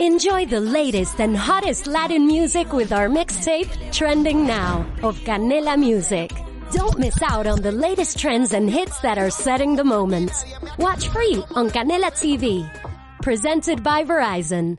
Enjoy 0.00 0.46
the 0.46 0.60
latest 0.60 1.20
and 1.20 1.36
hottest 1.36 1.88
Latin 1.88 2.24
music 2.24 2.72
with 2.72 2.92
our 2.92 3.08
mixtape, 3.08 3.68
Trending 3.90 4.46
Now, 4.46 4.86
of 5.02 5.18
Canela 5.22 5.76
Music. 5.76 6.30
Don't 6.70 7.00
miss 7.00 7.20
out 7.20 7.48
on 7.48 7.62
the 7.62 7.72
latest 7.72 8.16
trends 8.16 8.52
and 8.52 8.70
hits 8.70 9.00
that 9.00 9.18
are 9.18 9.28
setting 9.28 9.74
the 9.74 9.82
moment. 9.82 10.30
Watch 10.78 11.08
free 11.08 11.42
on 11.56 11.68
Canela 11.70 12.12
TV. 12.12 12.64
Presented 13.22 13.82
by 13.82 14.04
Verizon. 14.04 14.78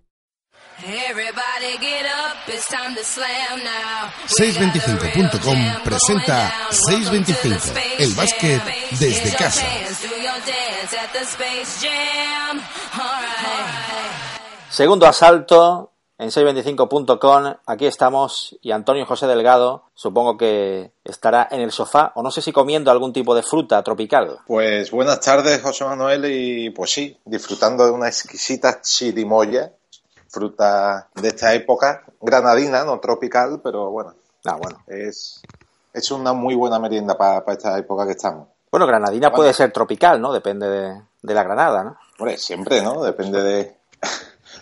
625.com 4.27 5.81
presenta 5.83 6.49
625, 6.71 7.73
el 7.99 8.13
básquet 8.13 8.61
desde 8.97 9.35
casa. 9.35 9.65
Segundo 14.79 15.07
asalto 15.07 15.91
en 16.17 16.29
625.com. 16.29 17.53
Aquí 17.65 17.85
estamos 17.85 18.57
y 18.61 18.71
Antonio 18.71 19.05
José 19.05 19.27
Delgado 19.27 19.83
supongo 19.93 20.37
que 20.37 20.93
estará 21.03 21.49
en 21.51 21.59
el 21.59 21.73
sofá 21.73 22.13
o 22.15 22.23
no 22.23 22.31
sé 22.31 22.41
si 22.41 22.53
comiendo 22.53 22.89
algún 22.89 23.11
tipo 23.11 23.35
de 23.35 23.43
fruta 23.43 23.83
tropical. 23.83 24.39
Pues 24.47 24.89
buenas 24.91 25.19
tardes 25.19 25.61
José 25.61 25.83
Manuel 25.83 26.23
y 26.31 26.69
pues 26.69 26.91
sí, 26.91 27.19
disfrutando 27.25 27.83
de 27.83 27.91
una 27.91 28.07
exquisita 28.07 28.79
chirimoya, 28.79 29.73
fruta 30.29 31.09
de 31.13 31.27
esta 31.27 31.53
época, 31.53 32.05
granadina, 32.21 32.85
no 32.85 33.01
tropical, 33.01 33.59
pero 33.61 33.91
bueno, 33.91 34.13
Ah, 34.45 34.55
bueno. 34.55 34.81
es, 34.87 35.41
es 35.91 36.09
una 36.09 36.31
muy 36.31 36.55
buena 36.55 36.79
merienda 36.79 37.17
para 37.17 37.43
esta 37.51 37.77
época 37.77 38.05
que 38.05 38.13
estamos. 38.13 38.47
Bueno, 38.71 38.87
granadina 38.87 39.29
puede 39.33 39.53
ser 39.53 39.73
tropical, 39.73 40.21
¿no? 40.21 40.31
Depende 40.31 40.69
de, 40.69 41.01
de 41.21 41.33
la 41.33 41.43
granada, 41.43 41.83
¿no? 41.83 41.97
Hombre, 42.17 42.37
siempre, 42.37 42.81
¿no? 42.81 43.03
Depende 43.03 43.43
de, 43.43 43.79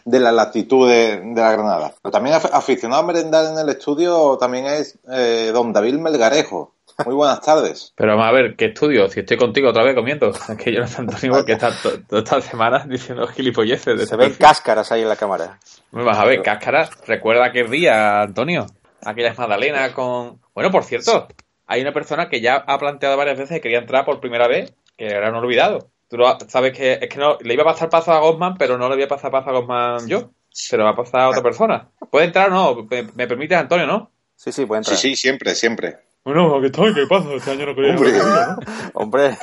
de 0.10 0.20
la 0.22 0.32
latitud 0.32 0.90
de, 0.90 1.18
de 1.22 1.42
la 1.42 1.52
Granada. 1.52 1.94
Pero 2.02 2.12
también 2.12 2.36
af- 2.38 2.50
aficionado 2.54 3.02
a 3.04 3.06
merendar 3.06 3.46
en 3.52 3.60
el 3.60 3.68
estudio 3.70 4.38
también 4.38 4.66
es 4.66 4.98
eh, 5.12 5.52
don 5.54 5.74
David 5.74 5.96
Melgarejo. 5.96 6.74
Muy 7.06 7.14
buenas 7.14 7.42
tardes. 7.42 7.94
Pero 7.98 8.14
vamos 8.16 8.28
a 8.28 8.32
ver, 8.32 8.56
¿qué 8.56 8.66
estudio? 8.68 9.10
Si 9.10 9.20
estoy 9.20 9.38
contigo 9.38 9.70
otra 9.70 9.84
vez 9.84 9.94
comiendo. 9.96 10.30
Es 10.50 10.58
que 10.58 10.74
yo 10.74 10.80
no 10.80 10.88
tanto 10.88 11.14
Antonio 11.14 11.36
porque 11.36 11.52
está 11.54 11.72
to- 11.84 12.00
todas 12.08 12.24
estas 12.24 12.46
semanas 12.46 12.88
diciendo 12.88 13.28
gilipolleces. 13.28 13.86
De 13.86 13.98
Se 13.98 14.04
este 14.04 14.16
ven 14.16 14.34
cáscaras 14.34 14.92
ahí 14.92 15.02
en 15.02 15.10
la 15.10 15.16
cámara. 15.18 15.60
Me 15.92 16.04
vas 16.04 16.18
a 16.18 16.26
ver, 16.26 16.42
cáscara. 16.42 16.90
Recuerda 17.06 17.46
aquel 17.46 17.70
día, 17.70 18.22
Antonio. 18.22 18.66
Aquellas 19.06 19.38
magdalenas 19.38 19.92
con... 19.92 20.40
Bueno, 20.56 20.72
por 20.72 20.84
cierto, 20.86 21.28
hay 21.68 21.82
una 21.82 21.92
persona 21.94 22.30
que 22.30 22.40
ya 22.42 22.56
ha 22.66 22.78
planteado 22.80 23.16
varias 23.18 23.38
veces 23.38 23.58
que 23.58 23.62
quería 23.62 23.80
entrar 23.80 24.06
por 24.06 24.20
primera 24.20 24.48
vez, 24.48 24.74
que 24.98 25.06
era 25.06 25.30
un 25.30 25.36
olvidado. 25.36 25.90
Tú 26.10 26.18
lo- 26.18 26.38
sabes 26.48 26.76
que 26.78 26.94
es 26.94 27.10
que 27.10 27.18
no 27.18 27.38
le 27.42 27.54
iba 27.54 27.64
a 27.64 27.74
pasar 27.74 27.90
paso 27.90 28.12
a 28.14 28.20
Gosman, 28.20 28.56
pero 28.58 28.78
no 28.78 28.88
le 28.90 28.96
voy 28.96 29.04
a 29.04 29.08
pasar 29.08 29.30
paso 29.32 29.50
a 29.50 29.54
Gosman 29.54 30.08
yo. 30.08 30.32
Se 30.50 30.78
lo 30.78 30.86
va 30.86 30.92
a 30.92 30.96
pasar 30.96 31.22
a 31.22 31.30
otra 31.30 31.44
persona. 31.44 31.90
¿Puede 32.10 32.26
entrar 32.28 32.50
o 32.52 32.54
no? 32.76 32.88
¿Me, 32.90 33.04
me 33.14 33.28
permites, 33.28 33.58
Antonio, 33.58 33.86
no? 33.86 34.10
Sí, 34.36 34.52
sí, 34.52 34.66
puede 34.66 34.84
Sí, 34.84 34.90
entrar. 34.92 34.98
sí, 35.02 35.16
siempre, 35.16 35.56
siempre. 35.56 35.98
Bueno, 36.24 36.56
aquí 36.56 36.66
estoy, 36.68 36.94
¿qué 36.94 37.06
pasa? 37.08 37.32
Este 37.34 37.52
año 37.52 37.66
no 37.68 37.76
quería 37.76 37.96
Hombre. 37.96 38.12
¿no? 38.14 38.58
Hombre. 38.94 39.38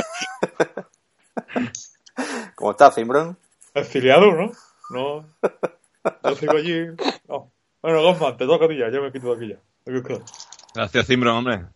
¿Cómo 2.55 2.71
estás, 2.73 2.95
Cimbron? 2.95 3.37
Exiliado, 3.75 4.33
¿no? 4.33 4.53
No. 4.91 5.27
Yo 6.25 6.37
sigo 6.37 6.57
allí. 6.57 6.87
No. 7.29 7.51
Bueno, 7.83 8.03
Gosman, 8.03 8.37
te 8.37 8.47
toca 8.47 8.65
a 8.67 8.69
ti 8.69 8.79
ya, 8.79 8.91
yo 8.91 9.03
me 9.03 9.13
quito 9.13 9.35
de 9.35 9.45
aquí 9.45 9.53
ya. 9.55 9.61
Gracias, 10.75 11.07
Cimbro, 11.07 11.37
hombre. 11.39 11.67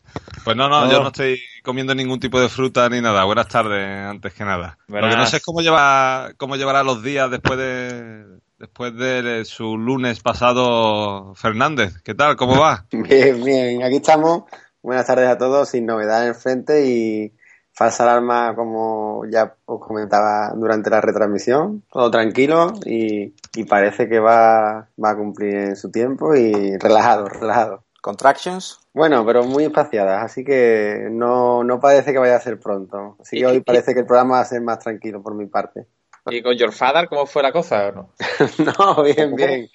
Pues 0.45 0.57
no, 0.57 0.69
no, 0.69 0.87
No. 0.87 0.91
yo 0.91 1.01
no 1.03 1.09
estoy 1.09 1.39
comiendo 1.63 1.95
ningún 1.95 2.19
tipo 2.19 2.41
de 2.41 2.49
fruta 2.49 2.89
ni 2.89 3.01
nada. 3.01 3.25
Buenas 3.25 3.49
tardes, 3.49 3.87
antes 3.87 4.33
que 4.35 4.45
nada. 4.45 4.79
Lo 4.89 4.95
que 4.97 5.01
no 5.03 5.07
Buenas. 5.09 5.31
sé 5.31 5.37
es 5.37 5.43
cómo 5.45 5.61
lleva, 5.61 6.31
cómo 6.37 6.57
llevará 6.57 6.83
los 6.83 7.03
días 7.03 7.31
después 7.31 7.59
de 7.59 8.25
después 8.59 8.97
de 8.97 9.45
su 9.45 9.77
lunes 9.77 10.19
pasado 10.21 11.33
Fernández. 11.37 12.03
¿Qué 12.03 12.15
tal? 12.15 12.35
¿Cómo 12.37 12.59
va? 12.59 12.87
Bien, 12.91 13.45
bien, 13.45 13.83
aquí 13.85 13.97
estamos. 13.97 14.45
Buenas 14.83 15.07
tardes 15.07 15.29
a 15.29 15.39
todos, 15.39 15.69
sin 15.69 15.87
novedad 15.87 16.23
en 16.23 16.29
el 16.31 16.35
frente 16.35 16.87
y 16.87 17.33
falsa 17.73 18.03
alarma, 18.03 18.55
como 18.57 19.23
ya 19.31 19.55
os 19.67 19.81
comentaba 19.81 20.53
durante 20.57 20.91
la 20.91 21.01
retransmisión. 21.01 21.85
Todo 21.93 22.11
tranquilo 22.11 22.73
y, 22.85 23.35
y 23.55 23.65
parece 23.65 24.09
que 24.09 24.19
va, 24.19 24.89
va 25.03 25.11
a 25.11 25.17
cumplir 25.17 25.55
en 25.55 25.77
su 25.77 25.91
tiempo 25.93 26.35
y 26.35 26.77
relajado, 26.79 27.29
relajado. 27.29 27.85
¿Contractions? 28.09 28.81
Bueno, 28.95 29.23
pero 29.27 29.45
muy 29.45 29.65
espaciadas, 29.65 30.25
así 30.25 30.43
que 30.43 31.09
no, 31.11 31.63
no 31.63 31.79
parece 31.79 32.11
que 32.11 32.19
vaya 32.19 32.37
a 32.37 32.41
ser 32.41 32.59
pronto. 32.59 33.19
Así 33.21 33.39
que 33.39 33.45
hoy 33.45 33.61
parece 33.61 33.93
que 33.93 34.01
el 34.01 34.07
programa 34.07 34.37
va 34.37 34.41
a 34.41 34.45
ser 34.47 34.63
más 34.63 34.79
tranquilo 34.79 35.23
por 35.23 35.35
mi 35.35 35.45
parte. 35.45 35.87
¿Y 36.25 36.43
con 36.43 36.57
Your 36.57 36.73
Father 36.73 37.07
cómo 37.07 37.27
fue 37.27 37.43
la 37.43 37.53
cosa 37.53 37.89
o 37.89 37.93
no? 37.93 38.15
No, 38.79 39.03
bien, 39.03 39.37
bien. 39.37 39.69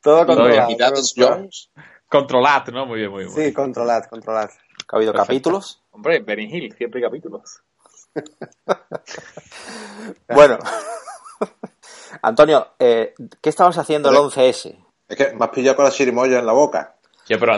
Todo 0.00 0.24
controlado. 0.24 0.68
Controlad, 2.08 2.68
¿no? 2.68 2.86
Muy 2.86 3.00
bien, 3.00 3.10
muy 3.10 3.24
bien. 3.24 3.34
Sí, 3.34 3.52
controlad, 3.52 4.04
controlad. 4.04 4.50
¿Que 4.50 4.86
ha 4.92 4.96
habido 4.96 5.10
Perfecto. 5.10 5.32
capítulos? 5.32 5.82
Hombre, 5.90 6.20
Benny 6.20 6.44
Hill, 6.44 6.72
siempre 6.78 7.00
hay 7.00 7.08
capítulos. 7.08 7.60
Bueno. 10.28 10.58
Antonio, 12.22 12.68
eh, 12.78 13.14
¿qué 13.40 13.50
estabas 13.50 13.78
haciendo 13.78 14.10
el 14.10 14.16
11S? 14.16 14.76
Es 15.08 15.16
que 15.16 15.34
me 15.34 15.44
has 15.44 15.50
pillado 15.50 15.74
con 15.74 15.86
la 15.86 15.90
chirimoya 15.90 16.38
en 16.38 16.46
la 16.46 16.52
boca. 16.52 16.94
Yo, 17.30 17.38
pero, 17.38 17.52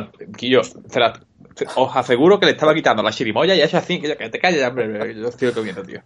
la- 0.97 1.21
te- 1.55 1.67
os 1.77 1.97
aseguro 1.97 2.39
que 2.39 2.45
le 2.47 2.53
estaba 2.53 2.75
quitando 2.75 3.03
la 3.03 3.11
chirimoya 3.11 3.55
y 3.55 3.63
ha 3.63 3.65
hecho 3.65 3.79
así, 3.79 4.01
que, 4.01 4.15
te 4.17 4.39
calles, 4.39 4.63
hombre, 4.69 5.15
yo 5.15 5.29
estoy 5.29 5.51
comiendo, 5.53 5.83
tío. 5.83 6.03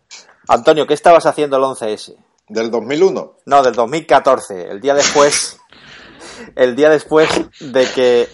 Antonio, 0.49 0.87
¿qué 0.87 0.95
estabas 0.95 1.27
haciendo 1.27 1.57
el 1.57 1.65
11S? 1.65 2.15
Del 2.49 2.71
2001. 2.71 3.39
No, 3.45 3.63
del 3.65 3.75
2014, 3.75 4.71
el 4.71 4.81
día 4.81 4.95
después, 4.95 5.59
el 6.55 6.77
día 6.77 6.91
después 6.91 7.29
de 7.59 7.87
que 7.93 8.29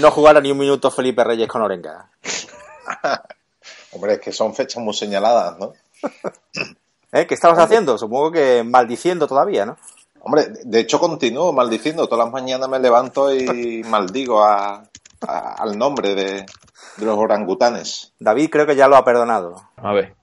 no 0.00 0.10
jugara 0.10 0.40
ni 0.40 0.50
un 0.50 0.58
minuto 0.58 0.90
Felipe 0.90 1.22
Reyes 1.22 1.48
con 1.48 1.60
Orenga. 1.60 2.08
Hombre, 3.92 4.14
es 4.14 4.20
que 4.20 4.32
son 4.32 4.54
fechas 4.54 4.82
muy 4.82 4.94
señaladas, 4.94 5.58
¿no? 5.58 5.72
¿Eh? 7.12 7.26
¿Qué 7.26 7.34
estabas 7.34 7.58
haciendo? 7.58 7.96
Supongo 7.98 8.32
que 8.32 8.62
maldiciendo 8.64 9.26
todavía, 9.26 9.64
¿no? 9.66 9.76
Hombre, 10.28 10.44
de 10.62 10.80
hecho 10.80 11.00
continúo 11.00 11.54
maldiciendo. 11.54 12.06
Todas 12.06 12.26
las 12.26 12.32
mañanas 12.32 12.68
me 12.68 12.78
levanto 12.78 13.34
y 13.34 13.82
maldigo 13.88 14.44
a, 14.44 14.84
a- 15.26 15.54
al 15.58 15.78
nombre 15.78 16.14
de, 16.14 16.44
de 16.96 17.06
los 17.06 17.16
orangutanes. 17.16 18.12
David 18.18 18.50
creo 18.50 18.66
que 18.66 18.76
ya 18.76 18.88
lo 18.88 18.96
ha 18.96 19.04
perdonado. 19.06 19.62
A 19.76 19.92
ver. 19.94 20.14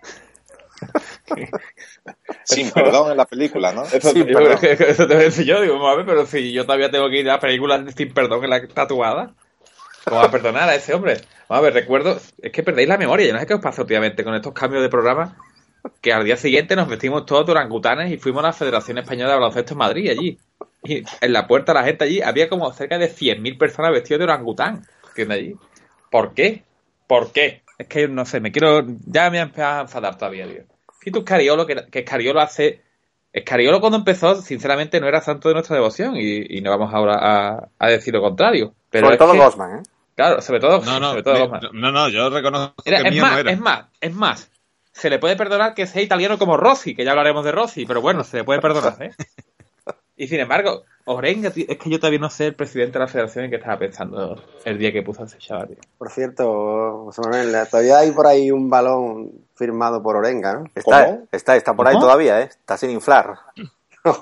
Sin 2.43 2.69
perdón 2.71 3.11
en 3.11 3.17
la 3.17 3.25
película, 3.25 3.71
¿no? 3.71 3.83
Eso, 3.85 4.11
Sí, 4.11 4.19
yo- 4.19 4.25
perdón. 4.27 4.59
eso 4.61 5.07
te 5.07 5.13
voy 5.15 5.23
a 5.23 5.25
decir 5.25 5.45
yo, 5.45 5.59
digo, 5.61 5.73
vamos 5.75 5.93
a 5.93 5.95
ver, 5.95 6.05
pero 6.05 6.25
si 6.27 6.51
yo 6.53 6.65
todavía 6.65 6.91
tengo 6.91 7.09
que 7.09 7.19
ir 7.21 7.29
a 7.31 7.39
películas 7.39 7.81
sin 7.97 8.13
perdón 8.13 8.43
en 8.43 8.49
la 8.51 8.67
tatuada, 8.67 9.33
¿cómo 10.03 10.17
va 10.21 10.27
a 10.27 10.31
perdonar 10.31 10.69
a 10.69 10.75
ese 10.75 10.93
hombre? 10.93 11.21
Vamos 11.49 11.61
a 11.61 11.65
ver, 11.65 11.73
recuerdo, 11.73 12.19
es 12.41 12.51
que 12.51 12.61
perdéis 12.63 12.87
la 12.89 12.97
memoria, 12.97 13.25
yo 13.27 13.33
no 13.33 13.39
sé 13.39 13.47
qué 13.47 13.55
os 13.55 13.61
pasa 13.61 13.81
últimamente 13.81 14.23
con 14.23 14.35
estos 14.35 14.53
cambios 14.53 14.83
de 14.83 14.89
programa, 14.89 15.35
que 16.01 16.13
al 16.13 16.23
día 16.25 16.37
siguiente 16.37 16.75
nos 16.75 16.87
vestimos 16.87 17.25
todos 17.25 17.45
de 17.45 17.51
orangutanes 17.53 18.11
y 18.11 18.17
fuimos 18.17 18.43
a 18.43 18.47
la 18.47 18.53
Federación 18.53 18.97
Española 18.97 19.29
de 19.31 19.35
Baloncesto 19.35 19.73
en 19.73 19.77
Madrid, 19.77 20.09
allí. 20.11 20.37
Y 20.83 21.03
en 21.21 21.33
la 21.33 21.47
puerta 21.47 21.73
la 21.73 21.83
gente 21.83 22.03
allí, 22.05 22.21
había 22.21 22.47
como 22.49 22.71
cerca 22.71 22.97
de 22.97 23.09
100.000 23.09 23.57
personas 23.57 23.91
vestidas 23.91 24.19
de 24.19 24.23
orangután, 24.25 24.85
¿entiendes 25.09 25.37
allí? 25.37 25.55
¿Por 26.11 26.33
qué? 26.33 26.63
¿Por 27.07 27.31
qué? 27.31 27.63
Es 27.77 27.87
que 27.87 28.07
no 28.07 28.25
sé, 28.25 28.39
me 28.39 28.51
quiero, 28.51 28.85
ya 29.05 29.29
me 29.29 29.37
he 29.39 29.41
empezado 29.41 29.79
a 29.79 29.81
enfadar 29.81 30.17
todavía, 30.17 30.45
tío. 30.47 30.63
Si 31.01 31.11
tú 31.11 31.19
Escariolo, 31.19 31.65
que, 31.65 31.85
que 31.91 31.99
Escariolo 31.99 32.39
hace 32.39 32.81
Escariolo 33.33 33.81
cuando 33.81 33.97
empezó, 33.97 34.35
sinceramente, 34.41 34.99
no 35.01 35.07
era 35.07 35.19
santo 35.21 35.49
de 35.49 35.55
nuestra 35.55 35.75
devoción 35.75 36.15
y, 36.15 36.57
y 36.57 36.61
no 36.61 36.69
vamos 36.71 36.93
ahora 36.93 37.17
a, 37.19 37.67
a 37.77 37.89
decir 37.89 38.13
lo 38.13 38.21
contrario. 38.21 38.73
Pero 38.89 39.07
Sobre 39.07 39.17
todo 39.17 39.33
que- 39.33 39.39
Gosman, 39.39 39.79
¿eh? 39.79 39.83
Claro, 40.15 40.41
sobre 40.41 40.61
todo, 40.61 40.81
No, 40.85 40.99
no, 41.01 41.09
sobre 41.09 41.23
todo 41.23 41.33
mi- 41.33 41.39
Gosman. 41.41 41.61
no, 41.73 41.91
no, 41.91 42.07
yo 42.09 42.29
reconozco 42.29 42.81
que 42.83 42.95
es 42.95 43.11
mío 43.11 43.21
más, 43.23 43.33
no 43.33 43.39
era. 43.39 43.51
es 43.51 43.59
más, 43.59 43.85
es 43.99 44.13
más. 44.15 44.51
Se 44.95 45.09
le 45.09 45.19
puede 45.19 45.35
perdonar 45.35 45.73
que 45.73 45.87
sea 45.87 46.01
italiano 46.01 46.37
como 46.37 46.55
Rossi, 46.55 46.95
que 46.95 47.03
ya 47.03 47.11
hablaremos 47.11 47.43
de 47.43 47.51
Rossi, 47.51 47.85
pero 47.85 48.01
bueno, 48.01 48.23
se 48.23 48.37
le 48.37 48.43
puede 48.45 48.61
perdonar, 48.61 48.95
¿eh? 49.03 49.11
Y 50.17 50.29
sin 50.29 50.39
embargo, 50.39 50.83
Orenga, 51.03 51.51
tío, 51.51 51.65
es 51.67 51.77
que 51.77 51.89
yo 51.89 51.99
todavía 51.99 52.19
no 52.19 52.29
sé 52.29 52.47
el 52.47 52.55
presidente 52.55 52.93
de 52.93 52.99
la 52.99 53.07
federación 53.09 53.43
en 53.43 53.51
qué 53.51 53.57
estaba 53.57 53.77
pensando 53.77 54.41
el 54.63 54.77
día 54.77 54.93
que 54.93 55.01
puso 55.01 55.23
a 55.23 55.25
ese 55.25 55.37
chaval, 55.39 55.67
tío. 55.67 55.77
Por 55.97 56.09
cierto, 56.09 57.03
José 57.03 57.21
Manuel, 57.21 57.67
todavía 57.69 57.97
hay 57.97 58.11
por 58.11 58.25
ahí 58.25 58.49
un 58.49 58.69
balón 58.69 59.29
firmado 59.55 60.01
por 60.01 60.15
Orenga, 60.15 60.53
¿no? 60.53 60.63
Está, 60.73 61.05
¿Cómo? 61.05 61.27
está, 61.33 61.57
está 61.57 61.73
por 61.73 61.87
ahí 61.87 61.95
¿Cómo? 61.95 62.05
todavía, 62.05 62.39
¿eh? 62.39 62.45
Está 62.45 62.77
sin 62.77 62.91
inflar. 62.91 63.35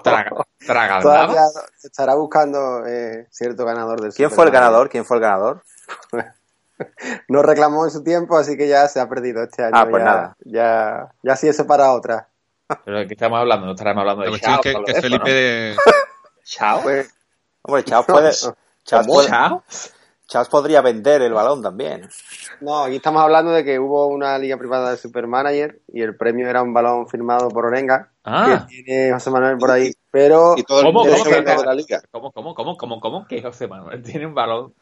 Traga, 0.03 0.31
traga 0.65 0.99
Todavía 0.99 1.43
se 1.77 1.87
estará 1.87 2.15
buscando 2.15 2.87
eh, 2.87 3.27
cierto 3.29 3.63
ganador 3.63 4.01
del 4.01 4.13
¿Quién 4.13 4.31
fue 4.31 4.45
el 4.45 4.51
ganador? 4.51 4.89
¿Quién 4.89 5.05
fue 5.05 5.17
el 5.17 5.21
ganador? 5.21 5.61
No 7.27 7.41
reclamó 7.41 7.85
en 7.85 7.91
su 7.91 8.03
tiempo, 8.03 8.37
así 8.37 8.55
que 8.57 8.67
ya 8.67 8.87
se 8.87 8.99
ha 8.99 9.07
perdido 9.09 9.43
este 9.43 9.63
año. 9.63 9.73
Ah, 9.75 9.87
pues 9.89 10.03
ya, 10.03 10.09
nada. 10.09 10.37
Ya, 10.45 11.07
ya 11.23 11.35
sí 11.35 11.47
eso 11.47 11.65
para 11.67 11.91
otra. 11.93 12.27
Pero 12.85 12.99
de 12.99 13.07
qué 13.07 13.13
estamos 13.13 13.39
hablando, 13.39 13.65
no 13.65 13.73
estaremos 13.73 14.01
hablando 14.01 14.23
La 14.23 14.31
de 14.31 14.35
es 14.37 14.41
Chao. 16.43 16.43
Chao. 16.43 16.81
Pues, 16.83 17.13
Hombre, 17.63 17.83
Chaos 17.83 18.05
puede, 18.05 18.31
Chao. 19.29 19.63
Chaos 20.27 20.49
podría 20.49 20.81
vender 20.81 21.21
el 21.21 21.33
balón 21.33 21.61
también. 21.61 22.09
no, 22.61 22.85
aquí 22.85 22.95
estamos 22.95 23.21
hablando 23.21 23.51
de 23.51 23.63
que 23.63 23.77
hubo 23.79 24.07
una 24.07 24.37
liga 24.37 24.57
privada 24.57 24.91
de 24.91 24.97
Supermanager 24.97 25.79
y 25.89 26.01
el 26.01 26.15
premio 26.17 26.49
era 26.49 26.61
un 26.63 26.73
balón 26.73 27.07
firmado 27.07 27.49
por 27.49 27.65
Orenga, 27.65 28.09
Ah. 28.23 28.65
que 28.67 28.83
tiene 28.83 29.13
José 29.13 29.29
Manuel 29.31 29.57
por 29.57 29.71
ahí 29.71 29.91
pero 30.13 30.53
Y 30.55 30.61
todo 30.63 30.81
el 30.81 30.85
¿Cómo, 30.85 30.99
mundo 31.05 31.15
cómo, 31.17 31.35
de 31.35 31.65
la 31.65 31.73
liga. 31.73 31.99
¿Cómo, 32.11 32.31
cómo, 32.31 32.53
cómo, 32.53 32.77
cómo, 32.77 32.99
cómo? 32.99 33.25
Que 33.27 33.41
José 33.41 33.67
Manuel 33.67 34.03
tiene 34.03 34.27
un 34.27 34.35
balón, 34.35 34.75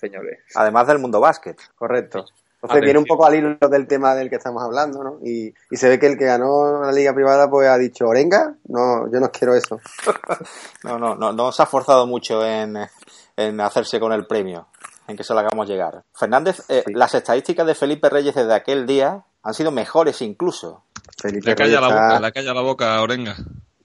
señores. 0.00 0.38
Además 0.54 0.86
del 0.86 0.98
mundo 0.98 1.20
básquet. 1.20 1.58
correcto. 1.76 2.20
Entonces 2.20 2.76
Atención. 2.76 2.84
viene 2.84 2.98
un 2.98 3.04
poco 3.04 3.26
al 3.26 3.34
hilo 3.34 3.56
del 3.70 3.86
tema 3.86 4.14
del 4.14 4.30
que 4.30 4.36
estamos 4.36 4.62
hablando, 4.62 5.04
¿no? 5.04 5.18
Y, 5.22 5.52
y 5.70 5.76
se 5.76 5.88
ve 5.90 5.98
que 5.98 6.06
el 6.06 6.16
que 6.16 6.24
ganó 6.24 6.80
la 6.82 6.92
liga 6.92 7.12
privada 7.14 7.48
pues 7.50 7.68
ha 7.68 7.76
dicho, 7.76 8.06
Orenga, 8.06 8.54
no, 8.68 9.10
yo 9.12 9.20
no 9.20 9.30
quiero 9.30 9.54
eso. 9.54 9.78
No, 10.84 10.98
no, 10.98 11.14
no, 11.14 11.32
no 11.32 11.52
se 11.52 11.62
ha 11.62 11.66
forzado 11.66 12.06
mucho 12.06 12.44
en, 12.46 12.76
en 13.36 13.60
hacerse 13.60 14.00
con 14.00 14.12
el 14.12 14.26
premio, 14.26 14.66
en 15.08 15.16
que 15.16 15.24
se 15.24 15.34
lo 15.34 15.40
hagamos 15.40 15.68
llegar. 15.68 16.02
Fernández, 16.14 16.62
eh, 16.70 16.82
Sí. 16.86 16.94
las 16.94 17.14
estadísticas 17.14 17.66
de 17.66 17.74
Felipe 17.74 18.08
Reyes 18.08 18.34
desde 18.34 18.54
aquel 18.54 18.86
día 18.86 19.24
han 19.42 19.54
sido 19.54 19.70
mejores 19.70 20.22
incluso. 20.22 20.84
Felipe 21.20 21.50
Le 21.50 21.54
calla 21.54 21.80
la 21.82 21.88
boca, 21.88 22.20
le 22.20 22.32
calla 22.32 22.54
la 22.54 22.62
boca 22.62 22.94
a 22.96 23.02
Orenga. 23.02 23.36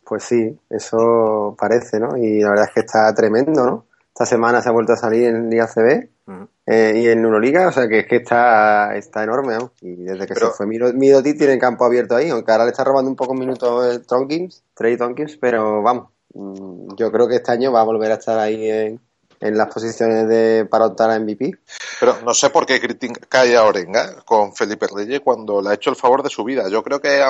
Pues 0.05 0.23
sí, 0.23 0.57
eso 0.69 1.55
parece, 1.59 1.99
¿no? 1.99 2.15
Y 2.17 2.41
la 2.41 2.49
verdad 2.49 2.65
es 2.67 2.73
que 2.73 2.79
está 2.81 3.13
tremendo, 3.15 3.65
¿no? 3.65 3.85
Esta 4.09 4.25
semana 4.25 4.61
se 4.61 4.69
ha 4.69 4.71
vuelto 4.71 4.93
a 4.93 4.97
salir 4.97 5.25
en 5.27 5.49
Liga 5.49 5.67
CB 5.67 6.07
Ujú. 6.27 6.47
eh, 6.67 6.93
y 6.95 7.07
en 7.09 7.23
Euroliga, 7.25 7.67
o 7.67 7.71
sea 7.71 7.87
que 7.87 7.99
es 7.99 8.05
que 8.07 8.17
está, 8.17 8.95
está 8.95 9.23
enorme, 9.23 9.55
¿no? 9.57 9.71
Y 9.81 9.95
desde 10.03 10.25
que 10.27 10.33
Pero- 10.35 10.51
se 10.51 10.53
fue 10.53 10.67
Mirotic 10.67 11.37
tiene 11.37 11.57
campo 11.59 11.83
abierto 11.85 12.15
ahí, 12.15 12.29
aunque 12.29 12.51
ahora 12.51 12.65
le 12.65 12.71
está 12.71 12.83
robando 12.83 13.09
un 13.09 13.15
poco 13.17 13.33
minutos 13.33 13.93
el 13.93 14.05
Tonkins, 14.05 14.63
Trey 14.73 14.95
Tonkins, 14.95 15.37
pero 15.37 15.81
vamos, 15.81 16.09
mm, 16.33 16.95
yo 16.95 17.11
creo 17.11 17.27
que 17.27 17.35
este 17.35 17.51
año 17.51 17.71
va 17.73 17.81
a 17.81 17.85
volver 17.85 18.11
a 18.11 18.15
estar 18.15 18.39
ahí 18.39 18.69
en, 18.69 18.99
en 19.41 19.57
las 19.57 19.67
posiciones 19.73 20.27
de 20.29 20.65
para 20.69 20.85
optar 20.85 21.09
a 21.09 21.19
MVP. 21.19 21.51
Pero 21.99 22.15
no 22.23 22.33
sé 22.33 22.49
por 22.51 22.65
qué 22.65 22.79
criticáis 22.79 23.53
a 23.55 23.65
Orenga 23.65 24.21
con 24.23 24.53
Felipe 24.55 24.85
Reyes 24.95 25.19
cuando 25.21 25.61
le 25.61 25.69
ha 25.69 25.73
hecho 25.73 25.89
el 25.89 25.95
favor 25.97 26.23
de 26.23 26.29
su 26.29 26.43
vida. 26.45 26.69
Yo 26.69 26.81
creo 26.83 27.01
que 27.01 27.21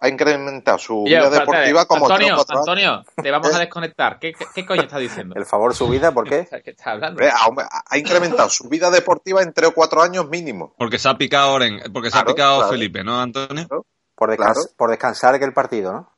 ha, 0.00 0.08
incrementado 0.08 0.78
su 0.78 1.04
vida 1.04 1.28
deportiva 1.30 1.86
como 1.86 2.06
tres 2.08 2.30
Antonio, 2.30 2.34
o 2.34 2.36
cuatro 2.36 2.56
años. 2.56 2.68
Antonio, 2.68 3.04
te 3.22 3.30
vamos 3.30 3.54
a 3.54 3.58
desconectar. 3.58 4.18
¿Qué, 4.18 4.32
qué, 4.32 4.44
qué 4.54 4.66
coño 4.66 4.82
estás 4.82 5.00
diciendo? 5.00 5.34
El 5.36 5.46
favor 5.46 5.74
su 5.74 5.88
vida, 5.88 6.12
¿por 6.12 6.28
qué? 6.28 6.46
¿Qué 6.64 6.70
estás 6.70 6.86
hablando? 6.88 7.22
Ha, 7.24 7.82
ha 7.88 7.98
incrementado 7.98 8.48
su 8.50 8.68
vida 8.68 8.90
deportiva 8.90 9.42
en 9.42 9.52
tres 9.52 9.70
o 9.70 9.74
cuatro 9.74 10.02
años 10.02 10.28
mínimo. 10.28 10.74
Porque 10.78 10.98
se 10.98 11.08
ha 11.08 11.14
picado 11.16 11.52
Oren, 11.54 11.80
porque 11.92 12.10
se 12.10 12.18
ha 12.18 12.24
picado 12.24 12.56
claro. 12.58 12.72
Felipe, 12.72 13.02
¿no, 13.04 13.20
Antonio? 13.20 13.66
Por, 14.14 14.30
descans- 14.30 14.54
Claro. 14.54 14.60
por 14.78 14.88
descansar 14.90 15.34
aquel 15.34 15.52
partido, 15.52 15.92
¿no? 15.92 16.12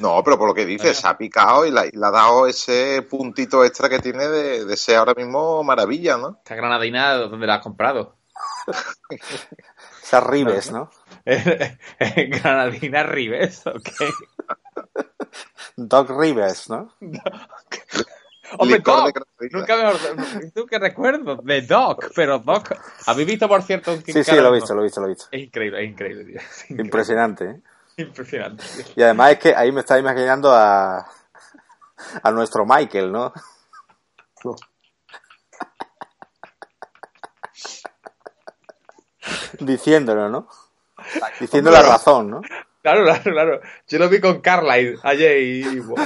No, 0.00 0.22
pero 0.22 0.36
por 0.36 0.48
lo 0.48 0.54
que 0.54 0.66
dice, 0.66 0.92
se 0.92 1.08
ha 1.08 1.16
picado 1.16 1.64
y, 1.64 1.70
la- 1.70 1.86
y 1.86 1.92
le 1.92 2.06
ha 2.06 2.10
dado 2.10 2.46
ese 2.46 3.00
puntito 3.08 3.64
extra 3.64 3.88
que 3.88 4.00
tiene 4.00 4.28
de, 4.28 4.64
de 4.66 4.76
ser 4.76 4.96
ahora 4.96 5.14
mismo 5.14 5.64
maravilla, 5.64 6.18
¿no? 6.18 6.36
Esta 6.44 6.54
granadina, 6.56 7.14
¿dónde 7.14 7.46
la 7.46 7.54
has 7.54 7.62
comprado? 7.62 8.16
Esas 10.02 10.22
ribes, 10.24 10.70
¿no? 10.70 10.90
Granadina 12.28 13.02
Rives, 13.02 13.66
¿ok? 13.66 13.88
Doc 15.76 16.10
Rivers, 16.10 16.70
¿no? 16.70 16.92
Hombre, 18.58 18.78
Doc, 18.78 19.20
nunca 19.52 19.76
mejor, 19.76 19.98
tú 20.54 20.64
que 20.64 20.78
recuerdo, 20.78 21.36
de 21.36 21.60
Doc, 21.60 22.10
pero 22.14 22.38
Doc, 22.38 22.72
¿habéis 23.04 23.28
visto 23.28 23.46
por 23.46 23.62
cierto 23.62 23.92
un 23.92 24.02
Sí, 24.02 24.24
sí, 24.24 24.36
lo 24.36 24.48
he 24.48 24.52
visto, 24.52 24.74
lo 24.74 24.80
he 24.80 24.84
visto, 24.84 25.00
lo 25.02 25.06
he 25.06 25.10
visto. 25.10 25.26
Es 25.30 25.42
increíble, 25.42 25.84
es 25.84 25.90
increíble, 25.90 26.24
tío. 26.24 26.40
Es 26.40 26.62
increíble. 26.62 26.84
Impresionante, 26.84 27.44
¿eh? 27.44 27.60
Impresionante. 27.98 28.64
tío. 28.64 28.84
Y 28.96 29.02
además 29.02 29.32
es 29.32 29.38
que 29.38 29.54
ahí 29.54 29.70
me 29.70 29.80
estaba 29.80 30.00
imaginando 30.00 30.50
a, 30.50 31.06
a 32.22 32.30
nuestro 32.30 32.64
Michael, 32.64 33.12
¿no? 33.12 33.34
Diciéndolo, 39.60 40.30
¿no? 40.30 40.48
Diciendo 41.40 41.70
la 41.70 41.82
razón, 41.82 42.30
¿no? 42.30 42.40
Claro, 42.82 43.04
claro, 43.04 43.22
claro. 43.22 43.60
Yo 43.88 43.98
lo 43.98 44.08
vi 44.08 44.20
con 44.20 44.40
Carlisle 44.40 44.98
ayer 45.02 45.42
y 45.42 45.80
wow, 45.80 45.96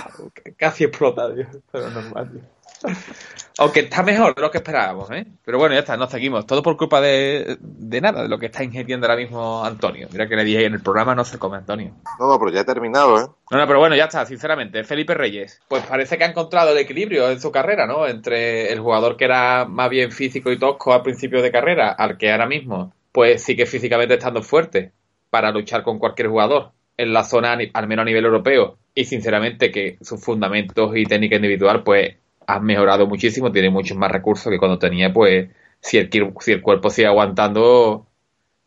casi 0.56 0.84
explota, 0.84 1.32
tío. 1.34 1.46
Pero 1.70 1.90
normal, 1.90 2.30
tío. 2.32 2.40
Aunque 3.58 3.80
está 3.80 4.02
mejor 4.02 4.34
de 4.34 4.42
lo 4.42 4.50
que 4.50 4.58
esperábamos, 4.58 5.10
¿eh? 5.10 5.26
Pero 5.44 5.58
bueno, 5.58 5.74
ya 5.74 5.80
está, 5.82 5.96
nos 5.96 6.10
seguimos. 6.10 6.46
Todo 6.46 6.62
por 6.62 6.76
culpa 6.76 7.00
de, 7.00 7.58
de 7.60 8.00
nada, 8.00 8.22
de 8.22 8.28
lo 8.28 8.38
que 8.38 8.46
está 8.46 8.64
ingeniando 8.64 9.06
ahora 9.06 9.20
mismo 9.20 9.64
Antonio. 9.64 10.08
Mira 10.10 10.26
que 10.26 10.34
le 10.34 10.44
dije 10.44 10.64
en 10.64 10.74
el 10.74 10.82
programa 10.82 11.14
no 11.14 11.24
se 11.24 11.38
come 11.38 11.58
Antonio. 11.58 11.92
No, 12.18 12.28
no, 12.28 12.38
pero 12.38 12.50
ya 12.50 12.62
he 12.62 12.64
terminado, 12.64 13.20
¿eh? 13.20 13.26
No, 13.50 13.58
no, 13.58 13.66
pero 13.66 13.78
bueno, 13.78 13.94
ya 13.94 14.04
está, 14.04 14.24
sinceramente. 14.26 14.82
Felipe 14.84 15.14
Reyes, 15.14 15.60
pues 15.68 15.84
parece 15.84 16.18
que 16.18 16.24
ha 16.24 16.28
encontrado 16.28 16.72
el 16.72 16.78
equilibrio 16.78 17.30
en 17.30 17.40
su 17.40 17.52
carrera, 17.52 17.86
¿no? 17.86 18.06
Entre 18.08 18.72
el 18.72 18.80
jugador 18.80 19.16
que 19.16 19.26
era 19.26 19.66
más 19.66 19.90
bien 19.90 20.10
físico 20.10 20.50
y 20.50 20.58
tosco 20.58 20.92
al 20.92 21.02
principio 21.02 21.42
de 21.42 21.52
carrera, 21.52 21.90
al 21.92 22.16
que 22.16 22.32
ahora 22.32 22.46
mismo, 22.46 22.94
pues 23.12 23.42
sigue 23.42 23.66
físicamente 23.66 24.14
estando 24.14 24.42
fuerte 24.42 24.92
para 25.30 25.50
luchar 25.50 25.82
con 25.82 25.98
cualquier 25.98 26.28
jugador 26.28 26.72
en 26.96 27.12
la 27.12 27.24
zona, 27.24 27.56
al 27.72 27.88
menos 27.88 28.02
a 28.02 28.06
nivel 28.06 28.24
europeo. 28.24 28.78
Y 28.94 29.04
sinceramente 29.04 29.70
que 29.70 29.98
sus 30.00 30.22
fundamentos 30.22 30.92
y 30.96 31.04
técnica 31.04 31.36
individual, 31.36 31.82
pues 31.82 32.16
han 32.46 32.64
mejorado 32.64 33.06
muchísimo, 33.06 33.52
tiene 33.52 33.70
muchos 33.70 33.96
más 33.96 34.10
recursos 34.10 34.50
que 34.50 34.58
cuando 34.58 34.78
tenía, 34.78 35.12
pues, 35.12 35.48
si 35.80 35.98
el, 35.98 36.10
si 36.40 36.52
el 36.52 36.62
cuerpo 36.62 36.90
sigue 36.90 37.08
aguantando, 37.08 38.06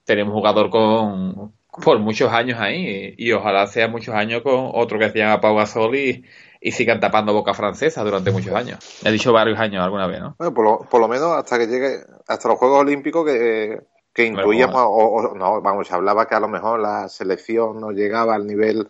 tenemos 0.06 0.34
jugador 0.34 0.70
con 0.70 1.54
por 1.84 2.00
muchos 2.00 2.32
años 2.32 2.58
ahí 2.60 3.14
y 3.18 3.32
ojalá 3.34 3.68
sea 3.68 3.90
muchos 3.90 4.16
años 4.16 4.42
con 4.44 4.72
otro 4.74 4.98
que 4.98 5.10
se 5.10 5.20
llama 5.20 5.42
Pau 5.42 5.56
Gasol 5.56 5.96
y, 5.96 6.24
y 6.62 6.72
sigan 6.72 7.02
tapando 7.02 7.34
boca 7.34 7.54
francesa 7.54 8.04
durante 8.04 8.32
muchos 8.32 8.54
años. 8.54 8.80
He 9.04 9.12
dicho 9.12 9.34
varios 9.34 9.60
años 9.60 9.84
alguna 9.84 10.08
vez, 10.08 10.22
¿no? 10.22 10.36
Bueno, 10.38 10.54
por, 10.54 10.64
lo, 10.64 10.80
por 10.90 11.02
lo 11.02 11.08
menos 11.08 11.34
hasta 11.34 11.58
que 11.58 11.68
llegue, 11.68 11.98
hasta 12.28 12.48
los 12.48 12.58
Juegos 12.58 12.80
Olímpicos 12.80 13.26
que, 13.26 13.80
que 14.16 14.24
intuíamos, 14.26 14.76
o, 14.82 14.88
o- 15.32 15.36
no, 15.36 15.62
vamos, 15.62 15.88
se 15.88 15.94
hablaba 15.94 16.26
que 16.28 16.34
a 16.36 16.40
lo 16.40 16.48
mejor 16.48 16.80
la 16.80 17.08
selección 17.10 17.80
no 17.82 17.92
llegaba 17.92 18.34
al 18.34 18.48
nivel 18.48 18.88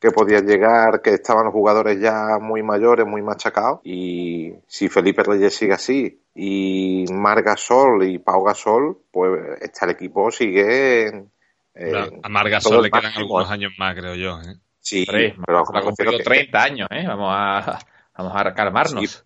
que 0.00 0.12
podía 0.12 0.38
llegar, 0.38 1.02
que 1.02 1.14
estaban 1.14 1.44
los 1.46 1.52
jugadores 1.52 2.00
ya 2.00 2.38
muy 2.40 2.62
mayores, 2.62 3.04
muy 3.04 3.20
machacados, 3.20 3.80
y 3.82 4.54
si 4.68 4.88
Felipe 4.88 5.24
Reyes 5.24 5.56
sigue 5.56 5.72
así, 5.72 6.22
y 6.36 7.04
Mar 7.10 7.42
Gasol 7.42 8.04
y 8.08 8.20
Pau 8.20 8.44
Gasol, 8.44 8.96
pues 9.10 9.60
está 9.60 9.86
el 9.86 9.90
equipo 9.90 10.30
sigue 10.30 11.08
en, 11.08 11.32
en 11.74 12.20
a 12.22 12.60
solo 12.60 12.76
el 12.78 12.84
le 12.84 12.90
quedan 12.92 13.12
algunos 13.16 13.50
años 13.50 13.72
más, 13.76 13.94
creo 13.96 14.14
yo. 14.14 14.40
¿eh? 14.42 14.54
Sí, 14.80 15.04
pero 15.44 15.64
cumplido 15.64 16.12
que- 16.18 16.22
30 16.24 16.62
años, 16.62 16.88
¿eh? 16.92 17.04
Vamos 17.06 17.32
a, 17.36 17.78
vamos 18.16 18.32
a 18.36 18.54
calmarnos. 18.54 19.10
Sí, 19.10 19.18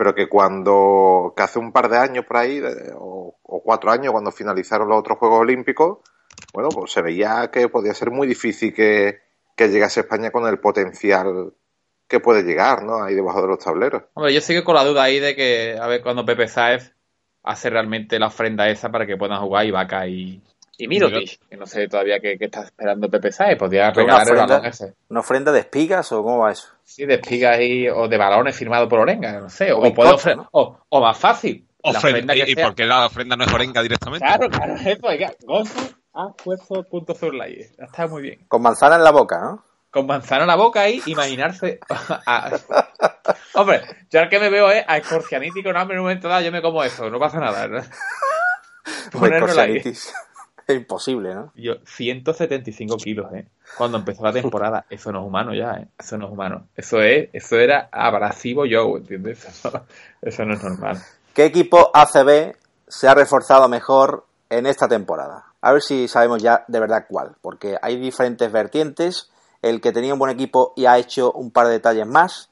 pero 0.00 0.14
que 0.14 0.30
cuando, 0.30 1.34
que 1.36 1.42
hace 1.42 1.58
un 1.58 1.72
par 1.72 1.90
de 1.90 1.98
años 1.98 2.24
por 2.24 2.38
ahí, 2.38 2.58
o, 2.94 3.36
cuatro 3.62 3.90
años, 3.90 4.12
cuando 4.12 4.32
finalizaron 4.32 4.88
los 4.88 4.98
otros 4.98 5.18
Juegos 5.18 5.40
Olímpicos, 5.40 5.98
bueno, 6.54 6.70
pues 6.70 6.90
se 6.90 7.02
veía 7.02 7.50
que 7.52 7.68
podía 7.68 7.92
ser 7.92 8.10
muy 8.10 8.26
difícil 8.26 8.72
que, 8.72 9.18
que 9.54 9.68
llegase 9.68 10.00
España 10.00 10.30
con 10.30 10.46
el 10.48 10.58
potencial 10.58 11.52
que 12.08 12.18
puede 12.18 12.44
llegar, 12.44 12.82
¿no? 12.82 13.02
Ahí 13.02 13.14
debajo 13.14 13.42
de 13.42 13.48
los 13.48 13.58
tableros. 13.58 14.04
Hombre, 14.14 14.32
yo 14.32 14.40
sigo 14.40 14.64
con 14.64 14.74
la 14.74 14.84
duda 14.84 15.02
ahí 15.02 15.18
de 15.18 15.36
que 15.36 15.76
a 15.78 15.86
ver 15.86 16.02
cuando 16.02 16.24
Pepe 16.24 16.48
Sáez 16.48 16.94
hace 17.42 17.68
realmente 17.68 18.18
la 18.18 18.28
ofrenda 18.28 18.70
esa 18.70 18.90
para 18.90 19.04
que 19.04 19.18
puedan 19.18 19.42
jugar 19.42 19.66
Ibaka 19.66 20.06
y, 20.06 20.42
y 20.80 20.88
Mirotic. 20.88 21.40
Que 21.48 21.56
no 21.56 21.66
sé 21.66 21.86
todavía 21.88 22.18
qué, 22.20 22.36
qué 22.38 22.46
está 22.46 22.62
esperando 22.62 23.08
Pepe 23.08 23.30
Sáez. 23.32 23.58
Podría 23.58 23.90
regalar 23.90 24.28
el 24.28 24.36
balón 24.36 24.64
ese. 24.66 24.94
¿Una 25.08 25.20
ofrenda 25.20 25.52
de 25.52 25.60
espigas 25.60 26.10
o 26.12 26.22
cómo 26.22 26.38
va 26.38 26.52
eso? 26.52 26.68
Sí, 26.84 27.06
de 27.06 27.14
espigas 27.14 27.60
y, 27.60 27.88
o 27.88 28.08
de 28.08 28.16
balones 28.18 28.56
firmados 28.56 28.88
por 28.88 28.98
Orenga, 29.00 29.32
no 29.40 29.48
sé. 29.50 29.72
O, 29.72 29.78
O 29.78 29.94
puede 29.94 30.12
bizcocho, 30.12 30.30
ofre- 30.30 30.36
¿no? 30.36 30.48
o, 30.52 30.78
o 30.88 31.00
más 31.00 31.16
fácil. 31.18 31.66
la 31.84 31.90
Ofrenda, 31.98 32.34
¿Y, 32.34 32.42
y 32.42 32.54
sea. 32.54 32.66
por 32.66 32.74
qué 32.74 32.84
la 32.84 33.06
ofrenda 33.06 33.36
no 33.36 33.44
es 33.44 33.52
Orenga 33.52 33.82
directamente? 33.82 34.26
Claro, 34.26 34.48
claro, 34.48 34.74
eso, 34.84 35.06
oiga, 35.06 35.32
gozo 35.42 35.78
ha 36.14 36.32
puesto 36.32 36.82
punto 36.84 37.14
sobre 37.14 37.38
la 37.38 37.48
I. 37.48 37.60
Está 37.78 38.06
muy 38.08 38.22
bien. 38.22 38.40
Con 38.48 38.62
manzana 38.62 38.96
en 38.96 39.04
la 39.04 39.12
boca, 39.12 39.38
¿no? 39.40 39.64
Con 39.92 40.06
manzana 40.06 40.42
en 40.42 40.48
la 40.48 40.56
boca 40.56 40.82
ahí, 40.82 41.00
imaginarse. 41.06 41.80
a- 42.26 42.50
Hombre, 43.54 43.82
yo 44.10 44.20
al 44.20 44.28
que 44.28 44.38
me 44.38 44.48
veo 44.50 44.70
es 44.70 44.84
a 44.86 44.96
Escorcianiti 44.98 45.62
con 45.62 45.76
hambre 45.76 45.94
en 45.96 46.00
un 46.00 46.06
momento 46.06 46.28
dado, 46.28 46.42
yo 46.42 46.52
me 46.52 46.62
como 46.62 46.82
eso, 46.84 47.10
no 47.10 47.18
pasa 47.18 47.38
nada. 47.40 47.66
¿no? 47.68 47.78
Ahí. 47.80 49.40
Corsanitis. 49.40 50.12
Es 50.66 50.76
imposible, 50.76 51.34
¿no? 51.34 51.52
Yo, 51.54 51.74
175 51.84 52.96
kilos, 52.96 53.32
¿eh? 53.32 53.46
Cuando 53.76 53.98
empezó 53.98 54.24
la 54.24 54.32
temporada. 54.32 54.84
Eso 54.90 55.12
no 55.12 55.20
es 55.20 55.26
humano 55.26 55.54
ya, 55.54 55.72
¿eh? 55.74 55.88
Eso 55.98 56.18
no 56.18 56.26
es 56.26 56.32
humano. 56.32 56.66
Eso 56.76 57.00
es, 57.00 57.28
eso 57.32 57.56
era 57.56 57.88
abrasivo 57.92 58.66
yo, 58.66 58.96
¿entiendes? 58.96 59.44
Eso 59.48 59.70
no, 59.70 59.84
eso 60.22 60.44
no 60.44 60.54
es 60.54 60.62
normal. 60.62 60.98
¿Qué 61.34 61.44
equipo 61.44 61.90
ACB 61.94 62.56
se 62.88 63.08
ha 63.08 63.14
reforzado 63.14 63.68
mejor 63.68 64.26
en 64.48 64.66
esta 64.66 64.88
temporada? 64.88 65.46
A 65.60 65.72
ver 65.72 65.82
si 65.82 66.08
sabemos 66.08 66.42
ya 66.42 66.64
de 66.68 66.80
verdad 66.80 67.06
cuál, 67.08 67.36
porque 67.40 67.76
hay 67.80 67.96
diferentes 67.96 68.50
vertientes. 68.50 69.30
El 69.62 69.80
que 69.80 69.92
tenía 69.92 70.14
un 70.14 70.18
buen 70.18 70.32
equipo 70.32 70.72
y 70.74 70.86
ha 70.86 70.98
hecho 70.98 71.32
un 71.32 71.50
par 71.50 71.66
de 71.66 71.74
detalles 71.74 72.06
más. 72.06 72.48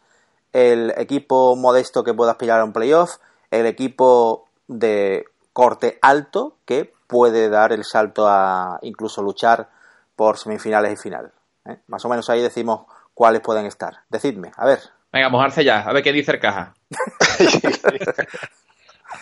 El 0.52 0.92
equipo 0.96 1.56
modesto 1.56 2.04
que 2.04 2.14
puede 2.14 2.30
aspirar 2.30 2.60
a 2.60 2.64
un 2.64 2.72
playoff. 2.72 3.16
El 3.50 3.66
equipo 3.66 4.46
de 4.66 5.24
corte 5.54 5.98
alto 6.02 6.56
que 6.66 6.92
puede 7.08 7.48
dar 7.48 7.72
el 7.72 7.82
salto 7.84 8.28
a 8.28 8.78
incluso 8.82 9.20
luchar 9.22 9.68
por 10.14 10.38
semifinales 10.38 10.92
y 10.92 10.96
final. 10.96 11.32
¿eh? 11.64 11.78
Más 11.88 12.04
o 12.04 12.08
menos 12.08 12.30
ahí 12.30 12.40
decimos 12.42 12.82
cuáles 13.14 13.40
pueden 13.40 13.66
estar. 13.66 13.94
Decidme, 14.08 14.52
a 14.56 14.64
ver. 14.66 14.78
Venga, 15.12 15.28
mojarse 15.30 15.64
ya, 15.64 15.80
a 15.80 15.92
ver 15.92 16.04
qué 16.04 16.12
dice 16.12 16.32
el 16.32 16.38
caja. 16.40 16.74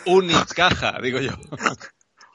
Unicaja, 0.06 0.98
digo 1.02 1.20
yo. 1.20 1.30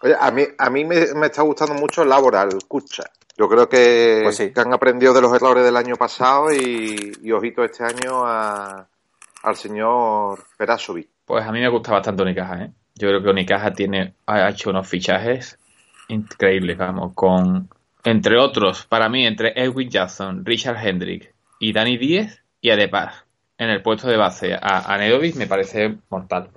Oye, 0.03 0.15
a 0.20 0.31
mí, 0.31 0.43
a 0.58 0.70
mí 0.70 0.86
me, 0.86 1.13
me 1.15 1.27
está 1.27 1.41
gustando 1.43 1.74
mucho 1.75 2.03
Laboral, 2.03 2.50
escucha. 2.58 3.03
Yo 3.38 3.48
creo 3.48 3.67
que, 3.70 4.22
Pues 4.24 4.38
sí. 4.38 4.51
que 4.53 4.60
han 4.62 4.74
aprendido 4.74 5.13
de 5.13 5.22
los 5.22 5.34
errores 5.34 5.63
del 5.63 5.77
año 5.77 5.96
pasado 5.96 6.51
y, 6.51 7.12
y 7.22 7.31
ojito 7.31 7.63
este 7.63 7.84
año 7.84 8.25
a- 8.25 8.88
al 9.43 9.55
señor 9.55 10.43
Perasovic. 10.58 11.10
Pues 11.25 11.46
a 11.46 11.51
mí 11.51 11.60
me 11.60 11.70
gusta 11.70 11.91
bastante 11.93 12.22
Unicaja, 12.24 12.63
¿eh? 12.63 12.72
Yo 13.01 13.08
creo 13.08 13.24
que 13.24 13.29
Unicaja 13.29 13.74
tiene, 13.74 14.13
ha 14.27 14.48
hecho 14.50 14.70
unos 14.70 14.88
fichajes 14.88 15.58
increíbles, 16.08 16.77
vamos, 16.77 17.13
con, 17.15 17.67
entre 18.03 18.38
otros, 18.38 18.86
para 18.86 19.10
mí, 19.10 19.25
entre 19.25 19.53
Edwin 19.55 19.89
Jackson, 19.89 20.46
Richard 20.46 20.77
Hendrick 20.86 21.34
y 21.60 21.74
Dani 21.74 21.98
Díez 21.98 22.43
y 22.62 22.70
Adepar 22.70 23.12
en 23.58 23.72
el 23.72 23.81
puesto 23.81 24.08
de 24.08 24.17
base 24.17 24.53
a, 24.53 24.93
a 24.93 24.98
me 24.98 25.48
parece 25.48 25.96
mortal. 26.10 26.50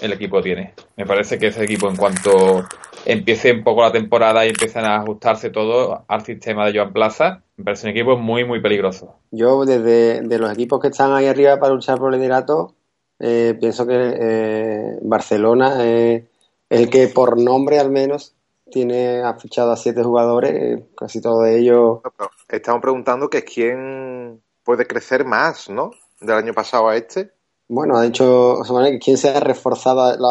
El 0.00 0.12
equipo 0.12 0.40
tiene. 0.40 0.74
Me 0.96 1.06
parece 1.06 1.38
que 1.38 1.48
ese 1.48 1.64
equipo, 1.64 1.88
en 1.88 1.96
cuanto 1.96 2.64
empiece 3.04 3.52
un 3.52 3.64
poco 3.64 3.82
la 3.82 3.92
temporada 3.92 4.46
y 4.46 4.50
empiezan 4.50 4.84
a 4.84 4.96
ajustarse 4.96 5.50
todo 5.50 6.04
al 6.06 6.24
sistema 6.24 6.66
de 6.66 6.78
Joan 6.78 6.92
Plaza, 6.92 7.42
me 7.56 7.64
parece 7.64 7.88
un 7.88 7.90
equipo 7.92 8.16
muy, 8.16 8.44
muy 8.44 8.60
peligroso. 8.60 9.16
Yo, 9.32 9.64
desde 9.64 10.22
de 10.22 10.38
los 10.38 10.52
equipos 10.52 10.80
que 10.80 10.88
están 10.88 11.12
ahí 11.12 11.26
arriba 11.26 11.58
para 11.58 11.74
luchar 11.74 11.98
por 11.98 12.14
el 12.14 12.20
liderato, 12.20 12.74
eh, 13.20 13.56
pienso 13.60 13.86
que 13.86 13.94
eh, 13.96 14.98
Barcelona 15.02 15.84
es 15.84 16.24
el 16.68 16.90
que, 16.90 17.08
por 17.08 17.40
nombre 17.40 17.78
al 17.78 17.90
menos, 17.90 18.34
tiene 18.70 19.22
ha 19.22 19.34
fichado 19.34 19.72
a 19.72 19.76
siete 19.76 20.02
jugadores, 20.02 20.52
eh, 20.54 20.84
casi 20.96 21.20
todos 21.20 21.46
ellos. 21.46 22.00
Estamos 22.48 22.80
preguntando 22.80 23.28
que 23.28 23.44
quién 23.44 24.40
puede 24.64 24.86
crecer 24.86 25.24
más, 25.24 25.68
¿no? 25.68 25.90
Del 26.20 26.36
año 26.36 26.54
pasado 26.54 26.88
a 26.88 26.96
este. 26.96 27.30
Bueno, 27.68 27.96
ha 27.96 28.06
hecho, 28.06 28.54
o 28.54 28.64
sea, 28.64 28.98
¿quién 28.98 29.16
se 29.16 29.30
ha 29.30 29.40
reforzado? 29.40 30.16
Lo 30.16 30.28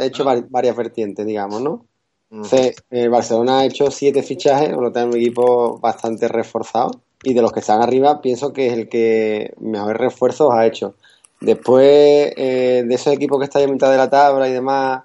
ha 0.00 0.04
hecho 0.04 0.24
vari- 0.24 0.46
varias 0.48 0.76
vertientes, 0.76 1.26
digamos, 1.26 1.60
¿no? 1.60 1.86
Mm. 2.30 2.44
Entonces, 2.44 2.76
eh, 2.90 3.08
Barcelona 3.08 3.60
ha 3.60 3.64
hecho 3.64 3.90
siete 3.90 4.22
fichajes, 4.22 4.68
por 4.74 4.82
lo 4.82 4.92
tanto, 4.92 5.16
un 5.16 5.22
equipo 5.22 5.78
bastante 5.78 6.28
reforzado. 6.28 6.90
Y 7.24 7.34
de 7.34 7.42
los 7.42 7.50
que 7.52 7.60
están 7.60 7.82
arriba, 7.82 8.20
pienso 8.20 8.52
que 8.52 8.68
es 8.68 8.72
el 8.74 8.88
que 8.88 9.52
mejores 9.60 9.96
refuerzos 9.98 10.52
ha 10.52 10.66
hecho. 10.66 10.94
Después 11.40 12.32
eh, 12.36 12.84
de 12.86 12.94
esos 12.94 13.12
equipos 13.12 13.38
que 13.38 13.44
están 13.44 13.62
en 13.62 13.72
mitad 13.72 13.90
de 13.90 13.96
la 13.96 14.10
tabla 14.10 14.48
y 14.48 14.52
demás, 14.52 15.04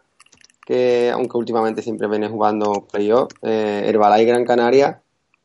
que 0.65 1.11
aunque 1.11 1.37
últimamente 1.37 1.81
siempre 1.81 2.07
viene 2.07 2.29
jugando 2.29 2.87
playoff, 2.91 3.31
eh, 3.41 3.83
Herbalife 3.85 4.25
Gran 4.25 4.45
Canaria, 4.45 5.01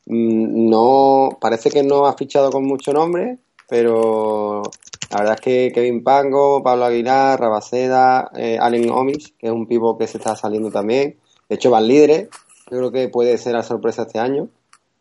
mm, 0.07 0.71
no 0.71 1.37
parece 1.41 1.71
que 1.71 1.83
no 1.83 2.07
ha 2.07 2.15
fichado 2.15 2.51
con 2.51 2.65
mucho 2.65 2.93
nombre, 2.93 3.39
pero 3.69 4.63
la 5.11 5.19
verdad 5.19 5.35
es 5.35 5.41
que 5.41 5.73
Kevin 5.75 6.03
Pango, 6.05 6.63
Pablo 6.63 6.85
Aguilar, 6.85 7.41
Rabaceda, 7.41 8.31
eh, 8.35 8.59
Allen 8.61 8.91
Omis, 8.91 9.33
que 9.39 9.47
es 9.47 9.53
un 9.53 9.67
pivo 9.67 9.97
que 9.97 10.07
se 10.07 10.19
está 10.19 10.37
saliendo 10.37 10.71
también. 10.71 11.17
De 11.49 11.57
hecho, 11.57 11.71
van 11.71 11.89
líderes. 11.89 12.29
Yo 12.71 12.79
creo 12.79 12.93
que 12.93 13.09
puede 13.09 13.39
ser 13.39 13.55
la 13.55 13.63
sorpresa 13.63 14.03
este 14.03 14.19
año. 14.19 14.49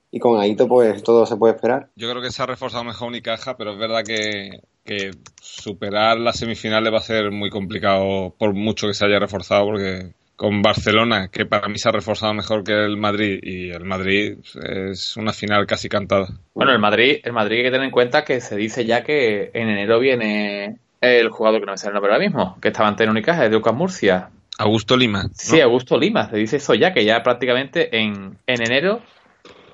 Y 0.10 0.20
con 0.20 0.40
Aito, 0.40 0.70
pues 0.70 1.04
todo 1.04 1.26
se 1.26 1.36
puede 1.36 1.56
esperar. 1.56 1.90
Yo 1.98 2.10
creo 2.10 2.22
que 2.22 2.32
se 2.32 2.42
ha 2.42 2.46
reforzado 2.46 2.86
mejor 2.86 3.10
Unicaja, 3.10 3.58
pero 3.58 3.74
es 3.74 3.78
verdad 3.78 4.04
que, 4.06 4.62
que 4.88 5.12
superar 5.42 6.18
las 6.18 6.40
semifinales 6.40 6.92
va 6.92 6.98
a 6.98 7.02
ser 7.02 7.30
muy 7.32 7.50
complicado 7.50 8.34
por 8.40 8.54
mucho 8.54 8.88
que 8.88 8.94
se 8.94 9.06
haya 9.06 9.20
reforzado, 9.20 9.66
porque 9.66 10.14
con 10.38 10.62
Barcelona, 10.62 11.30
que 11.30 11.46
para 11.46 11.68
mí 11.68 11.78
se 11.78 11.90
ha 11.90 11.92
reforzado 11.92 12.34
mejor 12.34 12.64
que 12.64 12.72
el 12.72 12.96
Madrid, 12.96 13.40
y 13.42 13.72
el 13.72 13.84
Madrid 13.84 14.38
es 14.64 15.18
una 15.18 15.34
final 15.34 15.66
casi 15.66 15.90
cantada. 15.90 16.28
Bueno, 16.54 16.72
el 16.72 16.80
Madrid, 16.80 17.18
el 17.24 17.34
Madrid 17.34 17.58
hay 17.58 17.64
que 17.64 17.72
tener 17.72 17.86
en 17.86 17.92
cuenta 17.92 18.24
que 18.24 18.40
se 18.40 18.56
dice 18.56 18.86
ya 18.86 19.04
que 19.04 19.50
en 19.54 19.68
enero 19.68 20.00
viene 20.00 20.78
el 21.02 21.30
jugador 21.30 21.60
que 21.60 21.66
no 21.66 21.72
me 21.74 21.78
sale 21.78 21.90
el 21.90 21.96
nombre 21.96 22.14
ahora 22.14 22.24
mismo, 22.24 22.58
que 22.62 22.70
estaba 22.70 22.88
ante 22.88 23.04
en 23.04 23.10
Unicaja, 23.10 23.46
es 23.46 23.50
de 23.50 23.56
Lucas 23.56 23.74
Murcia. 23.74 24.30
Augusto 24.60 24.96
Lima. 24.96 25.24
¿no? 25.24 25.30
Sí, 25.34 25.60
Augusto 25.60 25.98
Lima, 25.98 26.30
se 26.30 26.38
dice 26.38 26.58
eso 26.58 26.76
ya, 26.76 26.94
que 26.94 27.04
ya 27.04 27.22
prácticamente 27.24 27.98
en, 27.98 28.38
en 28.46 28.62
enero 28.62 29.02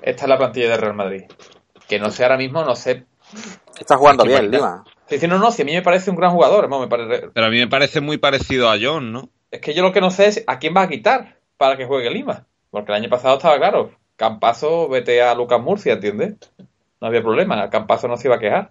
está 0.02 0.24
en 0.24 0.30
la 0.30 0.38
plantilla 0.38 0.70
de 0.70 0.76
Real 0.78 0.94
Madrid. 0.94 1.24
Que 1.88 1.98
no 1.98 2.10
sé 2.10 2.22
ahora 2.22 2.38
mismo, 2.38 2.64
no 2.64 2.74
sé. 2.74 3.04
Está 3.78 3.96
jugando 3.96 4.24
bien. 4.24 4.50
Lima. 4.50 4.84
Dice, 5.10 5.28
no, 5.28 5.38
no, 5.38 5.50
si 5.50 5.62
a 5.62 5.64
mí 5.64 5.72
me 5.72 5.82
parece 5.82 6.10
un 6.10 6.16
gran 6.16 6.32
jugador, 6.32 6.68
vamos, 6.68 6.86
me 6.86 6.88
parece- 6.88 7.28
Pero 7.32 7.46
a 7.46 7.50
mí 7.50 7.58
me 7.58 7.68
parece 7.68 8.00
muy 8.00 8.18
parecido 8.18 8.70
a 8.70 8.76
John, 8.80 9.12
¿no? 9.12 9.28
Es 9.50 9.60
que 9.60 9.74
yo 9.74 9.82
lo 9.82 9.92
que 9.92 10.00
no 10.00 10.10
sé 10.10 10.26
es 10.26 10.44
a 10.46 10.58
quién 10.58 10.74
va 10.76 10.82
a 10.82 10.88
quitar 10.88 11.38
para 11.56 11.76
que 11.76 11.86
juegue 11.86 12.10
Lima. 12.10 12.46
Porque 12.70 12.90
el 12.92 12.96
año 12.96 13.10
pasado 13.10 13.36
estaba 13.36 13.56
claro. 13.58 13.92
Campazo, 14.16 14.88
vete 14.88 15.22
a 15.22 15.34
Lucas 15.34 15.60
Murcia, 15.60 15.92
¿entiendes? 15.94 16.34
No 17.00 17.06
había 17.08 17.22
problema. 17.22 17.68
Campazo 17.70 18.08
no 18.08 18.16
se 18.16 18.28
iba 18.28 18.36
a 18.36 18.40
quejar. 18.40 18.70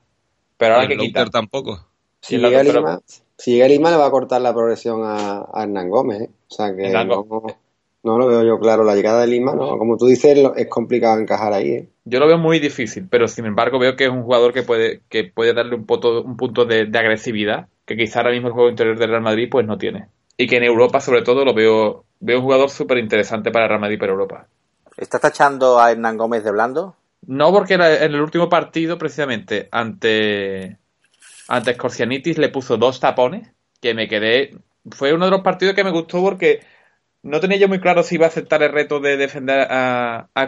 Pero 0.57 0.73
ahora 0.75 0.87
hay 0.87 0.89
que 0.89 0.97
quitar. 0.97 1.29
Tampoco. 1.29 1.87
Si 2.21 2.37
llega, 2.37 2.63
Lima, 2.63 2.99
si 3.37 3.51
llega 3.51 3.67
Lima, 3.67 3.91
le 3.91 3.97
va 3.97 4.07
a 4.07 4.11
cortar 4.11 4.41
la 4.41 4.53
progresión 4.53 5.01
a, 5.03 5.45
a 5.53 5.63
Hernán 5.63 5.89
Gómez. 5.89 6.21
¿eh? 6.21 6.29
O 6.49 6.53
sea 6.53 6.75
que 6.75 6.87
Hernán 6.87 7.07
no, 7.09 7.45
no 8.03 8.17
lo 8.17 8.27
veo 8.27 8.43
yo 8.43 8.59
claro. 8.59 8.83
La 8.83 8.95
llegada 8.95 9.21
de 9.21 9.27
Lima, 9.27 9.53
no. 9.53 9.77
Como 9.77 9.97
tú 9.97 10.05
dices, 10.07 10.37
lo- 10.37 10.55
es 10.55 10.67
complicado 10.67 11.19
encajar 11.19 11.53
ahí. 11.53 11.71
¿eh? 11.71 11.89
Yo 12.05 12.19
lo 12.19 12.27
veo 12.27 12.37
muy 12.37 12.59
difícil, 12.59 13.07
pero 13.09 13.27
sin 13.27 13.45
embargo 13.45 13.79
veo 13.79 13.95
que 13.95 14.05
es 14.05 14.09
un 14.09 14.23
jugador 14.23 14.53
que 14.53 14.63
puede, 14.63 15.01
que 15.09 15.23
puede 15.23 15.53
darle 15.53 15.75
un 15.75 15.85
punto, 15.85 16.21
un 16.21 16.37
punto 16.37 16.65
de, 16.65 16.85
de 16.85 16.99
agresividad 16.99 17.67
que 17.85 17.97
quizá 17.97 18.19
ahora 18.19 18.31
mismo 18.31 18.47
el 18.47 18.53
juego 18.53 18.69
interior 18.69 18.97
del 18.97 19.09
Real 19.09 19.21
Madrid 19.21 19.47
pues 19.49 19.65
no 19.65 19.77
tiene. 19.77 20.07
Y 20.37 20.47
que 20.47 20.57
en 20.57 20.63
Europa 20.63 20.99
sobre 20.99 21.21
todo 21.21 21.45
lo 21.45 21.53
veo, 21.53 22.05
veo 22.19 22.37
un 22.39 22.43
jugador 22.43 22.69
súper 22.69 22.97
interesante 22.97 23.51
para 23.51 23.65
el 23.65 23.69
Real 23.69 23.81
Madrid 23.81 23.99
para 23.99 24.11
Europa. 24.11 24.47
¿Estás 24.97 25.21
tachando 25.21 25.79
a 25.79 25.91
Hernán 25.91 26.17
Gómez 26.17 26.43
de 26.43 26.51
blando? 26.51 26.95
No 27.25 27.51
porque 27.51 27.75
en 27.75 27.81
el 27.81 28.21
último 28.21 28.49
partido 28.49 28.97
precisamente 28.97 29.69
ante, 29.71 30.77
ante 31.47 31.73
Scorcianitis 31.73 32.37
le 32.37 32.49
puso 32.49 32.77
dos 32.77 32.99
tapones 32.99 33.49
que 33.81 33.93
me 33.93 34.07
quedé... 34.07 34.51
Fue 34.91 35.13
uno 35.13 35.25
de 35.25 35.31
los 35.31 35.41
partidos 35.41 35.75
que 35.75 35.83
me 35.85 35.91
gustó 35.91 36.21
porque 36.21 36.59
no 37.23 37.39
tenía 37.39 37.57
yo 37.57 37.67
muy 37.67 37.79
claro 37.79 38.03
si 38.03 38.15
iba 38.15 38.25
a 38.25 38.29
aceptar 38.29 38.61
el 38.63 38.71
reto 38.71 38.99
de 38.99 39.17
defender 39.17 39.67
a, 39.71 40.29
a 40.35 40.47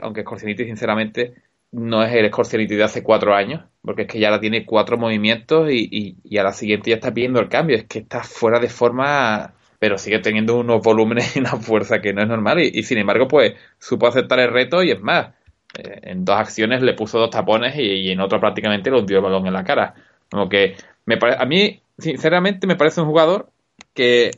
aunque 0.00 0.22
Scorcianitis 0.22 0.66
sinceramente 0.66 1.34
no 1.70 2.02
es 2.02 2.12
el 2.14 2.28
Scorcianitis 2.28 2.78
de 2.78 2.84
hace 2.84 3.02
cuatro 3.02 3.34
años, 3.34 3.62
porque 3.82 4.02
es 4.02 4.08
que 4.08 4.18
ya 4.18 4.28
ahora 4.28 4.40
tiene 4.40 4.64
cuatro 4.64 4.96
movimientos 4.96 5.70
y, 5.70 6.16
y, 6.24 6.38
a 6.38 6.42
la 6.42 6.52
siguiente 6.52 6.90
ya 6.90 6.96
está 6.96 7.12
pidiendo 7.12 7.40
el 7.40 7.48
cambio. 7.48 7.76
Es 7.76 7.84
que 7.84 8.00
está 8.00 8.22
fuera 8.22 8.58
de 8.58 8.68
forma, 8.68 9.54
pero 9.78 9.98
sigue 9.98 10.18
teniendo 10.20 10.56
unos 10.58 10.82
volúmenes 10.82 11.36
y 11.36 11.40
una 11.40 11.56
fuerza 11.56 12.00
que 12.00 12.12
no 12.12 12.22
es 12.22 12.28
normal. 12.28 12.60
Y, 12.60 12.82
sin 12.82 12.98
embargo, 12.98 13.28
pues 13.28 13.54
supo 13.78 14.06
aceptar 14.06 14.40
el 14.40 14.52
reto 14.52 14.82
y 14.82 14.92
es 14.92 15.00
más, 15.00 15.34
eh, 15.78 16.00
en 16.04 16.24
dos 16.24 16.36
acciones 16.36 16.82
le 16.82 16.94
puso 16.94 17.18
dos 17.18 17.30
tapones 17.30 17.76
y, 17.76 18.10
en 18.10 18.20
otro 18.20 18.40
prácticamente 18.40 18.90
le 18.90 18.98
hundió 18.98 19.18
el 19.18 19.24
balón 19.24 19.46
en 19.46 19.52
la 19.52 19.64
cara. 19.64 19.94
Como 20.30 20.48
que 20.48 20.76
me 21.04 21.18
a 21.38 21.44
mí, 21.44 21.82
sinceramente, 21.98 22.66
me 22.66 22.76
parece 22.76 23.00
un 23.00 23.08
jugador 23.08 23.50
que 23.94 24.30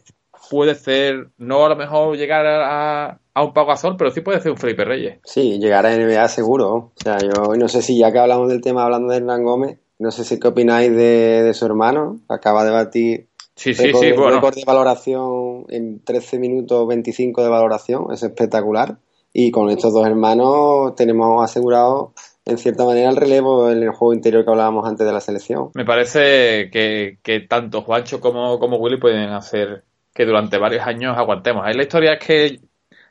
puede 0.51 0.75
ser, 0.75 1.29
no 1.39 1.65
a 1.65 1.69
lo 1.69 1.77
mejor 1.77 2.17
llegar 2.17 2.45
a, 2.47 3.21
a 3.33 3.45
un 3.45 3.53
Pau 3.55 3.67
Gasol, 3.67 3.97
pero 3.97 4.11
sí 4.11 4.21
puede 4.21 4.41
ser 4.41 4.51
un 4.51 4.59
Felipe 4.59 4.85
Reyes. 4.85 5.21
Sí, 5.25 5.59
llegar 5.59 5.87
a 5.87 5.97
NBA 5.97 6.27
seguro. 6.29 6.75
O 6.75 6.93
sea, 6.97 7.19
yo 7.19 7.55
no 7.57 7.69
sé 7.69 7.81
si 7.83 7.97
ya 7.97 8.11
que 8.13 8.19
hablamos 8.19 8.49
del 8.49 8.61
tema 8.61 8.83
hablando 8.85 9.11
de 9.13 9.19
Hernán 9.19 9.45
Gómez, 9.45 9.79
no 10.01 10.11
sé 10.11 10.25
si 10.25 10.41
qué 10.41 10.49
opináis 10.49 10.91
de, 10.91 11.43
de 11.45 11.55
su 11.55 11.65
hermano. 11.67 12.21
Acaba 12.29 12.65
de 12.65 12.71
batir 12.73 13.29
Sí, 13.55 13.75
sí, 13.75 13.85
récord, 13.87 14.03
sí, 14.03 14.13
bueno. 14.13 14.37
récord 14.37 14.55
de 14.55 14.65
valoración 14.65 15.67
en 15.69 16.03
13 16.03 16.39
minutos 16.39 16.89
25 16.89 17.43
de 17.43 17.49
valoración. 17.51 18.07
Es 18.11 18.23
espectacular. 18.23 18.97
Y 19.33 19.51
con 19.51 19.69
estos 19.71 19.93
dos 19.93 20.07
hermanos 20.07 20.95
tenemos 20.97 21.45
asegurado 21.45 22.15
en 22.47 22.57
cierta 22.57 22.85
manera 22.87 23.11
el 23.11 23.17
relevo 23.17 23.71
en 23.71 23.83
el 23.83 23.91
juego 23.91 24.15
interior 24.15 24.45
que 24.45 24.51
hablábamos 24.51 24.89
antes 24.89 25.07
de 25.07 25.13
la 25.13 25.21
selección. 25.21 25.71
Me 25.75 25.85
parece 25.85 26.71
que, 26.73 27.19
que 27.23 27.41
tanto 27.41 27.83
Juancho 27.83 28.19
como, 28.21 28.59
como 28.59 28.79
Willy 28.79 28.99
pueden 28.99 29.29
hacer 29.29 29.85
que 30.15 30.25
durante 30.27 30.59
varios 30.59 30.87
años 30.87 31.17
aguantemos. 31.17 31.65
Ahí 31.65 31.75
la 31.75 31.83
historia 31.83 32.15
es 32.15 32.27
que, 32.27 32.61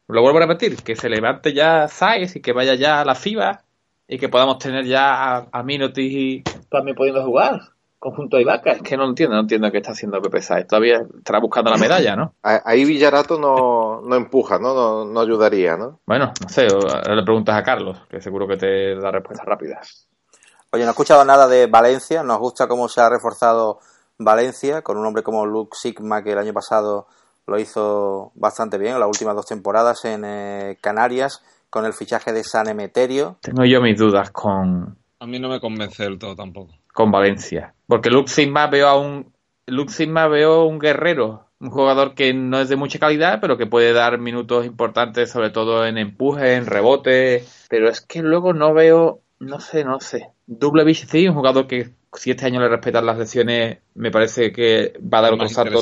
lo 0.08 0.22
vuelvo 0.22 0.40
a 0.40 0.42
repetir, 0.42 0.76
que 0.84 0.96
se 0.96 1.10
levante 1.10 1.54
ya 1.54 1.88
Saiz 1.88 2.36
y 2.36 2.42
que 2.42 2.52
vaya 2.54 2.76
ya 2.76 3.02
a 3.02 3.06
la 3.06 3.16
FIBA 3.16 3.62
y 4.08 4.18
que 4.18 4.28
podamos 4.30 4.58
tener 4.58 4.86
ya 4.86 5.36
a, 5.38 5.48
a 5.52 5.64
Minotis 5.64 6.44
también 6.70 6.96
pudiendo 6.96 7.24
jugar 7.24 7.62
conjunto 8.00 8.38
a 8.38 8.42
Ibaka. 8.42 8.72
Es 8.72 8.82
que 8.82 8.96
no 8.98 9.06
entiendo, 9.08 9.36
no 9.36 9.42
entiendo 9.42 9.70
qué 9.72 9.78
está 9.80 9.92
haciendo 9.92 10.22
Pepe 10.22 10.42
Saiz. 10.42 10.66
Todavía 10.68 11.02
estará 11.18 11.40
buscando 11.40 11.70
la 11.70 11.78
medalla, 11.78 12.16
¿no? 12.16 12.34
A- 12.44 12.62
Ahí 12.66 12.86
Villarato 12.86 13.38
no, 13.40 14.02
no 14.02 14.16
empuja, 14.16 14.58
¿no? 14.58 14.74
¿no? 14.74 15.06
No 15.06 15.20
ayudaría, 15.20 15.76
¿no? 15.78 16.00
Bueno, 16.06 16.32
no 16.42 16.50
sé, 16.50 16.66
ahora 16.72 17.16
le 17.16 17.24
preguntas 17.24 17.56
a 17.56 17.64
Carlos, 17.64 18.02
que 18.10 18.22
seguro 18.22 18.48
que 18.48 18.56
te 18.58 18.96
da 18.96 19.12
respuestas 19.12 19.46
rápidas. 19.46 20.08
Oye, 20.72 20.84
no 20.84 20.90
he 20.90 20.92
escuchado 20.92 21.26
nada 21.26 21.48
de 21.48 21.68
Valencia. 21.68 22.24
Nos 22.24 22.40
gusta 22.40 22.68
cómo 22.68 22.88
se 22.88 23.02
ha 23.02 23.10
reforzado 23.10 23.80
Valencia 24.20 24.82
con 24.82 24.98
un 24.98 25.06
hombre 25.06 25.24
como 25.24 25.46
Luke 25.46 25.78
Sigma, 25.80 26.24
que 26.24 26.34
el 26.34 26.38
año 26.38 26.54
pasado 26.54 27.08
lo 27.48 27.58
hizo 27.58 28.32
bastante 28.36 28.78
bien 28.78 28.94
en 28.94 29.00
las 29.00 29.08
últimas 29.08 29.36
dos 29.36 29.48
temporadas 29.48 30.06
en 30.06 30.24
eh, 30.26 30.78
Canarias, 30.82 31.42
con 31.70 31.86
el 31.86 31.94
fichaje 31.94 32.34
de 32.34 32.44
San 32.44 32.68
Emeterio. 32.68 33.38
Tengo 33.42 33.64
yo 33.66 33.82
mis 33.82 33.98
dudas 33.98 34.30
con, 34.32 34.98
A 35.20 35.26
mí 35.26 35.40
no 35.40 35.50
me 35.50 35.60
convence 35.60 36.04
del 36.04 36.20
todo 36.20 36.36
tampoco. 36.36 36.74
con 36.94 37.12
Valencia. 37.12 37.74
Porque 37.88 38.10
Luke 38.10 38.30
Sigma 38.30 38.68
veo 38.68 38.88
a 38.88 39.00
un 39.00 39.32
Luke 39.66 39.92
Sigma 39.92 40.28
veo 40.28 40.66
un 40.66 40.80
guerrero, 40.80 41.46
un 41.60 41.70
jugador 41.70 42.14
que 42.16 42.34
no 42.34 42.60
es 42.60 42.70
de 42.70 42.76
mucha 42.76 43.00
calidad, 43.00 43.40
pero 43.40 43.58
que 43.58 43.68
puede 43.68 43.94
dar 43.94 44.18
minutos 44.20 44.66
importantes, 44.66 45.32
sobre 45.32 45.52
todo 45.52 45.86
en 45.86 45.98
empuje, 45.98 46.56
en 46.56 46.66
rebote. 46.66 47.46
Pero 47.70 47.90
es 47.90 48.02
que 48.02 48.22
luego 48.22 48.54
no 48.54 48.74
veo, 48.74 49.22
no 49.40 49.60
sé, 49.60 49.84
no 49.84 50.00
sé. 50.00 50.30
Double 50.48 50.92
sí, 50.94 51.28
un 51.28 51.36
jugador 51.36 51.68
que 51.68 51.92
si 52.14 52.32
este 52.32 52.46
año 52.46 52.60
le 52.60 52.70
respetan 52.70 53.06
las 53.06 53.18
lesiones, 53.18 53.80
me 53.96 54.12
parece 54.12 54.52
que 54.52 54.94
va 55.02 55.20
a 55.20 55.22
dar 55.22 55.34
otro 55.34 55.50
salto. 55.50 55.82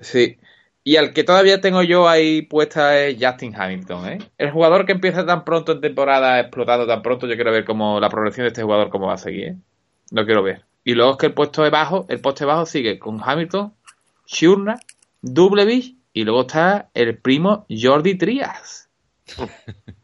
Sí, 0.00 0.38
Y 0.82 0.96
al 0.96 1.12
que 1.12 1.24
todavía 1.24 1.60
tengo 1.60 1.82
yo 1.82 2.08
ahí 2.08 2.42
puesta 2.42 2.98
es 2.98 3.16
Justin 3.20 3.54
Hamilton, 3.54 4.08
¿eh? 4.08 4.18
El 4.38 4.50
jugador 4.50 4.86
que 4.86 4.92
empieza 4.92 5.26
tan 5.26 5.44
pronto 5.44 5.72
en 5.72 5.80
temporada, 5.80 6.40
explotando 6.40 6.86
tan 6.86 7.02
pronto, 7.02 7.26
yo 7.26 7.34
quiero 7.34 7.52
ver 7.52 7.64
cómo 7.64 8.00
la 8.00 8.08
progresión 8.08 8.44
de 8.44 8.48
este 8.48 8.62
jugador 8.62 8.88
cómo 8.88 9.06
va 9.06 9.14
a 9.14 9.18
seguir, 9.18 9.44
¿eh? 9.44 9.56
Lo 10.10 10.24
quiero 10.24 10.42
ver. 10.42 10.64
Y 10.84 10.94
luego 10.94 11.12
es 11.12 11.18
que 11.18 11.26
el 11.26 11.34
puesto 11.34 11.62
de 11.62 11.70
bajo, 11.70 12.06
el 12.08 12.20
poste 12.20 12.44
bajo 12.44 12.66
sigue 12.66 12.98
con 12.98 13.20
Hamilton, 13.22 13.74
Shurna, 14.26 14.80
Dublevich 15.20 15.96
y 16.12 16.24
luego 16.24 16.42
está 16.42 16.90
el 16.94 17.18
primo 17.18 17.66
Jordi 17.68 18.16
Trias. 18.16 18.88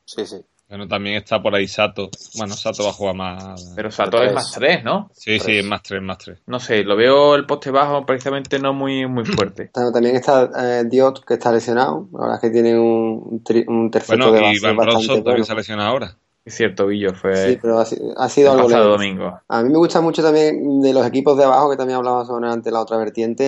Sí, 0.04 0.25
sí. 0.25 0.37
Bueno, 0.68 0.88
también 0.88 1.16
está 1.16 1.40
por 1.40 1.54
ahí 1.54 1.68
Sato. 1.68 2.11
Bueno, 2.37 2.54
Sato 2.54 2.82
va 2.82 2.90
a 2.90 2.92
jugar 2.92 3.14
más. 3.14 3.73
Pero 3.76 3.90
Sato 3.92 4.20
es 4.23 4.32
más 4.35 4.50
3, 4.52 4.82
¿no? 4.82 5.08
Sí, 5.12 5.38
sí, 5.38 5.58
es 5.58 5.64
más 5.64 5.80
3, 5.82 6.02
más 6.02 6.18
3. 6.18 6.38
No 6.46 6.58
sé, 6.58 6.82
lo 6.82 6.96
veo 6.96 7.37
el 7.37 7.46
poste 7.46 7.70
bajo 7.70 8.04
precisamente 8.04 8.58
no 8.58 8.73
muy, 8.75 9.06
muy 9.06 9.25
fuerte. 9.25 9.70
También 9.92 10.16
está 10.16 10.50
eh, 10.58 10.85
Diot, 10.85 11.25
que 11.25 11.35
está 11.35 11.52
lesionado. 11.52 12.08
Ahora 12.18 12.35
es 12.35 12.40
que 12.40 12.50
tiene 12.50 12.76
un, 12.76 13.40
un 13.68 13.90
terceto 13.92 14.18
Bueno, 14.18 14.32
de 14.32 14.38
y 14.40 14.42
base 14.42 14.66
Van 14.66 14.76
bastante 14.76 14.90
Bronson 14.96 15.14
también 15.16 15.25
bueno. 15.25 15.44
se 15.44 15.54
lesiona 15.54 15.87
ahora. 15.87 16.16
Es 16.44 16.54
cierto, 16.54 16.87
Villo, 16.87 17.12
fue 17.12 17.35
Sí, 17.35 17.58
pero 17.61 17.78
ha, 17.80 17.85
si- 17.85 17.99
ha 18.16 18.28
sido 18.28 18.52
el 18.52 18.58
algo 18.58 18.68
pasado 18.68 18.90
domingo. 18.90 19.40
A 19.49 19.62
mí 19.64 19.68
me 19.70 19.78
gusta 19.78 20.00
mucho 20.00 20.23
también 20.23 20.80
de 20.80 20.92
los 20.92 21.04
equipos 21.04 21.37
de 21.37 21.42
abajo, 21.44 21.70
que 21.70 21.76
también 21.76 21.96
hablábamos 21.99 22.28
sobre 22.28 22.49
ante 22.49 22.70
la 22.70 22.80
otra 22.82 22.96
vertiente, 22.99 23.44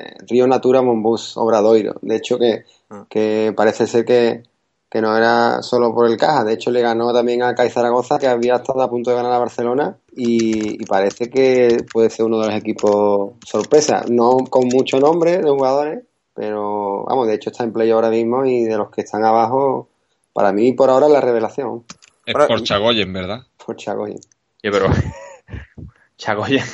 eh, 0.00 0.14
Río 0.28 0.46
Natura 0.46 0.82
Monbus 0.82 1.36
Obradoiro. 1.38 1.94
De 2.02 2.16
hecho, 2.16 2.38
que, 2.38 2.64
Ah. 2.90 3.06
que 3.08 3.54
parece 3.56 3.86
ser 3.86 4.04
que, 4.04 4.42
que 4.90 5.00
no 5.00 5.16
era 5.16 5.62
solo 5.62 5.94
por 5.94 6.08
el 6.10 6.16
caja. 6.16 6.42
De 6.44 6.54
hecho, 6.54 6.70
le 6.70 6.80
ganó 6.82 7.12
también 7.12 7.42
a 7.42 7.54
CAI 7.54 7.70
Zaragoza, 7.70 8.18
que 8.18 8.26
había 8.26 8.56
estado 8.56 8.82
a 8.82 8.90
punto 8.90 9.10
de 9.10 9.16
ganar 9.16 9.32
a 9.32 9.38
Barcelona, 9.38 9.96
y, 10.16 10.82
y 10.82 10.86
parece 10.86 11.30
que 11.30 11.84
puede 11.92 12.10
ser 12.10 12.26
uno 12.26 12.40
de 12.40 12.48
los 12.48 12.56
equipos 12.56 13.34
sorpresa. 13.46 14.04
No 14.10 14.38
con 14.50 14.66
mucho 14.66 14.98
nombre 14.98 15.38
de 15.38 15.48
jugadores, 15.48 16.02
pero 16.34 17.04
vamos, 17.04 17.28
de 17.28 17.34
hecho 17.34 17.50
está 17.50 17.62
en 17.64 17.72
play 17.72 17.90
ahora 17.90 18.10
mismo 18.10 18.44
y 18.44 18.64
de 18.64 18.76
los 18.76 18.90
que 18.90 19.02
están 19.02 19.24
abajo, 19.24 19.88
para 20.32 20.52
mí 20.52 20.72
por 20.72 20.90
ahora 20.90 21.06
es 21.06 21.12
la 21.12 21.20
revelación. 21.20 21.84
Es 22.26 22.34
Ahora- 22.34 22.48
por 22.48 22.62
Chagoyen, 22.62 23.12
¿verdad? 23.12 23.42
Por 23.64 23.76
Chagoy. 23.76 24.14
Yo, 24.62 24.70
pero. 24.72 24.86
Chagoyen. 26.16 26.64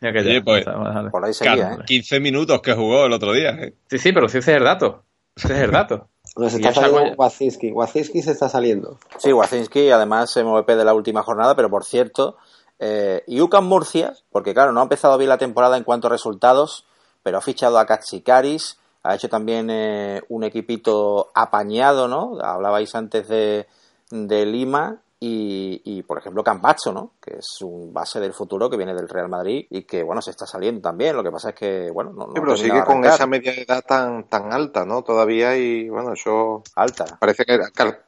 Ya 0.00 0.12
que 0.12 0.20
Oye, 0.20 0.34
ya, 0.34 0.44
pues, 0.44 0.64
por 1.10 1.24
ahí 1.24 1.34
seguía, 1.34 1.72
¿eh? 1.72 1.84
15 1.84 2.20
minutos 2.20 2.60
que 2.62 2.72
jugó 2.74 3.06
el 3.06 3.12
otro 3.12 3.32
día, 3.32 3.50
¿eh? 3.50 3.74
Sí, 3.90 3.98
sí, 3.98 4.12
pero 4.12 4.28
sí 4.28 4.38
ese 4.38 4.52
es 4.52 4.56
el 4.58 4.64
dato. 4.64 5.02
Ese 5.34 5.54
es 5.54 5.60
el 5.60 5.70
dato. 5.72 6.08
Nos 6.38 6.54
Y 6.54 6.56
está 6.56 6.72
saliendo. 6.72 7.14
Wazinski 7.16 8.22
se 8.22 8.30
está 8.30 8.48
saliendo. 8.48 8.98
Sí, 9.18 9.32
Wacinski, 9.32 9.90
además 9.90 10.36
MVP 10.36 10.76
de 10.76 10.84
la 10.84 10.94
última 10.94 11.24
jornada, 11.24 11.56
pero 11.56 11.68
por 11.68 11.84
cierto, 11.84 12.36
eh, 12.78 13.24
y 13.26 13.40
UCAM 13.40 13.66
Murcia, 13.66 14.14
porque 14.30 14.54
claro, 14.54 14.72
no 14.72 14.78
ha 14.78 14.84
empezado 14.84 15.18
bien 15.18 15.30
la 15.30 15.38
temporada 15.38 15.76
en 15.76 15.82
cuanto 15.82 16.06
a 16.06 16.10
resultados, 16.10 16.86
pero 17.24 17.38
ha 17.38 17.40
fichado 17.40 17.78
a 17.78 17.86
Katsikaris, 17.86 18.78
ha 19.02 19.16
hecho 19.16 19.28
también 19.28 19.68
eh, 19.68 20.22
un 20.28 20.44
equipito 20.44 21.30
apañado, 21.34 22.06
¿no? 22.06 22.38
Hablabais 22.40 22.94
antes 22.94 23.26
de, 23.26 23.66
de 24.10 24.46
Lima 24.46 25.00
y, 25.20 25.80
y, 25.84 26.02
por 26.04 26.18
ejemplo, 26.18 26.44
Campacho, 26.44 26.92
¿no? 26.92 27.14
Que 27.20 27.38
es 27.38 27.60
un 27.62 27.92
base 27.92 28.20
del 28.20 28.32
futuro 28.32 28.70
que 28.70 28.76
viene 28.76 28.94
del 28.94 29.08
Real 29.08 29.28
Madrid 29.28 29.66
y 29.68 29.82
que, 29.82 30.02
bueno, 30.02 30.22
se 30.22 30.30
está 30.30 30.46
saliendo 30.46 30.80
también. 30.80 31.16
Lo 31.16 31.24
que 31.24 31.30
pasa 31.32 31.50
es 31.50 31.54
que, 31.56 31.90
bueno, 31.92 32.12
no, 32.12 32.26
no 32.28 32.32
Sí, 32.34 32.40
pero 32.40 32.56
sigue 32.56 32.84
con 32.84 33.04
esa 33.04 33.26
media 33.26 33.52
edad 33.52 33.84
tan, 33.84 34.28
tan 34.28 34.52
alta, 34.52 34.84
¿no? 34.84 35.02
Todavía 35.02 35.56
y 35.56 35.88
bueno, 35.88 36.12
eso 36.12 36.62
alta. 36.76 37.04
parece 37.18 37.44
que, 37.44 37.58
que 37.74 37.82
al, 37.82 37.98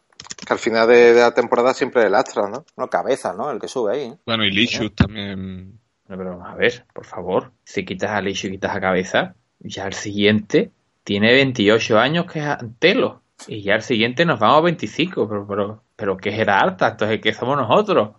que 0.46 0.52
al 0.52 0.58
final 0.58 0.86
de, 0.86 1.14
de 1.14 1.20
la 1.20 1.34
temporada 1.34 1.74
siempre 1.74 2.04
el 2.04 2.14
Astra, 2.14 2.48
¿no? 2.48 2.64
No, 2.76 2.88
cabeza, 2.88 3.32
¿no? 3.32 3.50
El 3.50 3.58
que 3.60 3.68
sube 3.68 3.92
ahí. 3.92 4.02
¿eh? 4.02 4.18
Bueno, 4.26 4.44
y 4.44 4.50
Lishus 4.50 4.94
también. 4.94 5.80
No, 6.08 6.16
pero 6.16 6.44
a 6.44 6.54
ver, 6.56 6.86
por 6.92 7.06
favor. 7.06 7.52
Si 7.64 7.84
quitas 7.84 8.10
a 8.10 8.20
Licho 8.20 8.48
y 8.48 8.52
quitas 8.52 8.74
a 8.74 8.80
Cabeza, 8.80 9.34
ya 9.60 9.86
el 9.86 9.92
siguiente 9.94 10.72
tiene 11.04 11.32
28 11.32 11.98
años, 11.98 12.26
que 12.30 12.40
es 12.40 12.44
Antelo. 12.46 13.22
Y 13.46 13.62
ya 13.62 13.74
el 13.74 13.82
siguiente 13.82 14.24
nos 14.24 14.40
vamos 14.40 14.58
a 14.58 14.62
25. 14.62 15.28
Pero, 15.28 15.46
pero, 15.46 15.82
pero 16.00 16.16
¿qué 16.16 16.40
era 16.40 16.58
alta? 16.58 16.88
Entonces, 16.88 17.20
¿qué 17.22 17.34
somos 17.34 17.58
nosotros? 17.58 18.16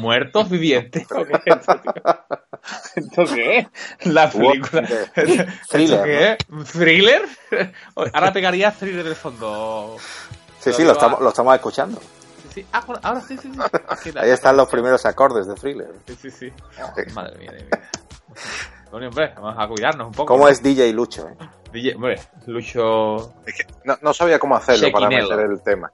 ¿Muertos 0.00 0.50
vivientes? 0.50 1.06
¿O 1.12 1.24
qué 1.24 1.40
es 1.46 1.56
esto, 2.96 3.24
qué 3.32 3.58
es? 3.58 3.66
La 4.12 4.28
película. 4.28 4.82
¿Esto 5.14 5.44
Thriller, 5.70 6.02
qué 6.02 6.32
es? 6.32 6.72
¿Thriller? 6.72 7.22
Ahora 8.12 8.32
pegaría 8.32 8.72
thriller 8.72 9.04
del 9.04 9.14
fondo. 9.14 9.96
Sí, 10.58 10.72
sí, 10.72 10.82
lo 10.82 10.92
estamos, 10.92 11.20
lo 11.20 11.28
estamos 11.28 11.54
escuchando. 11.54 12.00
Sí, 12.00 12.48
sí. 12.54 12.66
Ah, 12.72 12.84
ahora 13.02 13.20
sí, 13.20 13.38
sí, 13.38 13.52
sí. 13.52 13.60
Es 13.92 14.00
que 14.00 14.18
Ahí 14.18 14.30
están 14.30 14.56
los 14.56 14.68
primeros 14.68 15.06
acordes 15.06 15.46
de 15.46 15.54
thriller. 15.54 15.92
Sí, 16.06 16.16
sí, 16.20 16.30
sí. 16.30 16.52
Madre 17.14 17.38
mía 17.38 17.52
de 17.52 17.62
vida. 17.62 17.80
Bueno, 18.90 19.08
hombre, 19.08 19.32
vamos 19.36 19.54
a 19.56 19.68
cuidarnos 19.68 20.08
un 20.08 20.12
poco. 20.12 20.34
¿Cómo 20.34 20.48
es 20.48 20.62
DJ 20.62 20.92
Lucho? 20.92 21.28
eh? 21.28 21.36
DJ, 21.72 21.94
hombre, 21.94 22.20
Lucho. 22.46 23.32
No, 23.84 23.96
no 24.02 24.12
sabía 24.12 24.38
cómo 24.38 24.56
hacerlo 24.56 24.90
para 24.92 25.08
meter 25.08 25.40
el 25.40 25.62
tema. 25.62 25.90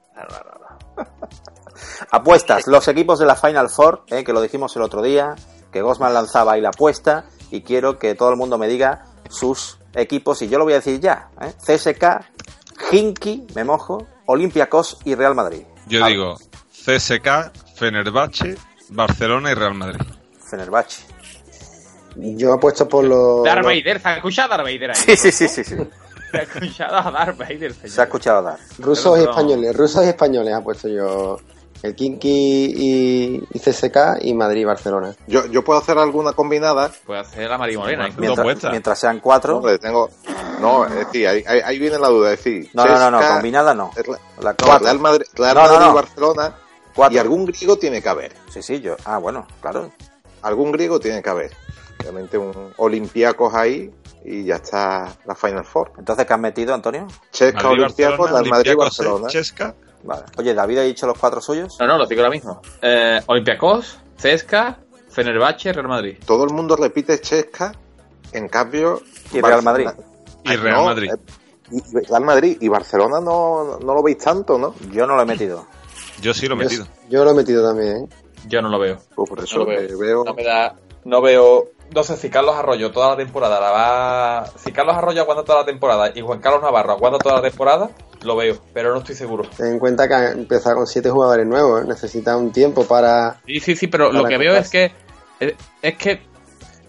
Apuestas, 2.11 2.67
los 2.67 2.87
equipos 2.87 3.19
de 3.19 3.25
la 3.25 3.35
Final 3.35 3.69
Four, 3.69 4.03
eh, 4.07 4.23
que 4.23 4.33
lo 4.33 4.41
dijimos 4.41 4.75
el 4.75 4.81
otro 4.81 5.01
día, 5.01 5.35
que 5.71 5.81
Gosman 5.81 6.13
lanzaba 6.13 6.53
ahí 6.53 6.61
la 6.61 6.69
apuesta 6.69 7.25
y 7.51 7.61
quiero 7.61 7.97
que 7.99 8.15
todo 8.15 8.29
el 8.29 8.35
mundo 8.35 8.57
me 8.57 8.67
diga 8.67 9.05
sus 9.29 9.79
equipos 9.93 10.41
y 10.41 10.49
yo 10.49 10.57
lo 10.57 10.63
voy 10.65 10.73
a 10.73 10.77
decir 10.77 10.99
ya. 10.99 11.29
eh. 11.41 11.53
CSK, 11.65 12.91
Hinky, 12.91 13.47
me 13.55 13.63
mojo, 13.63 14.05
Olympiacos 14.25 14.97
y 15.05 15.15
Real 15.15 15.35
Madrid. 15.35 15.63
Yo 15.87 16.05
digo 16.05 16.37
CSK, 16.71 17.51
Fenerbahce, 17.75 18.57
Barcelona 18.89 19.51
y 19.51 19.53
Real 19.55 19.73
Madrid. 19.75 20.01
Fenerbahce. 20.49 21.03
Yo 22.15 22.53
apuesto 22.53 22.87
por 22.87 23.05
los. 23.05 23.43
Darth 23.43 23.63
Vader, 23.63 24.01
¿se 24.01 24.41
Darth 24.41 24.63
Vader 24.63 24.91
ahí? 24.91 24.95
Sí, 24.95 25.15
sí, 25.15 25.31
sí, 25.31 25.47
sí, 25.47 25.63
sí. 25.63 25.75
Se 26.31 26.37
ha 26.37 26.41
escuchado 26.43 26.95
a 26.97 27.11
Darth 27.11 27.37
Vader, 27.37 27.73
señor. 27.73 27.89
Se 27.89 28.01
ha 28.01 28.03
escuchado 28.05 28.41
dar. 28.43 28.57
Rusos 28.79 29.19
y 29.19 29.23
no. 29.23 29.29
españoles, 29.29 29.75
rusos 29.75 30.05
y 30.05 30.07
españoles 30.09 30.53
ha 30.53 30.61
puesto 30.61 30.87
yo 30.87 31.37
el 31.81 31.95
Kinky 31.95 32.73
y, 32.75 33.43
y 33.53 33.59
CSK 33.59 33.97
y 34.21 34.33
Madrid 34.33 34.61
y 34.61 34.65
Barcelona. 34.65 35.15
Yo, 35.27 35.45
yo 35.45 35.63
puedo 35.63 35.79
hacer 35.79 35.97
alguna 35.97 36.33
combinada. 36.33 36.91
Puede 37.05 37.21
hacer 37.21 37.49
la 37.49 37.57
Mari 37.57 37.77
Morena. 37.77 38.07
incluso. 38.09 38.43
Mientras, 38.69 38.99
sean 38.99 39.19
cuatro. 39.19 39.57
Hombre, 39.57 39.77
tengo. 39.79 40.09
No, 40.59 40.85
es 40.85 40.93
decir, 40.93 41.25
ahí, 41.27 41.43
ahí- 41.47 41.61
ahí 41.63 41.79
viene 41.79 41.97
la 41.97 42.09
duda. 42.09 42.33
Es 42.33 42.43
decir, 42.43 42.69
No, 42.73 42.85
no, 42.85 42.97
no, 42.99 43.11
no, 43.11 43.27
combinada 43.27 43.73
no. 43.73 43.91
la- 43.95 44.19
La 44.43 44.49
no, 44.51 44.57
cuatro. 44.61 44.85
Real 44.85 44.99
Madrid, 44.99 45.25
Real 45.35 45.55
No, 45.55 45.61
no, 45.63 45.67
Madrid 45.69 45.85
no. 45.85 45.91
y 45.91 45.95
Barcelona. 45.95 46.55
Cuatro. 46.95 47.15
Y 47.15 47.19
algún 47.19 47.45
griego 47.45 47.77
tiene 47.77 48.01
que 48.01 48.09
haber. 48.09 48.33
Sí, 48.49 48.61
sí, 48.61 48.81
yo. 48.81 48.97
Ah, 49.05 49.17
bueno, 49.19 49.47
claro. 49.61 49.89
Algún 50.41 50.71
griego 50.73 50.99
tiene 50.99 51.21
que 51.23 51.29
haber. 51.29 51.51
Obviamente 52.01 52.37
un 52.37 52.73
Olympiacos 52.77 53.53
ahí 53.53 53.89
y 54.25 54.43
ya 54.43 54.55
está 54.55 55.07
la 55.25 55.35
Final 55.35 55.63
Four. 55.65 55.93
Entonces, 55.97 56.25
¿qué 56.25 56.33
has 56.33 56.39
metido, 56.39 56.73
Antonio? 56.73 57.07
Chesca, 57.31 57.63
Madrid, 57.63 57.83
Olympiacos, 57.83 58.17
Barcelona, 58.19 58.41
Real 58.41 58.49
Madrid 58.51 58.71
y 58.71 58.73
Olympiacos, 58.75 58.97
Barcelona. 58.97 59.27
Chesca. 59.29 59.75
Vale. 60.03 60.23
Oye, 60.37 60.53
David 60.53 60.77
ha 60.77 60.81
dicho 60.83 61.07
los 61.07 61.17
cuatro 61.17 61.41
suyos. 61.41 61.77
No, 61.79 61.87
no, 61.87 61.97
lo 61.97 62.05
digo 62.05 62.21
ahora 62.21 62.31
mismo. 62.31 62.61
Eh, 62.81 63.19
Olympiacos, 63.25 63.99
CSKA, 64.17 64.79
Fenerbahce, 65.09 65.73
Real 65.73 65.87
Madrid. 65.87 66.17
Todo 66.25 66.43
el 66.45 66.51
mundo 66.51 66.75
repite 66.75 67.19
Chesca, 67.19 67.73
en 68.31 68.47
cambio. 68.47 69.01
Y 69.33 69.41
Real 69.41 69.61
Madrid. 69.63 69.87
Y 70.45 70.55
Real 70.55 70.75
no, 70.77 70.85
Madrid. 70.85 71.11
eh, 71.13 71.17
y 71.71 72.05
Real 72.07 72.23
Madrid 72.23 72.57
y 72.61 72.67
Barcelona 72.67 73.19
no, 73.19 73.77
no 73.79 73.93
lo 73.93 74.01
veis 74.01 74.17
tanto, 74.17 74.57
¿no? 74.57 74.73
Yo 74.91 75.05
no 75.05 75.15
lo 75.15 75.21
he 75.21 75.25
metido. 75.25 75.65
Yo 76.21 76.33
sí 76.33 76.47
lo 76.47 76.55
he 76.55 76.57
metido. 76.57 76.87
Yo 77.09 77.23
lo 77.25 77.31
he 77.31 77.33
metido 77.33 77.63
también, 77.67 77.97
¿eh? 77.97 78.07
Yo 78.47 78.61
no 78.61 78.69
lo 78.69 78.79
veo. 78.79 78.97
Pues 79.15 79.29
por 79.29 79.43
eso 79.43 79.59
No 79.59 79.63
lo 79.65 79.69
veo. 79.69 79.87
que 79.87 79.95
veo. 79.95 80.23
No 80.23 80.33
me 80.33 80.43
da. 80.43 80.75
No 81.03 81.21
veo. 81.21 81.67
No 81.93 82.03
sé 82.03 82.17
si 82.17 82.29
Carlos 82.29 82.55
Arroyo 82.55 82.91
toda 82.91 83.11
la 83.11 83.17
temporada 83.17 83.59
la 83.59 83.71
va. 83.71 84.45
Si 84.57 84.71
Carlos 84.71 84.95
Arroyo 84.95 85.21
aguanta 85.21 85.43
toda 85.43 85.59
la 85.59 85.65
temporada 85.65 86.11
y 86.13 86.21
Juan 86.21 86.39
Carlos 86.39 86.61
Navarro 86.61 86.91
aguanta 86.91 87.19
toda 87.19 87.35
la 87.35 87.41
temporada, 87.41 87.89
lo 88.21 88.35
veo, 88.35 88.57
pero 88.73 88.93
no 88.93 88.99
estoy 88.99 89.15
seguro. 89.15 89.49
Ten 89.57 89.67
en 89.67 89.79
cuenta 89.79 90.07
que 90.07 90.13
ha 90.13 90.31
empezado 90.31 90.75
con 90.75 90.87
siete 90.87 91.09
jugadores 91.09 91.47
nuevos, 91.47 91.81
¿eh? 91.81 91.85
necesita 91.87 92.37
un 92.37 92.51
tiempo 92.51 92.85
para... 92.85 93.39
Sí, 93.45 93.59
sí, 93.59 93.75
sí, 93.75 93.87
pero 93.87 94.11
lo 94.11 94.25
que 94.25 94.37
veo 94.37 94.55
es 94.55 94.69
que. 94.69 94.91
Es, 95.39 95.53
es 95.81 95.95
que 95.95 96.21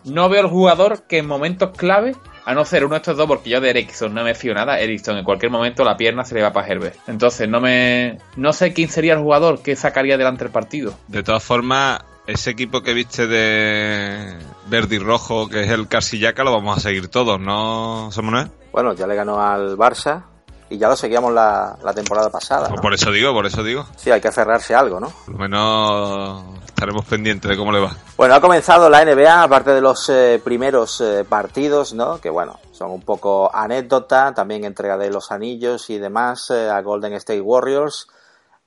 no 0.05 0.29
veo 0.29 0.41
el 0.41 0.49
jugador 0.49 1.03
que 1.03 1.19
en 1.19 1.27
momentos 1.27 1.71
clave, 1.77 2.17
a 2.45 2.55
no 2.55 2.65
ser 2.65 2.85
uno 2.85 2.95
de 2.95 2.99
estos 2.99 3.17
dos, 3.17 3.27
porque 3.27 3.51
yo 3.51 3.61
de 3.61 3.71
Ericsson 3.71 4.15
no 4.15 4.25
me 4.25 4.35
fío 4.35 4.55
nada, 4.55 4.81
Ericsson 4.81 5.19
en 5.19 5.25
cualquier 5.25 5.53
momento 5.53 5.85
la 5.85 5.97
pierna 5.97 6.25
se 6.25 6.35
le 6.35 6.43
va 6.43 6.53
para 6.53 6.67
Herbert. 6.67 6.97
Entonces 7.07 7.49
no 7.49 7.61
me. 7.61 8.19
No 8.37 8.53
sé 8.53 8.73
quién 8.73 8.89
sería 8.89 9.15
el 9.15 9.21
jugador 9.21 9.63
que 9.63 9.77
sacaría 9.77 10.17
delante 10.17 10.45
el 10.45 10.51
partido. 10.51 10.95
De 11.09 11.23
todas 11.23 11.45
formas, 11.45 12.01
ese 12.31 12.51
equipo 12.51 12.83
que 12.83 12.95
viste 12.95 13.27
de 13.27 14.38
verde 14.66 14.97
y 14.97 14.99
rojo, 14.99 15.49
que 15.49 15.64
es 15.64 15.71
el 15.71 15.88
Casillaca, 15.88 16.45
lo 16.45 16.53
vamos 16.53 16.79
a 16.79 16.81
seguir 16.81 17.09
todos, 17.09 17.40
¿no, 17.40 18.11
Samuel? 18.12 18.51
Bueno, 18.73 18.93
ya 18.95 19.07
le 19.07 19.14
ganó 19.14 19.40
al 19.40 19.77
Barça 19.77 20.25
y 20.71 20.79
ya 20.79 20.88
lo 20.88 20.97
seguíamos 20.97 21.33
la, 21.33 21.77
la 21.83 21.93
temporada 21.93 22.31
pasada. 22.31 22.69
¿no? 22.69 22.77
Por 22.77 22.95
eso 22.95 23.11
digo, 23.11 23.33
por 23.33 23.47
eso 23.47 23.62
digo. 23.62 23.85
Sí, 23.97 24.11
hay 24.11 24.21
que 24.21 24.29
aferrarse 24.29 24.75
a 24.75 24.79
algo, 24.79 25.01
¿no? 25.01 25.11
Por 25.27 25.35
lo 25.35 25.40
menos 25.40 26.45
estaremos 26.64 27.05
pendientes 27.05 27.51
de 27.51 27.57
cómo 27.57 27.73
le 27.73 27.81
va. 27.81 27.95
Bueno, 28.16 28.35
ha 28.35 28.40
comenzado 28.40 28.88
la 28.88 29.05
NBA, 29.05 29.43
aparte 29.43 29.71
de 29.73 29.81
los 29.81 30.09
eh, 30.09 30.40
primeros 30.43 31.01
eh, 31.01 31.27
partidos, 31.29 31.93
¿no? 31.93 32.21
Que 32.21 32.31
bueno, 32.31 32.59
son 32.71 32.93
un 32.93 33.03
poco 33.03 33.55
anécdota, 33.55 34.33
también 34.33 34.64
entrega 34.64 34.97
de 34.97 35.11
los 35.11 35.33
anillos 35.33 35.90
y 35.90 35.99
demás 35.99 36.51
eh, 36.51 36.71
a 36.71 36.81
Golden 36.81 37.14
State 37.14 37.40
Warriors. 37.40 38.07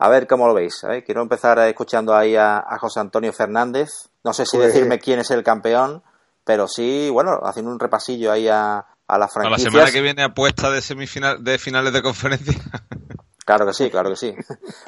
A 0.03 0.09
ver 0.09 0.27
cómo 0.27 0.47
lo 0.47 0.53
veis. 0.53 0.83
¿eh? 0.89 1.03
Quiero 1.05 1.21
empezar 1.21 1.57
escuchando 1.59 2.13
ahí 2.13 2.35
a, 2.35 2.57
a 2.57 2.77
José 2.77 2.99
Antonio 2.99 3.31
Fernández. 3.31 3.89
No 4.23 4.33
sé 4.33 4.45
si 4.45 4.57
Pues- 4.57 4.73
decirme 4.73 4.99
quién 4.99 5.19
es 5.19 5.31
el 5.31 5.43
campeón, 5.43 6.03
pero 6.43 6.67
sí, 6.67 7.09
bueno, 7.09 7.39
haciendo 7.43 7.71
un 7.71 7.79
repasillo 7.79 8.31
ahí 8.31 8.47
a, 8.49 8.85
a 9.07 9.17
las 9.17 9.29
A 9.29 9.33
franquicias. 9.33 9.65
la 9.65 9.71
semana 9.79 9.91
que 9.91 10.01
viene 10.01 10.23
apuesta 10.23 10.69
de 10.71 10.81
semifinal, 10.81 11.43
de 11.43 11.57
finales 11.57 11.93
de 11.93 12.01
conferencia. 12.01 12.53
Claro 13.45 13.65
que 13.65 13.73
sí, 13.73 13.89
claro 13.89 14.09
que 14.09 14.15
sí. 14.15 14.33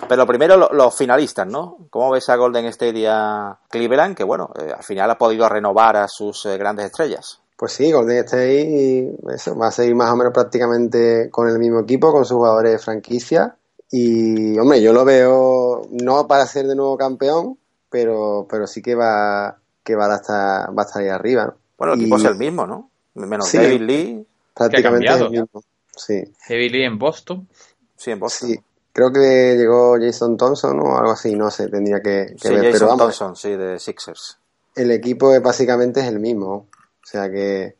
Pero 0.07 0.25
primero 0.25 0.55
lo- 0.55 0.69
los 0.71 0.95
finalistas, 0.97 1.45
¿no? 1.45 1.75
¿Cómo 1.89 2.11
ves 2.11 2.29
a 2.29 2.37
Golden 2.37 2.65
State 2.67 2.99
y 2.99 3.05
a 3.05 3.57
Cleveland? 3.69 4.15
Que 4.15 4.23
bueno, 4.23 4.49
eh, 4.57 4.71
al 4.73 4.81
final 4.81 5.11
ha 5.11 5.17
podido 5.17 5.49
renovar 5.49 5.97
a 5.97 6.07
sus 6.07 6.45
eh, 6.45 6.57
grandes 6.57 6.85
estrellas. 6.85 7.41
Pues 7.57 7.73
sí, 7.73 7.91
Golden 7.91 8.19
State 8.23 9.11
eso, 9.33 9.57
va 9.57 9.67
a 9.67 9.71
seguir 9.71 9.93
más 9.95 10.09
o 10.09 10.15
menos 10.15 10.31
prácticamente 10.33 11.27
con 11.31 11.49
el 11.49 11.59
mismo 11.59 11.81
equipo, 11.81 12.13
con 12.13 12.23
sus 12.23 12.37
jugadores 12.37 12.71
de 12.71 12.79
franquicia. 12.79 13.57
Y, 13.97 14.59
hombre, 14.59 14.81
yo 14.81 14.91
lo 14.91 15.05
veo 15.05 15.87
no 15.89 16.27
para 16.27 16.45
ser 16.47 16.67
de 16.67 16.75
nuevo 16.75 16.97
campeón, 16.97 17.57
pero, 17.89 18.45
pero 18.49 18.67
sí 18.67 18.81
que 18.81 18.93
va, 18.93 19.57
que 19.83 19.95
va 19.95 20.11
a 20.11 20.15
estar, 20.17 20.77
va 20.77 20.81
a 20.81 20.85
estar 20.85 21.01
ahí 21.01 21.07
arriba. 21.07 21.45
¿no? 21.45 21.55
Bueno, 21.77 21.93
el 21.93 21.99
Y 21.99 22.03
equipo 22.03 22.17
es 22.17 22.25
el 22.25 22.35
mismo, 22.35 22.67
¿no? 22.67 22.89
Menos 23.13 23.47
Sí. 23.47 23.57
David 23.57 23.81
Lee, 23.81 24.27
Prácticamente 24.53 25.07
es 25.13 25.21
el 25.21 25.29
mismo. 25.29 25.63
Sí, 25.95 26.23
Heavy 26.47 26.69
Lee 26.69 26.83
en 26.83 26.99
Boston. 26.99 27.47
sí, 27.95 28.11
en 28.11 28.19
Boston. 28.19 28.49
sí. 28.49 28.59
Creo 28.91 29.11
que 29.13 29.55
llegó 29.57 29.95
Jason 29.99 30.35
Thompson 30.37 30.77
o 30.81 30.97
algo 30.97 31.11
así, 31.11 31.33
no 31.35 31.49
sé, 31.51 31.67
tendría 31.69 32.01
que, 32.01 32.35
que 32.41 32.47
Sí, 32.47 32.53
ver. 32.53 32.57
Jason 32.65 32.71
Pero 32.73 32.87
vamos, 32.87 33.17
Thompson, 33.17 33.35
sí, 33.37 33.55
de 33.55 33.79
Sixers. 33.79 34.37
el 34.75 34.91
equipo 34.91 35.33
es, 35.33 35.41
básicamente 35.41 36.01
es 36.01 36.07
el 36.07 36.19
mismo. 36.19 36.53
O 36.53 37.05
sea 37.05 37.29
que 37.29 37.75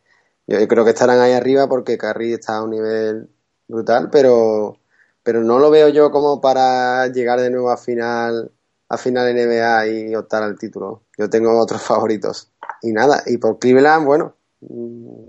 yo, 0.47 0.59
yo 0.59 0.67
creo 0.67 0.83
que 0.85 0.91
estarán 0.91 1.19
ahí 1.19 1.33
arriba 1.33 1.67
porque 1.67 1.97
Curry 1.97 2.33
está 2.33 2.57
a 2.57 2.63
un 2.63 2.69
nivel 2.71 3.29
brutal, 3.67 4.09
pero, 4.09 4.77
pero 5.25 5.43
no 5.43 5.57
lo 5.57 5.71
veo 5.71 5.89
yo 5.89 6.11
como 6.11 6.39
para 6.39 7.07
llegar 7.07 7.41
de 7.41 7.49
nuevo 7.49 7.71
a 7.71 7.77
final, 7.77 8.51
a 8.87 8.95
final 8.95 9.33
NBA 9.33 9.87
y 9.87 10.15
optar 10.15 10.43
al 10.43 10.55
título. 10.55 11.01
Yo 11.17 11.27
tengo 11.31 11.59
otros 11.59 11.81
favoritos. 11.83 12.51
Y 12.83 12.93
nada, 12.93 13.23
y 13.25 13.37
por 13.37 13.57
Cleveland, 13.57 14.05
bueno, 14.05 14.35
mm, 14.61 15.25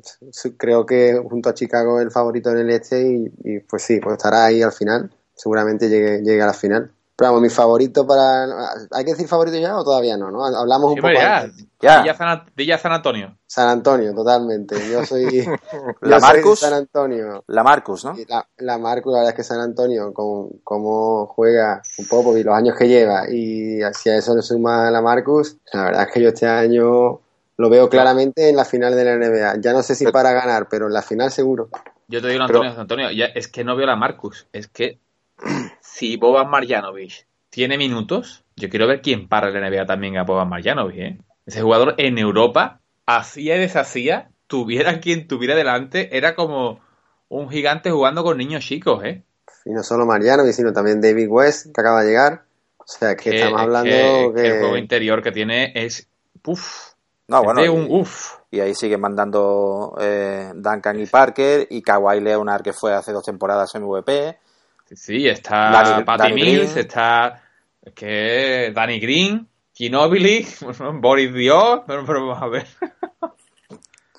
creo 0.59 0.85
que 0.85 1.19
junto 1.27 1.49
a 1.49 1.55
Chicago 1.55 1.99
el 1.99 2.11
favorito 2.11 2.51
en 2.51 2.59
el 2.59 2.71
este 2.71 3.09
y, 3.09 3.33
y, 3.43 3.61
pues 3.61 3.85
sí, 3.85 3.99
pues 3.99 4.19
estará 4.19 4.45
ahí 4.45 4.61
al 4.61 4.73
final. 4.73 5.11
Seguramente 5.35 5.89
llegue, 5.89 6.21
llegue 6.23 6.43
a 6.43 6.47
la 6.47 6.53
final. 6.53 6.93
Pero 7.19 7.31
vamos, 7.31 7.41
mi 7.43 7.49
favorito 7.49 8.07
para... 8.07 8.45
¿Hay 8.93 9.05
que 9.05 9.13
decir 9.13 9.27
favorito 9.27 9.57
ya 9.57 9.75
o 9.79 9.83
todavía 9.83 10.19
no? 10.19 10.31
¿no? 10.31 10.45
Hablamos 10.45 10.91
un 10.91 10.97
Sí, 10.97 11.01
poco 11.01 11.09
pero 11.15 11.21
ya, 11.21 11.37
antes. 11.39 11.67
Ya. 11.81 12.01
Di 12.55 12.67
ya 12.67 12.77
San, 12.79 12.93
Antonio. 12.93 13.39
San 13.47 13.69
Antonio, 13.69 14.15
totalmente. 14.15 14.77
Yo 14.91 15.03
soy, 15.07 15.45
yo 15.47 15.53
La 16.03 16.21
soy 16.21 16.29
Marcus. 16.35 16.59
San 16.61 16.75
Antonio. 16.75 17.43
La 17.47 17.63
Marcus, 17.63 18.05
¿no? 18.05 18.19
Y 18.19 18.27
La, 18.27 18.47
la 18.59 18.77
Marcus, 18.77 19.13
la 19.13 19.21
verdad 19.21 19.33
es 19.33 19.37
que 19.37 19.45
San 19.45 19.61
Antonio, 19.61 20.13
con 20.13 20.59
cómo 20.63 21.27
juega 21.29 21.81
un 21.97 22.07
poco 22.07 22.37
y 22.37 22.43
los 22.45 22.55
años 22.55 22.77
que 22.77 22.87
lleva, 22.87 23.23
y 23.31 23.81
si 23.95 24.11
a 24.11 24.17
eso 24.17 24.35
le 24.37 24.43
suma 24.43 24.91
la 24.91 25.01
Marcus, 25.01 25.57
la 25.73 25.85
verdad 25.85 26.03
es 26.09 26.13
que 26.13 26.21
yo 26.21 26.29
este 26.29 26.47
año 26.47 27.21
lo 27.57 27.71
veo 27.71 27.89
claramente 27.89 28.51
en 28.51 28.57
la 28.57 28.67
final 28.67 28.95
de 28.95 29.05
la 29.07 29.17
NBA. 29.17 29.61
Ya 29.63 29.73
no 29.73 29.83
sé 29.83 29.95
si 29.95 30.07
para 30.09 30.33
ganar, 30.33 30.69
pero 30.69 30.87
en 30.89 30.93
la 30.93 31.01
final 31.01 31.31
seguro. 31.33 31.71
Yo 32.09 32.21
te 32.21 32.29
digo, 32.29 32.45
Pero- 32.47 32.61
Antonio, 32.61 32.81
Antonio, 32.83 33.11
ya, 33.11 33.25
es 33.35 33.49
que 33.49 33.65
no 33.65 33.75
veo 33.75 33.85
a 33.85 33.93
la 33.93 33.97
Marcus. 33.97 34.47
Es 34.53 34.69
que 34.69 34.99
si 35.97 36.17
Boban 36.19 36.51
Marjanovic 36.51 37.27
tiene 37.49 37.79
minutos, 37.79 38.45
yo 38.57 38.69
quiero 38.69 38.87
ver 38.87 39.01
quién 39.01 39.29
para 39.29 39.49
la 39.51 39.61
NBA 39.71 39.87
también 39.87 40.19
a 40.19 40.25
Boban 40.25 40.49
Marjanovic, 40.49 40.99
¿eh? 40.99 41.19
Ese 41.47 41.63
jugador 41.63 41.95
en 41.97 42.19
Europa 42.19 42.81
hacía 43.07 43.57
y 43.57 43.61
deshacía, 43.61 44.29
tuviera 44.47 45.01
quien 45.01 45.27
tuviera 45.27 45.55
delante, 45.55 46.15
era 46.15 46.35
como 46.35 46.81
un 47.31 47.49
gigante 47.49 47.91
jugando 47.91 48.23
con 48.25 48.37
niños 48.37 48.63
chicos, 48.63 49.03
¿eh? 49.05 49.23
Y 49.65 49.71
no 49.71 49.83
solo 49.83 50.05
Mariano, 50.05 50.45
sino 50.53 50.73
también 50.75 51.01
David 51.01 51.29
West, 51.31 51.75
que 51.75 51.81
acaba 51.81 52.03
de 52.03 52.09
llegar. 52.09 52.43
O 52.77 52.85
sea, 52.87 53.17
que, 53.17 53.31
estamos 53.31 53.59
es 53.59 53.63
hablando 53.63 53.91
que- 53.91 54.33
que... 54.35 54.43
que 54.43 54.49
el 54.49 54.59
juego 54.61 54.77
interior 54.77 55.23
que 55.23 55.33
tiene 55.33 55.73
es. 55.75 56.07
Uf. 56.45 56.93
No, 57.29 57.39
es 57.39 57.45
bueno, 57.45 57.63
de 57.63 57.71
un 57.71 57.87
uf. 57.91 58.35
y 58.51 58.61
ahí 58.61 58.75
siguen 58.75 59.01
mandando 59.01 59.97
eh, 59.99 60.53
Duncan 60.55 61.01
y 61.01 61.07
Parker 61.07 61.67
y 61.71 61.81
Kawhi 61.81 62.21
Leonard, 62.21 62.63
que 62.63 62.73
fue 62.75 62.93
hace 62.95 63.13
dos 63.13 63.25
temporadas 63.25 63.75
MVP. 63.75 64.39
Sí, 64.95 65.27
está 65.29 65.71
Danny- 65.73 66.05
Patty 66.05 66.23
Danny 66.23 66.35
Mills, 66.35 66.71
Green. 66.73 66.79
está 66.87 67.43
es 67.83 67.93
que 67.95 68.73
Danny 68.75 69.01
Green, 69.01 69.49
Ginobili, 69.75 70.47
Boris 71.01 71.33
Dios, 71.35 71.81
pero, 71.87 72.05
pero 72.07 72.27
vamos 72.27 72.43
a 72.43 72.47
ver. 72.49 72.67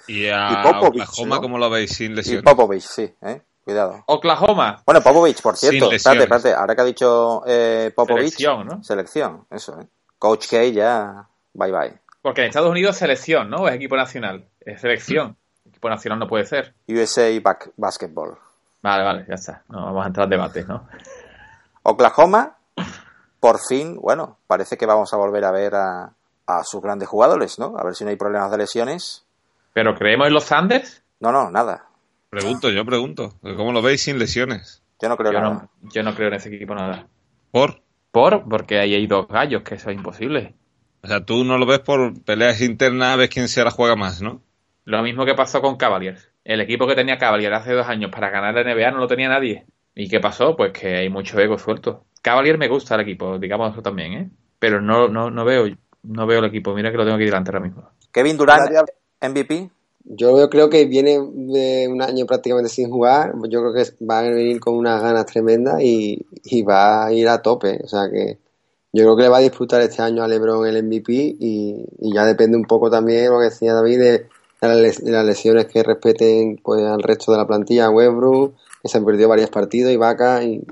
Y 0.10 0.28
a 0.30 0.48
Y 0.52 0.64
Popovich, 0.64 1.04
Oklahoma, 1.04 1.36
¿no? 1.36 1.42
¿cómo 1.42 1.58
lo 1.58 1.70
veis 1.70 1.92
sin 1.94 2.14
Y 2.14 2.16
lesiones? 2.16 2.44
Popovich, 2.44 2.82
sí, 2.84 3.14
¿eh? 3.22 3.42
Cuidado. 3.66 4.04
Oklahoma, 4.06 4.82
Bueno, 4.86 5.02
Popovich, 5.02 5.42
por 5.42 5.58
cierto, 5.58 5.92
espérate, 5.92 6.24
espérate, 6.24 6.54
ahora 6.54 6.74
que 6.76 6.82
ha 6.82 6.86
dicho 6.86 7.44
eh, 7.46 7.92
Popovich, 7.94 8.36
Selección, 8.38 8.68
¿no? 8.68 8.84
selección, 8.84 9.46
eso, 9.52 9.78
¿eh? 9.82 9.86
Coach 10.18 10.48
K 10.50 10.64
ya, 10.68 11.28
bye 11.54 11.72
bye. 11.74 11.94
porque 12.22 12.42
en 12.44 12.48
Estados 12.48 12.70
Unidos 12.72 12.96
selección, 12.96 13.50
¿no? 13.50 13.68
Es 13.68 13.76
equipo 13.76 13.98
nacional, 13.98 14.46
es 14.62 14.80
selección. 14.80 15.36
Equipo 15.68 15.90
nacional 15.90 16.18
no 16.20 16.28
puede 16.30 16.46
ser. 16.46 16.74
USA 16.88 17.28
Basketball. 17.76 18.38
Vale, 18.82 19.04
vale, 19.04 19.26
ya 19.28 19.36
está. 19.36 19.64
No 19.70 19.86
vamos 19.86 20.04
a 20.04 20.08
entrar 20.08 20.26
en 20.26 20.30
debates, 20.32 20.68
¿no? 20.68 20.88
Oklahoma, 21.84 22.58
por 23.40 23.60
fin, 23.60 23.98
bueno, 24.00 24.38
parece 24.48 24.78
que 24.78 24.86
vamos 24.86 25.14
a 25.14 25.18
volver 25.18 25.46
a 25.46 25.52
ver 25.52 25.76
a, 25.76 26.14
a 26.46 26.64
sus 26.64 26.82
grandes 26.82 27.08
jugadores, 27.08 27.60
¿no? 27.60 27.76
A 27.78 27.84
ver 27.84 27.96
si 27.96 28.04
no 28.04 28.10
hay 28.10 28.16
problemas 28.16 28.52
de 28.52 28.58
lesiones. 28.58 29.26
Pero 29.74 29.96
creemos 29.96 30.28
en 30.28 30.34
los 30.34 30.44
Sanders. 30.46 31.04
No, 31.20 31.32
no, 31.32 31.50
nada. 31.52 31.86
Pregunto, 32.30 32.70
yo 32.70 32.86
pregunto. 32.86 33.34
¿Cómo 33.42 33.72
lo 33.72 33.82
veis 33.82 34.04
sin 34.04 34.20
lesiones? 34.20 34.84
Yo 35.02 35.08
no 35.10 35.18
creo 35.18 35.32
Yo 35.32 35.40
nada. 35.40 35.70
no, 35.82 35.90
yo 35.94 36.04
no 36.04 36.14
creo 36.16 36.28
en 36.30 36.34
ese 36.36 36.54
equipo 36.54 36.76
nada. 36.76 37.08
¿Por? 37.52 37.82
Por, 38.12 38.48
porque 38.50 38.80
ahí 38.80 38.96
hay 38.96 39.08
dos 39.08 39.28
gallos, 39.28 39.62
que 39.64 39.76
eso 39.76 39.90
es 39.90 39.96
imposible. 39.96 40.56
O 41.04 41.08
sea, 41.08 41.24
tú 41.24 41.44
no 41.44 41.58
lo 41.58 41.66
ves 41.66 41.80
por 41.80 42.20
peleas 42.24 42.62
internas, 42.62 43.18
ves 43.18 43.30
quién 43.30 43.48
se 43.48 43.64
la 43.64 43.72
juega 43.72 43.96
más, 43.96 44.22
¿no? 44.22 44.42
Lo 44.86 45.02
mismo 45.04 45.26
que 45.26 45.36
pasó 45.36 45.62
con 45.62 45.78
Cavaliers. 45.78 46.32
El 46.48 46.62
equipo 46.62 46.88
que 46.88 46.96
tenía 46.96 47.18
Cavaliers 47.18 47.58
hace 47.58 47.74
dos 47.74 47.86
años 47.90 48.10
para 48.10 48.30
ganar 48.30 48.54
la 48.54 48.64
NBA 48.64 48.92
no 48.92 49.00
lo 49.00 49.08
tenía 49.08 49.28
nadie. 49.28 49.66
¿Y 49.94 50.08
qué 50.08 50.22
pasó? 50.22 50.56
Pues 50.56 50.72
que 50.72 50.96
hay 50.96 51.10
mucho 51.10 51.38
ego 51.38 51.58
suelto. 51.58 52.06
Cavaliers 52.22 52.58
me 52.58 52.70
gusta 52.70 52.96
el 52.96 53.02
equipo, 53.02 53.38
digamos 53.38 53.74
eso 53.74 53.82
también, 53.82 54.14
¿eh? 54.14 54.30
Pero 54.58 54.80
no, 54.80 55.10
no, 55.10 55.30
no 55.30 55.44
veo, 55.44 55.66
no 56.04 56.26
veo 56.26 56.40
el 56.40 56.46
equipo. 56.46 56.74
Mira 56.74 56.90
que 56.90 56.96
lo 56.96 57.04
tengo 57.04 57.18
aquí 57.18 57.26
delante 57.26 57.52
ahora 57.52 57.60
mismo. 57.60 57.90
Kevin 58.14 58.38
Durant, 58.38 58.72
MVP. 59.22 59.70
Yo 60.06 60.50
creo 60.50 60.70
que 60.70 60.86
viene 60.86 61.20
de 61.20 61.90
un 61.90 62.02
año 62.02 62.26
prácticamente 62.26 62.70
sin 62.70 62.90
jugar. 62.90 63.34
Yo 63.50 63.60
creo 63.60 63.74
que 63.74 64.06
va 64.06 64.20
a 64.20 64.22
venir 64.22 64.62
con 64.62 64.76
unas 64.76 65.02
ganas 65.02 65.26
tremendas 65.26 65.82
y, 65.82 66.26
y 66.46 66.64
va 66.64 67.08
a 67.08 67.12
ir 67.12 67.28
a 67.28 67.42
tope. 67.42 67.78
O 67.84 67.90
sea 67.90 68.10
que 68.10 68.38
yo 68.94 69.04
creo 69.04 69.18
que 69.18 69.24
le 69.24 69.30
va 69.30 69.40
a 69.40 69.42
disputar 69.42 69.82
este 69.82 70.02
año 70.02 70.24
a 70.24 70.30
LeBron 70.30 70.66
el 70.66 70.82
MVP 70.82 71.12
y, 71.12 71.86
y 72.00 72.14
ya 72.16 72.24
depende 72.24 72.56
un 72.56 72.64
poco 72.64 72.90
también 72.90 73.32
lo 73.32 73.40
que 73.40 73.50
decía 73.50 73.74
David 73.74 74.00
de 74.00 74.28
las 74.62 75.00
las 75.04 75.26
lesiones 75.26 75.66
que 75.68 75.84
respeten 75.84 76.60
pues 76.64 76.84
al 76.84 77.02
resto 77.04 77.32
de 77.32 77.38
la 77.38 77.48
plantilla, 77.48 77.90
Westbrook, 77.90 78.56
que 78.82 78.88
se 78.90 78.98
han 78.98 79.06
perdido 79.06 79.30
varios 79.30 79.50
partidos, 79.50 79.92
y 79.92 79.98
Vaca 79.98 80.44
y, 80.44 80.66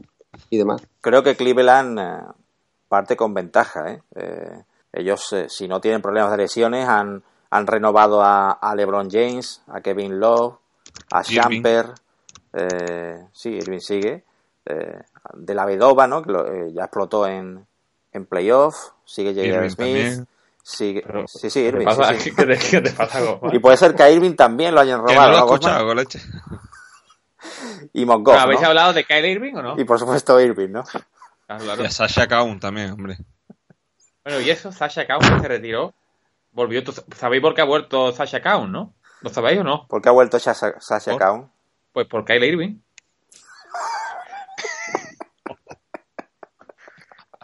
y 0.50 0.58
demás. 0.58 0.82
Creo 1.02 1.22
que 1.24 1.36
Cleveland 1.36 2.00
eh, 2.00 2.24
parte 2.88 3.16
con 3.16 3.34
ventaja. 3.34 3.92
¿eh? 3.92 4.02
Eh, 4.16 4.64
ellos, 4.94 5.32
eh, 5.34 5.48
si 5.50 5.68
no 5.68 5.82
tienen 5.82 6.02
problemas 6.02 6.32
de 6.32 6.38
lesiones, 6.38 6.88
han, 6.88 7.22
han 7.50 7.68
renovado 7.68 8.22
a, 8.22 8.52
a 8.52 8.76
LeBron 8.76 9.10
James, 9.12 9.62
a 9.68 9.82
Kevin 9.82 10.20
Love, 10.20 10.56
a. 11.12 11.22
Shamper. 11.22 11.88
Eh, 12.54 13.20
sí, 13.34 13.50
Irving 13.50 13.80
sigue. 13.80 14.24
Eh, 14.66 15.00
de 15.34 15.54
la 15.54 15.66
Vedova, 15.66 16.08
¿no? 16.08 16.24
que 16.24 16.32
lo- 16.32 16.48
eh, 16.52 16.72
ya 16.74 16.84
explotó 16.86 17.28
en, 17.28 17.66
en 18.14 18.26
playoff. 18.26 18.76
Sigue 19.04 19.34
J.R. 19.34 19.70
Smith. 19.70 19.78
también. 19.78 20.28
Pero, 21.06 21.28
sí, 21.28 21.50
sí, 21.50 21.62
¿Qué 21.62 21.68
Irving. 21.68 21.86
pasa? 21.86 22.14
sí, 22.16 22.20
sí. 22.22 22.36
¿Qué 22.36 22.46
te, 22.46 22.58
qué 22.58 22.82
te 22.82 22.92
pasa? 22.92 23.20
Y 23.54 23.60
puede 23.60 23.78
ser 23.78 23.94
que 23.96 24.04
a 24.04 24.10
Irving 24.10 24.36
también 24.36 24.74
lo 24.74 24.82
hayan 24.82 25.06
Que 25.06 25.14
robado. 25.14 25.28
no 25.32 25.32
lo 25.32 25.38
he 25.38 25.46
escuchado, 25.46 25.86
con 25.88 25.98
leche. 25.98 26.20
Y 27.94 28.06
Mongoff, 28.06 28.36
¿Habéis 28.38 28.62
¿no? 28.62 28.68
hablado 28.68 28.94
de 28.94 29.04
Kyle 29.06 29.26
Irving 29.26 29.54
o 29.56 29.62
no? 29.62 29.80
Y 29.80 29.84
por 29.86 30.00
supuesto 30.00 30.40
Irving, 30.42 30.70
¿no? 30.72 30.84
Ah, 31.48 31.58
claro. 31.58 31.84
Y 31.84 31.86
a 31.86 31.92
Sasha 31.92 32.28
Kaun 32.28 32.60
también, 32.60 32.92
hombre. 32.92 33.18
Bueno, 34.24 34.42
y 34.42 34.50
eso, 34.50 34.72
Sasha 34.72 35.06
Kaun 35.06 35.22
que 35.22 35.40
se 35.40 35.48
retiró. 35.48 35.94
Volvió. 36.52 36.84
¿Tú 36.84 36.94
¿Sabéis 37.16 37.42
por 37.42 37.54
qué 37.54 37.62
ha 37.62 37.66
vuelto 37.66 38.12
Sasha 38.12 38.42
Kaun, 38.42 38.72
no? 38.72 38.94
¿Lo 39.22 39.30
sabéis 39.30 39.60
o 39.60 39.64
no? 39.64 39.88
¿Por 39.88 40.02
qué 40.02 40.10
ha 40.10 40.14
vuelto 40.14 40.40
Sasha, 40.40 40.74
Sasha 40.80 41.12
¿Por? 41.12 41.20
Kaun? 41.22 41.52
Pues 41.94 42.08
por 42.08 42.26
Kyle 42.26 42.44
Irving. 42.44 42.80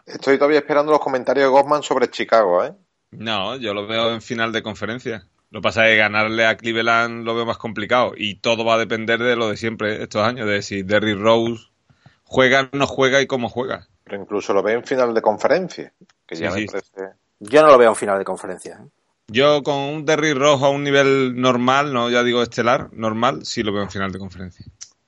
Estoy 0.06 0.38
todavía 0.38 0.60
esperando 0.60 0.92
los 0.92 1.00
comentarios 1.02 1.46
de 1.46 1.50
Goffman 1.52 1.84
sobre 1.84 2.10
Chicago, 2.10 2.64
¿eh? 2.64 2.74
No, 3.12 3.58
yo 3.58 3.74
lo 3.74 3.88
veo 3.88 4.13
en 4.13 4.21
final 4.21 4.52
de 4.52 4.63
conferencia. 4.63 5.28
Lo 5.50 5.60
que 5.60 5.63
pasa 5.63 5.88
es 5.88 5.93
que 5.93 5.97
ganarle 5.97 6.45
a 6.45 6.56
Cleveland 6.56 7.26
lo 7.26 7.36
veo 7.36 7.45
más 7.45 7.58
complicado. 7.58 8.13
Y 8.15 8.36
todo 8.36 8.63
va 8.63 8.76
a 8.76 8.80
depender 8.80 9.19
de 9.19 9.36
lo 9.36 9.50
de 9.50 9.58
siempre 9.58 10.02
estos 10.02 10.24
años, 10.24 10.47
de 10.47 10.62
si 10.62 10.82
Derrick 10.84 11.19
Rose 11.19 11.65
juega, 12.24 12.69
no 12.71 12.88
juega 12.88 13.21
y 13.21 13.28
cómo 13.28 13.50
juega. 13.50 13.88
Pero 14.06 14.21
incluso 14.21 14.54
lo 14.54 14.63
ve 14.63 14.74
en 14.74 14.84
final 14.84 15.13
de 15.13 15.21
conferencia, 15.21 15.93
que 16.26 16.36
ya 16.36 16.52
Sí, 16.52 16.56
me 16.56 16.62
sí. 16.62 16.67
parece... 16.67 17.17
Yo 17.39 17.62
no 17.62 17.67
lo 17.67 17.78
veo 17.78 17.89
en 17.89 17.95
final 17.95 18.17
de 18.17 18.24
conferencia. 18.26 18.80
¿eh? 18.82 18.88
Yo 19.28 19.63
con 19.63 19.76
un 19.76 20.06
Derrick 20.06 20.38
Rose 20.38 20.65
a 20.65 20.69
un 20.69 20.84
nivel 20.84 21.39
normal, 21.39 21.93
no 21.93 22.10
ya 22.10 22.24
digo 22.24 22.41
estelar, 22.41 22.89
normal, 22.93 23.45
sí 23.45 23.63
lo 23.63 23.74
veo 23.74 23.84
en 23.84 23.89
final 23.89 24.12
de 24.12 24.19
conferencia. 24.19 24.65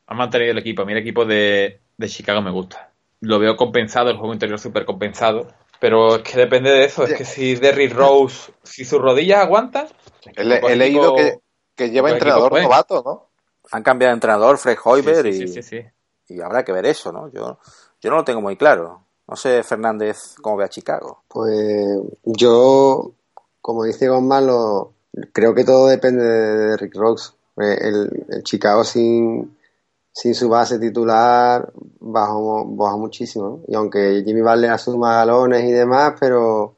Han 0.07 0.17
mantenido 0.17 0.51
el 0.51 0.57
equipo. 0.57 0.81
A 0.81 0.85
mí 0.85 0.91
el 0.91 0.99
equipo 0.99 1.25
de, 1.25 1.79
de 1.97 2.09
Chicago 2.09 2.41
me 2.41 2.51
gusta. 2.51 2.91
Lo 3.21 3.39
veo 3.39 3.55
compensado, 3.55 4.09
el 4.09 4.17
juego 4.17 4.33
interior 4.33 4.59
súper 4.59 4.85
compensado. 4.85 5.53
Pero 5.83 6.15
es 6.15 6.21
que 6.21 6.37
depende 6.37 6.71
de 6.71 6.85
eso. 6.85 7.03
Es 7.03 7.13
que 7.13 7.25
si 7.25 7.55
Derrick 7.55 7.93
Rose, 7.93 8.53
si 8.63 8.85
sus 8.85 9.01
rodillas 9.01 9.41
aguantan. 9.41 9.87
He, 10.33 10.61
Pues 10.61 10.73
he 10.73 10.77
leído 10.77 11.13
que, 11.13 11.41
que 11.75 11.89
lleva 11.89 12.07
pues 12.07 12.13
entrenador 12.13 12.61
novato, 12.61 13.03
¿no? 13.05 13.27
Han 13.69 13.83
cambiado 13.83 14.11
de 14.11 14.13
entrenador, 14.13 14.57
Fred 14.57 14.77
Hoiber, 14.81 15.25
Sí, 15.25 15.33
sí, 15.33 15.43
y, 15.43 15.47
sí, 15.49 15.61
sí, 15.61 15.81
sí. 15.81 16.35
y 16.35 16.39
habrá 16.39 16.63
que 16.63 16.71
ver 16.71 16.85
eso, 16.85 17.11
¿no? 17.11 17.27
Yo, 17.27 17.59
yo 17.99 18.09
no 18.09 18.15
lo 18.15 18.23
tengo 18.23 18.39
muy 18.39 18.55
claro. 18.55 19.03
No 19.27 19.35
sé, 19.35 19.61
Fernández, 19.61 20.35
cómo 20.41 20.55
ve 20.55 20.63
a 20.63 20.69
Chicago. 20.69 21.23
Pues 21.27 21.99
yo, 22.23 23.11
como 23.59 23.83
dice 23.83 24.07
Guzmán, 24.07 24.47
lo, 24.47 24.93
creo 25.33 25.53
que 25.53 25.65
todo 25.65 25.87
depende 25.87 26.23
de 26.23 26.77
Rick 26.77 26.95
Rocks. 26.95 27.35
Eh, 27.57 27.77
El, 27.81 28.25
el 28.29 28.43
Chicago 28.43 28.85
sin, 28.85 29.57
sin 30.13 30.35
su 30.35 30.47
base 30.47 30.79
titular 30.79 31.73
bajó, 31.99 32.65
bajó 32.65 32.97
muchísimo. 32.99 33.45
¿no? 33.45 33.59
Y 33.67 33.75
aunque 33.75 34.23
Jimmy 34.23 34.41
Butler 34.41 34.71
asuma 34.71 35.15
galones 35.15 35.63
y 35.63 35.71
demás, 35.71 36.13
pero 36.19 36.75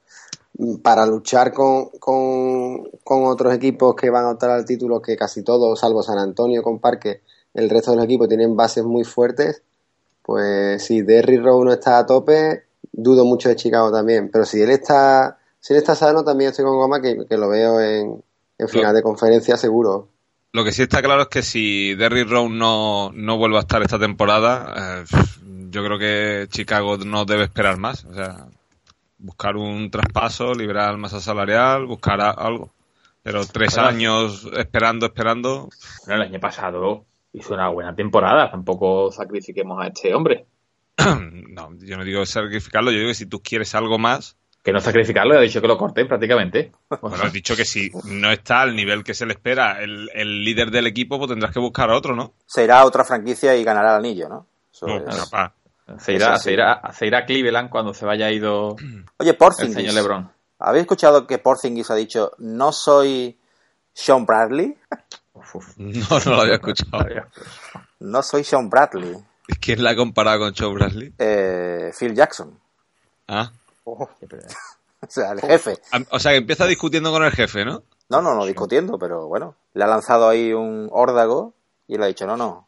mm, 0.58 0.78
para 0.78 1.06
luchar 1.06 1.54
con, 1.54 1.90
con, 2.00 2.86
con 3.04 3.26
otros 3.26 3.54
equipos 3.54 3.96
que 3.96 4.10
van 4.10 4.26
a 4.26 4.32
optar 4.32 4.52
al 4.52 4.66
título, 4.66 5.02
que 5.02 5.18
casi 5.18 5.44
todos, 5.44 5.80
salvo 5.80 6.02
San 6.02 6.18
Antonio 6.18 6.64
con 6.64 6.80
Parque, 6.80 7.22
el 7.54 7.70
resto 7.70 7.92
de 7.92 7.98
los 7.98 8.06
equipos 8.06 8.30
tienen 8.30 8.56
bases 8.56 8.86
muy 8.86 9.04
fuertes, 9.04 9.62
pues 10.24 10.84
si 10.84 11.02
Derry 11.02 11.38
Rose 11.38 11.66
no 11.66 11.74
está 11.74 12.00
a 12.00 12.06
tope, 12.06 12.64
dudo 12.92 13.26
mucho 13.26 13.50
de 13.50 13.56
Chicago 13.56 13.92
también. 13.92 14.30
Pero 14.32 14.46
si 14.46 14.62
él 14.62 14.72
está, 14.72 15.38
si 15.60 15.74
él 15.74 15.80
está 15.80 15.94
sano, 15.96 16.24
también 16.24 16.52
estoy 16.52 16.66
con 16.66 16.78
Goma 16.78 17.02
que, 17.02 17.26
que 17.28 17.38
lo 17.38 17.50
veo 17.50 17.80
en, 17.82 18.24
en 18.58 18.68
final 18.70 18.96
de 18.96 19.04
conferencia 19.04 19.58
seguro. 19.58 20.08
Lo 20.56 20.64
que 20.64 20.72
sí 20.72 20.84
está 20.84 21.02
claro 21.02 21.24
es 21.24 21.28
que 21.28 21.42
si 21.44 21.96
Derrick 21.96 22.30
Rose 22.30 22.50
no, 22.54 23.12
no 23.14 23.38
vuelve 23.38 23.58
a 23.58 23.60
estar 23.60 23.82
esta 23.82 24.00
temporada, 24.00 25.02
eh, 25.04 25.06
yo 25.70 25.84
creo 25.84 26.00
que 26.00 26.48
Chicago 26.50 26.96
no 26.98 27.26
debe 27.26 27.44
esperar 27.44 27.78
más. 27.78 28.06
O 28.06 28.14
sea, 28.14 28.48
buscar 29.18 29.58
un 29.58 29.92
traspaso, 29.92 30.54
liberar 30.54 30.96
masa 30.96 31.20
salarial, 31.20 31.86
buscar 31.86 32.22
a- 32.22 32.32
algo. 32.32 32.72
Pero 33.22 33.46
tres 33.46 33.78
años 33.78 34.48
esperando, 34.56 35.08
esperando. 35.08 35.68
Bueno, 36.06 36.22
el 36.24 36.30
año 36.30 36.40
pasado 36.40 37.06
hizo 37.34 37.54
una 37.54 37.68
buena 37.68 37.94
temporada. 37.94 38.50
Tampoco 38.50 39.12
sacrifiquemos 39.12 39.84
a 39.84 39.88
este 39.88 40.14
hombre. 40.16 40.46
No, 41.56 41.70
yo 41.80 41.96
no 41.98 42.04
digo 42.04 42.26
sacrificarlo, 42.26 42.92
yo 42.92 42.98
digo 43.00 43.10
que 43.12 43.16
si 43.16 43.26
tú 43.28 43.42
quieres 43.42 43.76
algo 43.76 43.98
más, 43.98 44.36
Que 44.66 44.72
no 44.74 44.80
sacrificarlo, 44.82 45.38
ha 45.38 45.42
dicho 45.42 45.62
que 45.62 45.68
lo 45.68 45.78
corten 45.78 46.08
prácticamente. 46.08 46.72
bueno, 47.00 47.18
has 47.24 47.32
dicho 47.32 47.56
que 47.56 47.64
si 47.66 47.92
no 48.06 48.32
está 48.32 48.62
al 48.64 48.76
nivel 48.76 49.04
que 49.04 49.14
se 49.14 49.28
le 49.28 49.34
espera 49.34 49.80
el, 49.84 50.10
el 50.14 50.44
líder 50.44 50.72
del 50.72 50.88
equipo, 50.88 51.20
pues 51.20 51.30
tendrás 51.30 51.52
que 51.54 51.60
buscar 51.60 51.92
a 51.92 51.96
otro, 51.96 52.16
¿no? 52.16 52.34
Se 52.48 52.64
irá 52.64 52.80
a 52.80 52.86
otra 52.86 53.04
franquicia 53.06 53.56
y 53.56 53.64
ganará 53.64 53.92
el 53.92 53.98
anillo, 54.00 54.28
¿no? 54.28 54.48
Eso 54.74 54.88
No, 54.88 54.98
es- 54.98 55.16
capaz. 55.30 55.54
Se 56.00 56.14
irá, 56.14 56.30
Eso 56.30 56.38
sí. 56.38 56.44
se, 56.46 56.54
irá, 56.54 56.82
se 56.92 57.06
irá 57.06 57.20
a 57.20 57.26
Cleveland 57.26 57.70
cuando 57.70 57.94
se 57.94 58.06
vaya 58.08 58.32
ido 58.32 58.76
Oye, 59.20 59.30
el 59.30 59.38
Porzingis. 59.38 59.76
señor 59.76 59.94
LeBron. 59.94 60.32
¿Habéis 60.58 60.82
escuchado 60.82 61.28
que 61.28 61.38
Porzingis 61.38 61.92
ha 61.92 61.96
dicho, 61.96 62.32
no 62.40 62.72
soy 62.72 63.38
Sean 63.94 64.26
Bradley? 64.26 64.76
Uf. 65.36 65.74
No, 65.78 66.20
no 66.26 66.32
lo 66.32 66.42
había 66.42 66.56
escuchado. 66.56 67.06
No 68.00 68.24
soy 68.24 68.44
Sean 68.44 68.68
Bradley. 68.70 69.16
¿Quién 69.62 69.84
la 69.84 69.92
ha 69.92 69.96
comparado 69.96 70.40
con 70.40 70.56
Joe 70.56 70.74
Bradley? 70.74 71.14
Eh, 71.20 71.92
Phil 71.98 72.16
Jackson. 72.16 72.60
Ah. 73.28 73.52
O 75.02 75.12
sea, 75.12 75.34
el 75.34 75.42
jefe. 75.42 75.78
O 76.10 76.20
sea, 76.20 76.32
que 76.32 76.38
empieza 76.38 76.66
discutiendo 76.66 77.12
con 77.12 77.24
el 77.24 77.32
jefe, 77.32 77.64
¿no? 77.64 77.84
No, 78.10 78.22
no, 78.22 78.34
no 78.34 78.46
discutiendo, 78.46 78.98
pero 78.98 79.28
bueno. 79.28 79.56
Le 79.74 79.84
ha 79.84 79.88
lanzado 79.88 80.28
ahí 80.28 80.52
un 80.52 80.90
órdago 80.92 81.54
y 81.88 81.98
le 81.98 82.06
ha 82.06 82.08
dicho, 82.08 82.26
no, 82.26 82.36
no, 82.36 82.68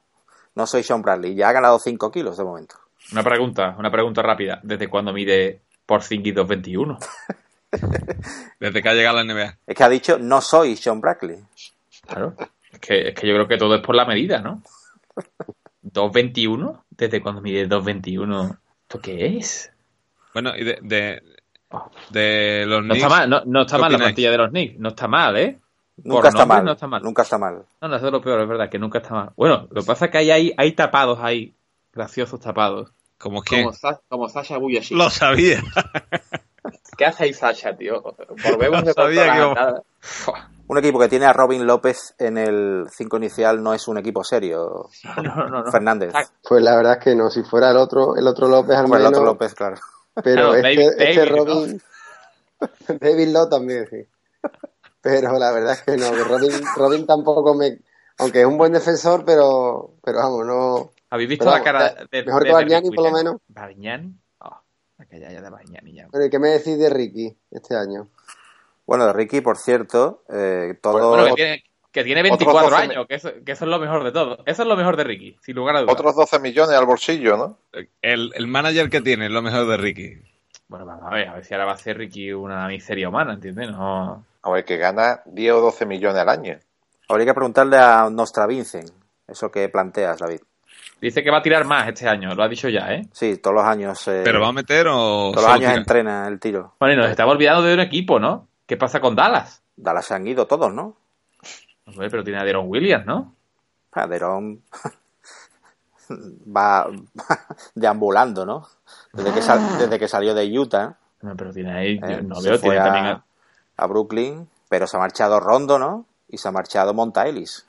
no 0.53 0.67
soy 0.67 0.83
Sean 0.83 1.01
Bradley. 1.01 1.33
Ya 1.35 1.49
ha 1.49 1.53
ganado 1.53 1.79
5 1.79 2.11
kilos 2.11 2.37
de 2.37 2.43
momento. 2.43 2.75
Una 3.11 3.23
pregunta, 3.23 3.75
una 3.79 3.89
pregunta 3.89 4.21
rápida. 4.21 4.59
¿Desde 4.61 4.87
cuándo 4.87 5.13
mide 5.13 5.61
Porzingis 5.85 6.35
221? 6.35 6.99
Desde 8.59 8.81
que 8.83 8.89
ha 8.89 8.93
llegado 8.93 9.17
a 9.17 9.23
la 9.23 9.33
NBA. 9.33 9.57
Es 9.65 9.75
que 9.75 9.83
ha 9.83 9.89
dicho, 9.89 10.19
no 10.19 10.41
soy 10.41 10.75
Sean 10.75 11.01
Bradley. 11.01 11.43
Claro. 12.05 12.35
Es 12.71 12.79
que, 12.79 13.07
es 13.09 13.15
que 13.15 13.27
yo 13.27 13.33
creo 13.33 13.47
que 13.47 13.57
todo 13.57 13.75
es 13.75 13.81
por 13.81 13.95
la 13.95 14.05
medida, 14.05 14.41
¿no? 14.41 14.61
221. 15.81 16.85
¿Desde 16.89 17.21
cuándo 17.21 17.41
mide 17.41 17.65
221? 17.65 18.57
¿Esto 18.83 18.99
qué 19.01 19.37
es? 19.37 19.71
Bueno, 20.41 20.57
y 20.57 20.63
de, 20.63 20.77
de, 20.81 21.21
de 22.11 22.65
los 22.67 22.81
No 22.83 22.93
Knicks, 22.93 23.03
está 23.03 23.09
mal, 23.09 23.29
no, 23.29 23.41
no 23.45 23.61
está 23.61 23.75
¿qué 23.77 23.81
mal 23.81 23.91
la 23.91 23.97
plantilla 23.97 24.31
de 24.31 24.37
los 24.37 24.49
Knicks. 24.49 24.79
No 24.79 24.89
está 24.89 25.07
mal, 25.07 25.37
¿eh? 25.37 25.59
Nunca 26.03 26.15
Por 26.21 26.25
está 26.27 26.39
nombre 26.39 26.57
mal. 26.57 26.65
no 26.65 26.71
está 26.73 26.87
mal. 26.87 27.01
Nunca 27.03 27.21
está 27.23 27.37
mal. 27.39 27.65
No, 27.81 27.87
no, 27.87 27.95
eso 27.95 28.05
es 28.05 28.11
lo 28.11 28.21
peor, 28.21 28.39
es 28.41 28.47
verdad, 28.47 28.69
que 28.69 28.77
nunca 28.77 28.99
está 28.99 29.13
mal. 29.15 29.29
Bueno, 29.35 29.67
lo 29.71 29.81
que 29.81 29.87
pasa 29.87 30.05
es 30.05 30.11
que 30.11 30.17
hay, 30.19 30.29
hay, 30.31 30.53
hay 30.55 30.71
tapados 30.73 31.19
ahí, 31.21 31.55
graciosos 31.91 32.39
tapados. 32.39 32.91
¿Cómo 33.17 33.41
que? 33.41 33.63
Como, 33.63 33.73
Sa- 33.73 33.99
como 34.07 34.29
Sasha 34.29 34.57
Buyashi. 34.57 34.93
Lo 34.93 35.09
sabía. 35.09 35.59
¿Qué 36.97 37.05
hace 37.05 37.23
ahí 37.25 37.33
Sasha, 37.33 37.75
tío? 37.75 38.01
Volvemos 38.47 38.83
de 38.83 38.93
Sabía 38.93 39.23
que 39.23 39.39
nada. 39.39 39.81
Un 40.67 40.77
equipo 40.77 40.99
que 40.99 41.07
tiene 41.07 41.25
a 41.25 41.33
Robin 41.33 41.65
López 41.65 42.13
en 42.19 42.37
el 42.37 42.85
5 42.91 43.17
inicial 43.17 43.63
no 43.63 43.73
es 43.73 43.87
un 43.87 43.97
equipo 43.97 44.23
serio. 44.23 44.89
No, 45.23 45.35
no, 45.49 45.63
no. 45.63 45.71
Fernández. 45.71 46.13
Pues 46.47 46.61
la 46.61 46.75
verdad 46.75 46.97
es 46.99 47.03
que 47.03 47.15
no, 47.15 47.29
si 47.29 47.41
fuera 47.43 47.71
el 47.71 47.77
otro, 47.77 48.15
el 48.17 48.27
otro 48.27 48.47
López 48.49 48.75
al 48.75 48.87
Fue 48.87 48.97
el 48.97 49.03
menos, 49.03 49.17
otro 49.17 49.25
López, 49.25 49.55
claro. 49.55 49.77
Pero 50.23 50.53
este, 50.55 50.75
David- 50.75 51.01
este 51.01 51.19
David, 51.19 51.31
¿no? 51.31 51.45
Robin, 51.45 51.81
David 52.99 53.27
Lowe 53.29 53.49
también, 53.49 53.87
sí. 53.89 54.07
Pero 55.01 55.37
la 55.37 55.51
verdad 55.51 55.73
es 55.73 55.81
que 55.83 55.97
no, 55.97 56.11
que 56.11 56.23
Robin, 56.23 56.51
Robin 56.75 57.05
tampoco 57.05 57.53
me, 57.53 57.79
aunque 58.17 58.41
es 58.41 58.45
un 58.45 58.57
buen 58.57 58.73
defensor, 58.73 59.23
pero, 59.25 59.93
pero 60.03 60.17
vamos, 60.17 60.45
no, 60.45 60.91
¿Habéis 61.09 61.29
visto 61.29 61.45
Pero 61.45 61.57
la 61.57 61.63
cara 61.63 61.95
de, 62.11 62.23
mejor 62.23 62.43
de 62.43 62.47
que 62.49 62.53
Bargnani, 62.53 62.91
por 62.91 63.05
lo 63.05 63.11
menos. 63.11 63.35
¿Bargnani? 63.47 64.13
Oh, 64.39 64.61
aquella 64.97 65.31
ya 65.31 65.41
de 65.41 65.49
Bargnani 65.49 65.93
ya. 65.93 66.07
Pero 66.11 66.25
¿y 66.25 66.29
qué 66.29 66.39
me 66.39 66.49
decís 66.49 66.77
de 66.77 66.89
Ricky 66.89 67.37
este 67.51 67.75
año? 67.75 68.09
Bueno, 68.85 69.05
de 69.05 69.13
Ricky, 69.13 69.41
por 69.41 69.57
cierto, 69.57 70.23
eh, 70.29 70.77
todo... 70.81 71.09
Bueno, 71.09 71.25
que 71.27 71.33
tiene, 71.35 71.63
que 71.97 72.03
tiene 72.03 72.21
Otros 72.21 72.37
24 72.37 72.69
12 72.69 72.83
años, 72.83 73.07
que 73.07 73.15
eso, 73.15 73.31
que 73.43 73.51
eso 73.53 73.65
es 73.65 73.71
lo 73.71 73.79
mejor 73.79 74.03
de 74.03 74.11
todo. 74.11 74.37
Eso 74.45 74.61
es 74.61 74.67
lo 74.67 74.77
mejor 74.77 74.95
de 74.97 75.03
Ricky, 75.03 75.35
sin 75.41 75.55
lugar 75.55 75.77
a 75.77 75.81
dudas. 75.81 75.93
Otros 75.93 76.15
12 76.15 76.39
millones 76.39 76.75
al 76.77 76.85
bolsillo, 76.85 77.37
¿no? 77.37 77.57
El, 78.01 78.31
el 78.35 78.47
manager 78.47 78.89
que 78.89 79.01
tiene 79.01 79.25
es 79.25 79.31
lo 79.31 79.41
mejor 79.41 79.65
de 79.67 79.77
Ricky. 79.77 80.21
Bueno, 80.67 80.85
vamos 80.85 81.05
a 81.11 81.15
ver, 81.15 81.27
a 81.27 81.33
ver 81.33 81.43
si 81.43 81.53
ahora 81.53 81.65
va 81.65 81.71
a 81.71 81.77
ser 81.77 81.97
Ricky 81.97 82.31
una 82.33 82.67
miseria 82.67 83.09
humana, 83.09 83.33
¿entiendes? 83.33 83.71
No... 83.71 84.23
A 84.43 84.51
ver, 84.51 84.63
que 84.63 84.77
gana 84.77 85.21
10 85.25 85.53
o 85.53 85.61
12 85.61 85.85
millones 85.87 86.21
al 86.21 86.29
año. 86.29 86.59
Habría 87.09 87.25
que 87.25 87.33
preguntarle 87.33 87.77
a 87.77 88.09
Nostra 88.11 88.45
Vincent, 88.45 88.91
eso 89.27 89.49
que 89.49 89.67
planteas, 89.69 90.19
David. 90.19 90.41
Dice 91.01 91.23
que 91.23 91.31
va 91.31 91.39
a 91.39 91.41
tirar 91.41 91.65
más 91.65 91.87
este 91.87 92.07
año, 92.07 92.33
lo 92.35 92.43
ha 92.43 92.47
dicho 92.47 92.69
ya, 92.69 92.93
¿eh? 92.93 93.07
Sí, 93.11 93.37
todos 93.37 93.55
los 93.55 93.65
años... 93.65 94.07
eh, 94.07 94.21
¿Pero 94.23 94.41
va 94.41 94.49
a 94.49 94.51
meter 94.53 94.87
o 94.87 95.31
todos 95.31 95.43
los 95.43 95.45
años 95.45 95.69
tira? 95.69 95.75
entrena 95.75 96.27
el 96.27 96.39
tiro. 96.39 96.73
Bueno, 96.79 96.93
y 96.93 96.97
nos 96.97 97.09
estamos 97.09 97.33
olvidando 97.33 97.63
de 97.63 97.73
un 97.73 97.79
equipo, 97.79 98.19
¿no? 98.19 98.47
¿Qué 98.65 98.77
pasa 98.77 98.99
con 98.99 99.15
Dallas? 99.15 99.63
Dallas 99.75 100.05
se 100.05 100.15
han 100.15 100.27
ido 100.27 100.47
todos, 100.47 100.73
¿no? 100.73 100.97
Hombre, 101.87 102.09
pero 102.09 102.23
tiene 102.23 102.39
a 102.39 102.43
Deron 102.43 102.65
Williams, 102.67 103.05
¿no? 103.05 103.33
Ah, 103.93 104.05
Derón 104.07 104.61
va 106.55 106.87
deambulando, 107.75 108.45
¿no? 108.45 108.67
Desde 109.13 109.33
que, 109.33 109.41
sal- 109.41 109.79
desde 109.79 109.97
que 109.99 110.07
salió 110.07 110.33
de 110.33 110.57
Utah 110.59 110.97
No, 111.21 111.35
pero 111.35 111.51
tiene 111.51 111.71
ahí, 111.71 111.99
eh, 112.03 112.21
no 112.21 112.41
veo, 112.41 112.59
tiene 112.59 112.77
a, 112.77 112.83
también 112.83 113.05
a- 113.05 113.23
a 113.77 113.87
Brooklyn, 113.87 114.47
pero 114.69 114.85
se 114.87 114.97
ha 114.97 114.99
marchado 114.99 115.39
Rondo, 115.39 115.79
¿no? 115.79 116.05
Y 116.27 116.37
se 116.37 116.47
ha 116.47 116.51
marchado 116.51 116.93
Monta 116.93 117.27
Ellis. 117.27 117.65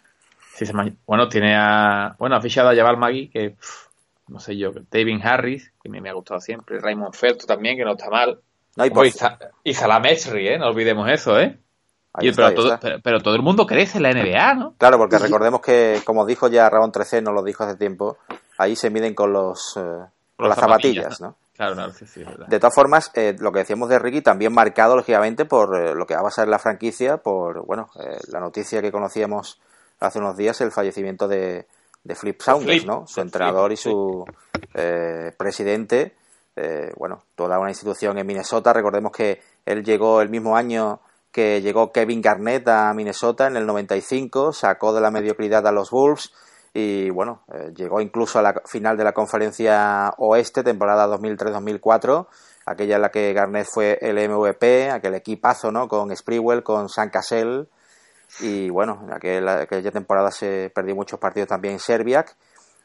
sí, 0.54 0.66
se 0.66 0.72
bueno, 1.06 1.28
tiene 1.28 1.56
a, 1.56 2.16
bueno, 2.18 2.36
ha 2.36 2.40
fichado 2.40 2.68
a 2.70 2.74
Jabal 2.76 2.96
Magui, 2.96 3.28
que, 3.28 3.50
pff, 3.50 3.86
no 4.28 4.40
sé 4.40 4.56
yo, 4.56 4.72
David 4.90 5.20
Harris, 5.24 5.72
que 5.82 5.88
me, 5.88 6.00
me 6.00 6.10
ha 6.10 6.12
gustado 6.12 6.40
siempre, 6.40 6.80
Raymond 6.80 7.14
Felton 7.14 7.46
también, 7.46 7.76
que 7.76 7.84
no 7.84 7.92
está 7.92 8.10
mal. 8.10 8.40
No, 8.76 8.84
y 8.84 8.90
por- 8.90 9.06
Ojo, 9.06 9.16
y, 9.64 9.70
y 9.70 9.74
¿eh? 10.48 10.58
No 10.58 10.66
olvidemos 10.68 11.08
eso, 11.08 11.38
¿eh? 11.40 11.58
Ahí 12.18 12.26
Y- 12.26 12.28
está, 12.30 12.36
pero, 12.42 12.48
ahí 12.48 12.54
todo, 12.54 12.66
está. 12.74 12.80
pero, 12.80 12.98
pero 13.02 13.20
todo 13.20 13.34
el 13.34 13.42
mundo 13.42 13.66
crece 13.66 13.98
en 13.98 14.02
la 14.04 14.10
NBA, 14.12 14.54
¿no? 14.54 14.74
Claro, 14.78 14.98
porque 14.98 15.18
recordemos 15.18 15.60
que, 15.60 16.00
como 16.04 16.26
dijo 16.26 16.48
ya 16.48 16.68
Ramón 16.70 16.92
13, 16.92 17.22
nos 17.22 17.34
lo 17.34 17.42
dijo 17.42 17.64
hace 17.64 17.76
tiempo, 17.76 18.18
ahí 18.58 18.76
se 18.76 18.90
miden 18.90 19.14
con 19.14 19.32
los 19.32 19.76
eh, 19.76 19.80
con 20.36 20.48
las 20.48 20.56
las 20.56 20.58
zapatillas, 20.58 21.20
¿no? 21.20 21.36
Claro, 21.56 21.74
claro, 21.74 21.92
sí, 21.92 22.06
sí, 22.06 22.22
verdad. 22.22 22.46
De 22.46 22.60
todas 22.60 22.74
formas, 22.74 23.10
eh, 23.14 23.34
lo 23.40 23.50
que 23.50 23.58
decíamos 23.60 23.88
de 23.88 23.98
Ricky 23.98 24.20
también 24.22 24.52
marcado, 24.52 24.94
lógicamente, 24.94 25.44
por 25.44 25.76
eh, 25.76 25.92
lo 25.94 26.06
que 26.06 26.14
va 26.14 26.28
a 26.28 26.30
ser 26.30 26.46
la 26.46 26.60
franquicia, 26.60 27.16
por, 27.16 27.66
bueno, 27.66 27.90
eh, 27.98 28.18
la 28.28 28.38
noticia 28.38 28.80
que 28.80 28.92
conocíamos 28.92 29.60
hace 29.98 30.20
unos 30.20 30.36
días, 30.36 30.60
el 30.60 30.70
fallecimiento 30.70 31.26
de, 31.26 31.66
de 32.04 32.14
Flip 32.14 32.40
Saunders, 32.40 32.86
¿no? 32.86 33.08
Su 33.08 33.20
entrenador 33.20 33.72
y 33.72 33.76
su 33.76 34.24
eh, 34.74 35.32
presidente, 35.36 36.14
eh, 36.54 36.92
bueno, 36.96 37.24
toda 37.34 37.58
una 37.58 37.70
institución 37.70 38.16
en 38.18 38.26
Minnesota. 38.26 38.72
Recordemos 38.72 39.10
que 39.10 39.40
él 39.66 39.82
llegó 39.82 40.20
el 40.20 40.28
mismo 40.28 40.56
año 40.56 41.00
que 41.32 41.60
llegó 41.60 41.92
Kevin 41.92 42.20
Garnett 42.22 42.66
a 42.68 42.92
Minnesota 42.94 43.46
en 43.46 43.56
el 43.56 43.66
95, 43.66 44.52
sacó 44.52 44.92
de 44.94 45.00
la 45.00 45.10
mediocridad 45.10 45.66
a 45.66 45.72
los 45.72 45.90
Wolves 45.90 46.32
y 46.74 47.10
bueno, 47.10 47.42
eh, 47.52 47.72
llegó 47.74 48.00
incluso 48.00 48.38
a 48.38 48.42
la 48.42 48.62
final 48.66 48.96
de 48.96 49.04
la 49.04 49.12
conferencia 49.12 50.14
oeste, 50.18 50.62
temporada 50.62 51.06
2003-2004, 51.06 52.26
aquella 52.66 52.96
en 52.96 53.02
la 53.02 53.10
que 53.10 53.32
Garnett 53.32 53.66
fue 53.66 53.98
el 54.00 54.18
MVP, 54.18 54.90
aquel 54.90 55.14
equipazo, 55.14 55.70
¿no? 55.72 55.88
Con 55.88 56.14
Sprewell, 56.14 56.62
con 56.62 56.88
San 56.88 57.10
Cassell 57.10 57.68
y 58.40 58.68
bueno, 58.70 59.00
en 59.04 59.12
aquel- 59.12 59.48
aquella 59.48 59.90
temporada 59.90 60.30
se 60.30 60.70
perdió 60.74 60.94
muchos 60.94 61.18
partidos 61.18 61.48
también 61.48 61.74
en 61.74 61.80
Serbiac 61.80 62.36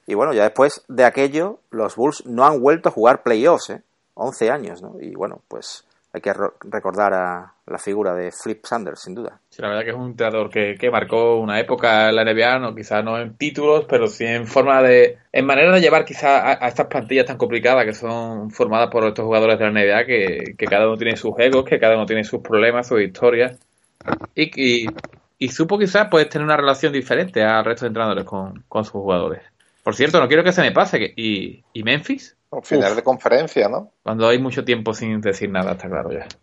y 0.05 0.15
bueno, 0.15 0.33
ya 0.33 0.43
después 0.43 0.83
de 0.87 1.05
aquello, 1.05 1.59
los 1.69 1.95
Bulls 1.95 2.25
no 2.25 2.45
han 2.45 2.61
vuelto 2.61 2.89
a 2.89 2.91
jugar 2.91 3.23
playoffs, 3.23 3.69
¿eh? 3.69 3.81
11 4.15 4.51
años, 4.51 4.81
¿no? 4.81 4.95
Y 4.99 5.13
bueno, 5.15 5.41
pues 5.47 5.85
hay 6.13 6.21
que 6.21 6.31
recordar 6.69 7.11
a 7.13 7.53
la 7.65 7.79
figura 7.79 8.13
de 8.13 8.31
Flip 8.31 8.63
Sanders, 8.63 9.01
sin 9.01 9.15
duda. 9.15 9.39
Sí, 9.49 9.63
la 9.63 9.69
verdad 9.69 9.83
que 9.83 9.89
es 9.89 9.95
un 9.95 10.11
entrenador 10.11 10.49
que, 10.49 10.75
que 10.79 10.91
marcó 10.91 11.37
una 11.37 11.59
época 11.59 12.09
en 12.09 12.15
la 12.15 12.23
NBA, 12.23 12.59
no, 12.59 12.75
quizás 12.75 13.03
no 13.03 13.19
en 13.19 13.35
títulos, 13.35 13.85
pero 13.89 14.05
sí 14.05 14.23
en 14.23 14.45
forma 14.45 14.83
de, 14.83 15.17
en 15.31 15.45
manera 15.45 15.73
de 15.73 15.81
llevar 15.81 16.05
quizás 16.05 16.59
a, 16.61 16.67
estas 16.67 16.85
plantillas 16.85 17.25
tan 17.25 17.37
complicadas 17.37 17.85
que 17.85 17.93
son 17.93 18.51
formadas 18.51 18.89
por 18.91 19.05
estos 19.05 19.25
jugadores 19.25 19.57
de 19.57 19.65
la 19.65 19.71
NBA, 19.71 20.05
que, 20.05 20.55
que 20.55 20.65
cada 20.67 20.87
uno 20.87 20.97
tiene 20.97 21.17
sus 21.17 21.33
egos, 21.39 21.65
que 21.65 21.79
cada 21.79 21.95
uno 21.95 22.05
tiene 22.05 22.23
sus 22.23 22.41
problemas, 22.41 22.87
sus 22.87 23.01
historias, 23.01 23.57
y, 24.35 24.83
y, 24.83 24.85
y 25.39 25.47
supo 25.49 25.79
quizás 25.79 26.09
pues 26.11 26.29
tener 26.29 26.45
una 26.45 26.57
relación 26.57 26.93
diferente 26.93 27.43
al 27.43 27.65
resto 27.65 27.85
de 27.85 27.87
entrenadores 27.87 28.25
con, 28.25 28.63
con 28.67 28.83
sus 28.83 28.93
jugadores. 28.93 29.41
Por 29.83 29.95
cierto, 29.95 30.19
no 30.19 30.27
quiero 30.27 30.43
que 30.43 30.53
se 30.53 30.61
me 30.61 30.71
pase, 30.71 30.97
que, 30.97 31.13
¿y, 31.15 31.63
y 31.73 31.83
Memphis? 31.83 32.37
Final 32.63 32.91
Uf. 32.91 32.95
de 32.95 33.03
conferencia, 33.03 33.67
¿no? 33.67 33.91
Cuando 34.03 34.27
hay 34.27 34.39
mucho 34.39 34.63
tiempo 34.63 34.93
sin 34.93 35.19
decir 35.21 35.49
nada, 35.49 35.73
está 35.73 35.89
claro 35.89 36.11
ya. 36.11 36.27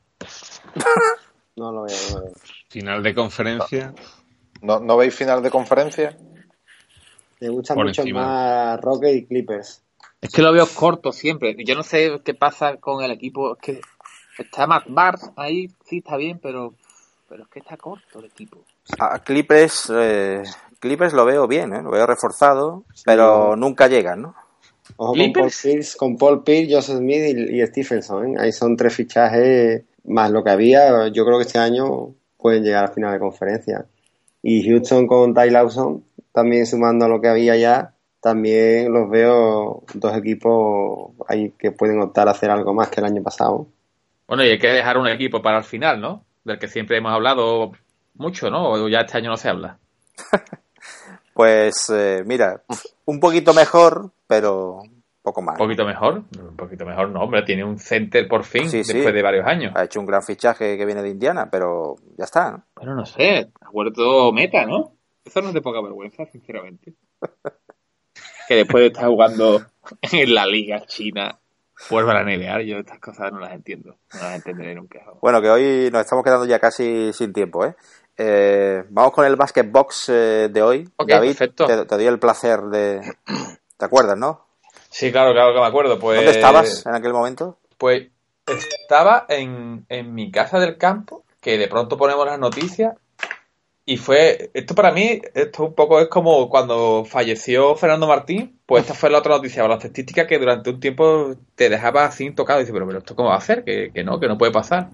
No 1.57 1.73
lo 1.73 1.83
veo, 1.83 1.97
no 2.13 2.19
lo 2.21 2.25
veo. 2.27 2.35
Final 2.69 3.03
de 3.03 3.15
conferencia. 3.15 3.93
¿No, 4.63 4.79
¿No 4.81 4.97
veis 4.97 5.15
final 5.15 5.43
de 5.43 5.51
conferencia? 5.51 6.17
Me 7.41 7.49
gustan 7.51 7.75
Por 7.75 7.87
mucho 7.87 8.03
encima. 8.03 8.23
más 8.25 8.81
Rocket 8.81 9.15
y 9.15 9.27
Clippers. 9.27 9.83
Es 10.21 10.31
que 10.31 10.43
lo 10.43 10.53
veo 10.53 10.67
corto 10.67 11.13
siempre. 11.13 11.57
Yo 11.65 11.75
no 11.75 11.83
sé 11.83 12.21
qué 12.25 12.35
pasa 12.35 12.77
con 12.77 13.03
el 13.03 13.11
equipo. 13.11 13.55
Es 13.57 13.59
que 13.61 13.81
está 14.39 14.67
Matt 14.67 14.85
Barnes 14.89 15.31
ahí, 15.37 15.71
sí 15.85 15.99
está 15.99 16.17
bien, 16.17 16.39
pero, 16.39 16.75
pero 17.29 17.43
es 17.43 17.49
que 17.49 17.59
está 17.59 17.77
corto 17.77 18.21
el 18.21 18.27
equipo. 18.27 18.65
A 18.99 19.19
Clippers, 19.19 19.93
eh, 19.95 20.43
Clippers 20.81 21.13
lo 21.13 21.25
veo 21.25 21.47
bien, 21.47 21.73
¿eh? 21.75 21.83
lo 21.83 21.91
veo 21.91 22.07
reforzado, 22.07 22.85
pero 23.05 23.55
nunca 23.55 23.87
llegan, 23.87 24.23
¿no? 24.23 24.35
Ojo 24.97 25.13
con 25.13 25.19
Paul 25.19 25.33
¿Clippers? 25.33 25.63
Pierce, 25.63 25.97
con 25.97 26.17
Paul 26.17 26.43
Pierce, 26.43 26.75
Joseph 26.75 26.99
Smith 26.99 27.23
y, 27.37 27.61
y 27.61 27.67
Stephenson. 27.67 28.27
¿eh? 28.27 28.41
Ahí 28.41 28.53
son 28.53 28.77
tres 28.77 28.95
fichajes 28.95 29.85
más 30.05 30.31
lo 30.31 30.43
que 30.43 30.51
había. 30.51 31.09
Yo 31.09 31.25
creo 31.25 31.39
que 31.39 31.45
este 31.45 31.59
año 31.59 32.15
pueden 32.39 32.65
llegar 32.65 32.85
al 32.85 32.93
final 32.93 33.13
de 33.13 33.19
conferencia. 33.19 33.87
Y 34.43 34.67
Houston 34.69 35.07
con 35.07 35.35
Ty 35.35 35.51
Lawson, 35.51 36.05
también 36.33 36.67
sumando 36.67 37.05
a 37.05 37.09
lo 37.09 37.21
que 37.21 37.29
había 37.29 37.57
ya, 37.57 37.95
también 38.21 38.93
los 38.93 39.11
veo 39.11 39.85
dos 39.95 40.17
equipos 40.17 41.13
ahí 41.29 41.53
que 41.59 41.73
pueden 41.73 42.01
optar 42.01 42.29
a 42.29 42.33
hacer 42.33 42.51
algo 42.51 42.75
más 42.75 42.89
que 42.89 43.01
el 43.01 43.07
año 43.07 43.23
pasado. 43.23 43.67
Bueno, 44.27 44.45
y 44.45 44.49
hay 44.49 44.59
que 44.59 44.69
dejar 44.69 44.97
un 44.97 45.09
equipo 45.09 45.43
para 45.43 45.59
el 45.59 45.65
final, 45.65 46.01
¿no? 46.01 46.25
Del 46.45 46.59
que 46.59 46.69
siempre 46.69 46.99
hemos 46.99 47.13
hablado 47.13 47.73
mucho, 48.15 48.51
¿no? 48.51 48.71
O 48.71 48.89
ya 48.89 49.01
este 49.01 49.19
año 49.19 49.31
no 49.31 49.37
se 49.37 49.49
habla. 49.49 49.79
Pues 51.41 51.89
eh, 51.89 52.23
mira, 52.27 52.63
un 53.07 53.19
poquito 53.19 53.55
mejor, 53.55 54.11
pero 54.27 54.83
poco 55.23 55.41
más. 55.41 55.59
Un 55.59 55.65
poquito 55.65 55.87
mejor. 55.87 56.25
Un 56.39 56.55
poquito 56.55 56.85
mejor, 56.85 57.09
no, 57.09 57.23
hombre. 57.23 57.45
Tiene 57.45 57.65
un 57.65 57.79
center 57.79 58.29
por 58.29 58.45
fin, 58.45 58.69
Sí, 58.69 58.85
sí. 58.85 58.93
después 58.93 59.15
de 59.15 59.23
varios 59.23 59.47
años. 59.47 59.73
Ha 59.75 59.85
hecho 59.85 60.01
un 60.01 60.07
gran 60.07 60.23
fichaje 60.23 60.77
que 60.77 60.85
viene 60.85 61.01
de 61.01 61.09
Indiana, 61.09 61.49
pero 61.51 61.97
ya 62.19 62.25
está. 62.25 62.51
¿no? 62.51 62.65
Bueno, 62.77 62.95
no 62.95 63.07
sé. 63.07 63.51
Ha 63.59 63.71
vuelto 63.71 64.31
meta, 64.33 64.67
¿no? 64.67 64.93
Eso 65.25 65.41
no 65.41 65.49
es 65.49 65.55
de 65.55 65.63
poca 65.63 65.81
vergüenza, 65.81 66.27
sinceramente. 66.27 66.93
que 68.47 68.57
después 68.57 68.83
de 68.83 68.87
estar 68.89 69.09
jugando 69.09 69.63
en 70.13 70.35
la 70.35 70.45
liga 70.45 70.85
china, 70.85 71.39
vuelva 71.89 72.13
a 72.13 72.23
la 72.23 72.25
NBA. 72.25 72.65
Yo 72.65 72.79
estas 72.81 72.99
cosas 73.01 73.33
no 73.33 73.41
las 73.41 73.53
entiendo. 73.55 73.97
No 74.13 74.21
las 74.21 74.37
entenderé 74.37 74.75
nunca. 74.75 75.01
Bueno, 75.23 75.41
que 75.41 75.49
hoy 75.49 75.89
nos 75.91 76.03
estamos 76.03 76.23
quedando 76.23 76.45
ya 76.45 76.59
casi 76.59 77.15
sin 77.15 77.33
tiempo, 77.33 77.65
¿eh? 77.65 77.75
Eh, 78.23 78.85
vamos 78.91 79.13
con 79.13 79.25
el 79.25 79.35
basket 79.35 79.65
box 79.65 80.11
eh, 80.11 80.49
de 80.51 80.63
hoy. 80.63 80.87
Ok, 80.97 81.09
David, 81.09 81.29
perfecto. 81.29 81.67
te, 81.67 81.87
te 81.87 81.95
doy 81.95 82.07
el 82.07 82.19
placer 82.19 82.61
de... 82.65 83.01
¿Te 83.79 83.85
acuerdas, 83.87 84.19
no? 84.19 84.45
Sí, 84.91 85.11
claro, 85.11 85.33
claro 85.33 85.55
que 85.55 85.61
me 85.61 85.67
acuerdo. 85.67 85.99
Pues, 85.99 86.17
¿Dónde 86.17 86.33
estabas 86.33 86.85
en 86.85 86.95
aquel 86.95 87.15
momento? 87.15 87.57
Pues 87.79 88.09
estaba 88.47 89.25
en, 89.27 89.87
en 89.89 90.13
mi 90.13 90.31
casa 90.31 90.59
del 90.59 90.77
campo, 90.77 91.25
que 91.41 91.57
de 91.57 91.67
pronto 91.69 91.97
ponemos 91.97 92.27
las 92.27 92.39
noticias, 92.39 92.95
y 93.87 93.97
fue, 93.97 94.51
esto 94.53 94.75
para 94.75 94.93
mí, 94.93 95.23
esto 95.33 95.65
un 95.65 95.75
poco 95.75 95.99
es 95.99 96.09
como 96.09 96.51
cuando 96.51 97.07
falleció 97.07 97.75
Fernando 97.75 98.07
Martín, 98.07 98.61
pues 98.67 98.83
esta 98.83 98.93
fue 98.93 99.09
la 99.09 99.19
otra 99.19 99.37
noticia, 99.37 99.65
estadística 99.65 100.27
que 100.27 100.39
durante 100.39 100.69
un 100.69 100.79
tiempo 100.79 101.35
te 101.55 101.71
dejaba 101.71 102.05
así 102.05 102.31
tocado, 102.33 102.61
y 102.61 102.65
dices, 102.65 102.75
pero, 102.75 102.87
pero 102.87 102.99
esto 102.99 103.17
cómo 103.17 103.31
va 103.31 103.37
a 103.37 103.65
que, 103.65 103.91
que 103.95 104.05
no, 104.05 104.21
que 104.21 104.29
no 104.29 104.37
puede 104.37 104.53
pasar. 104.53 104.91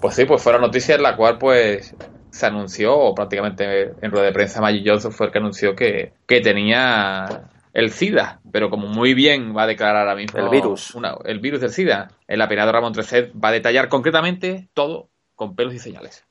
Pues 0.00 0.14
sí, 0.14 0.24
pues 0.24 0.42
fue 0.42 0.54
la 0.54 0.58
noticia 0.58 0.94
en 0.94 1.02
la 1.02 1.16
cual 1.16 1.36
pues 1.36 1.94
se 2.32 2.46
anunció, 2.46 2.96
o 2.98 3.14
prácticamente 3.14 3.92
en 4.00 4.10
rueda 4.10 4.26
de 4.26 4.32
prensa 4.32 4.60
Magic 4.60 4.82
Johnson 4.86 5.12
fue 5.12 5.26
el 5.26 5.32
que 5.32 5.38
anunció 5.38 5.76
que, 5.76 6.14
que 6.26 6.40
tenía 6.40 7.50
el 7.72 7.90
SIDA, 7.92 8.40
pero 8.50 8.68
como 8.70 8.86
muy 8.88 9.14
bien 9.14 9.54
va 9.56 9.62
a 9.62 9.66
declarar 9.66 9.96
ahora 10.08 10.14
mismo 10.16 10.38
El 10.40 10.48
virus. 10.50 10.94
una- 10.94 11.14
el 11.24 11.38
virus 11.40 11.60
del 11.60 11.70
SIDA, 11.72 12.10
el 12.26 12.40
apenado 12.40 12.72
Ramón 12.72 12.92
Treset 12.92 13.32
va 13.32 13.48
a 13.50 13.52
detallar 13.52 13.88
concretamente 13.88 14.68
todo 14.74 15.08
con 15.34 15.54
pelos 15.54 15.74
y 15.74 15.78
señales. 15.78 16.24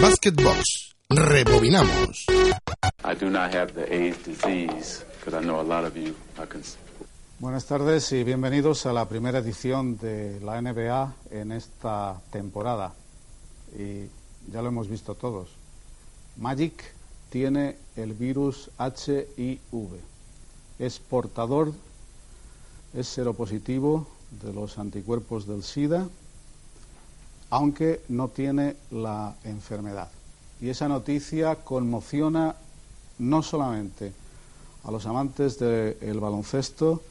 Basket 0.00 0.34
Box. 0.42 0.94
Rebobinamos. 1.10 2.26
I 3.04 3.14
do 3.20 3.30
not 3.30 3.54
have 3.54 3.72
the 3.74 3.84
AIDS 3.92 4.24
disease 4.26 5.04
because 5.18 5.34
I 5.36 5.40
know 5.44 5.60
a 5.60 5.64
lot 5.64 5.84
of 5.86 5.94
you 5.96 6.14
are 6.38 6.48
Buenas 7.38 7.66
tardes 7.66 8.10
y 8.12 8.24
bienvenidos 8.24 8.86
a 8.86 8.92
la 8.92 9.08
primera 9.08 9.38
edición 9.38 9.98
de 9.98 10.40
la 10.40 10.60
NBA 10.60 11.14
en 11.30 11.52
esta 11.52 12.20
temporada. 12.30 12.94
Y 13.78 14.06
ya 14.52 14.62
lo 14.62 14.68
hemos 14.68 14.88
visto 14.88 15.14
todos. 15.14 15.48
Magic 16.36 16.74
tiene 17.30 17.76
el 17.96 18.12
virus 18.12 18.70
HIV. 18.78 19.88
Es 20.78 20.98
portador, 20.98 21.72
es 22.92 23.08
seropositivo 23.08 24.06
de 24.42 24.52
los 24.52 24.78
anticuerpos 24.78 25.46
del 25.46 25.62
SIDA, 25.62 26.08
aunque 27.50 28.02
no 28.08 28.28
tiene 28.28 28.76
la 28.90 29.34
enfermedad. 29.44 30.08
Y 30.60 30.68
esa 30.68 30.88
noticia 30.88 31.56
conmociona 31.56 32.56
no 33.18 33.42
solamente 33.42 34.12
a 34.84 34.90
los 34.90 35.06
amantes 35.06 35.58
del 35.58 36.20
baloncesto, 36.20 37.02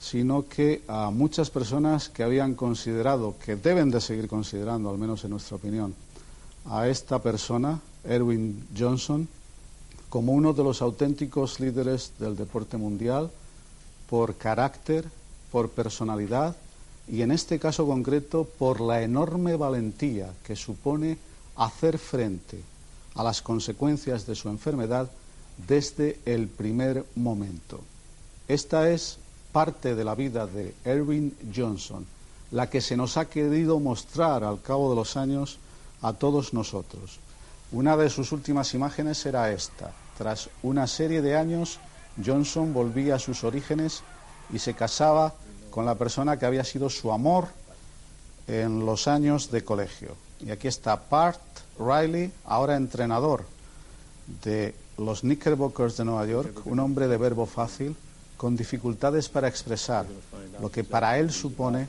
sino 0.00 0.48
que 0.48 0.82
a 0.86 1.10
muchas 1.10 1.50
personas 1.50 2.08
que 2.08 2.22
habían 2.22 2.54
considerado, 2.54 3.34
que 3.44 3.56
deben 3.56 3.90
de 3.90 4.00
seguir 4.00 4.28
considerando, 4.28 4.90
al 4.90 4.98
menos 4.98 5.24
en 5.24 5.30
nuestra 5.30 5.56
opinión, 5.56 5.94
a 6.70 6.88
esta 6.88 7.20
persona, 7.20 7.80
Erwin 8.04 8.66
Johnson, 8.76 9.28
como 10.08 10.32
uno 10.32 10.52
de 10.52 10.64
los 10.64 10.82
auténticos 10.82 11.60
líderes 11.60 12.12
del 12.18 12.36
deporte 12.36 12.76
mundial, 12.76 13.30
por 14.08 14.36
carácter, 14.36 15.08
por 15.52 15.70
personalidad 15.70 16.56
y 17.06 17.22
en 17.22 17.30
este 17.30 17.58
caso 17.58 17.86
concreto 17.86 18.44
por 18.44 18.80
la 18.80 19.02
enorme 19.02 19.56
valentía 19.56 20.32
que 20.44 20.56
supone 20.56 21.18
hacer 21.56 21.98
frente 21.98 22.60
a 23.14 23.22
las 23.22 23.42
consecuencias 23.42 24.26
de 24.26 24.34
su 24.34 24.48
enfermedad 24.48 25.10
desde 25.66 26.20
el 26.24 26.48
primer 26.48 27.04
momento. 27.16 27.80
Esta 28.46 28.90
es 28.90 29.18
parte 29.52 29.94
de 29.94 30.04
la 30.04 30.14
vida 30.14 30.46
de 30.46 30.74
Erwin 30.84 31.34
Johnson, 31.54 32.06
la 32.50 32.70
que 32.70 32.80
se 32.80 32.96
nos 32.96 33.16
ha 33.16 33.28
querido 33.28 33.80
mostrar 33.80 34.44
al 34.44 34.62
cabo 34.62 34.90
de 34.90 34.96
los 34.96 35.16
años 35.16 35.58
a 36.02 36.12
todos 36.12 36.52
nosotros. 36.52 37.18
Una 37.72 37.96
de 37.96 38.10
sus 38.10 38.32
últimas 38.32 38.72
imágenes 38.74 39.24
era 39.26 39.50
esta. 39.52 39.92
Tras 40.16 40.48
una 40.62 40.86
serie 40.86 41.22
de 41.22 41.36
años, 41.36 41.78
Johnson 42.24 42.72
volvía 42.72 43.16
a 43.16 43.18
sus 43.18 43.44
orígenes 43.44 44.02
y 44.52 44.58
se 44.58 44.74
casaba 44.74 45.34
con 45.70 45.84
la 45.84 45.94
persona 45.94 46.38
que 46.38 46.46
había 46.46 46.64
sido 46.64 46.88
su 46.88 47.12
amor 47.12 47.48
en 48.46 48.86
los 48.86 49.06
años 49.06 49.50
de 49.50 49.62
colegio. 49.64 50.16
Y 50.40 50.50
aquí 50.50 50.68
está 50.68 50.98
Part 50.98 51.40
Riley, 51.78 52.32
ahora 52.46 52.76
entrenador 52.76 53.44
de 54.42 54.74
los 54.96 55.20
Knickerbockers 55.20 55.96
de 55.96 56.04
Nueva 56.04 56.26
York, 56.26 56.62
un 56.64 56.80
hombre 56.80 57.06
de 57.06 57.16
verbo 57.16 57.46
fácil, 57.46 57.94
con 58.36 58.56
dificultades 58.56 59.28
para 59.28 59.48
expresar 59.48 60.06
lo 60.60 60.70
que 60.70 60.84
para 60.84 61.18
él 61.18 61.30
supone 61.30 61.88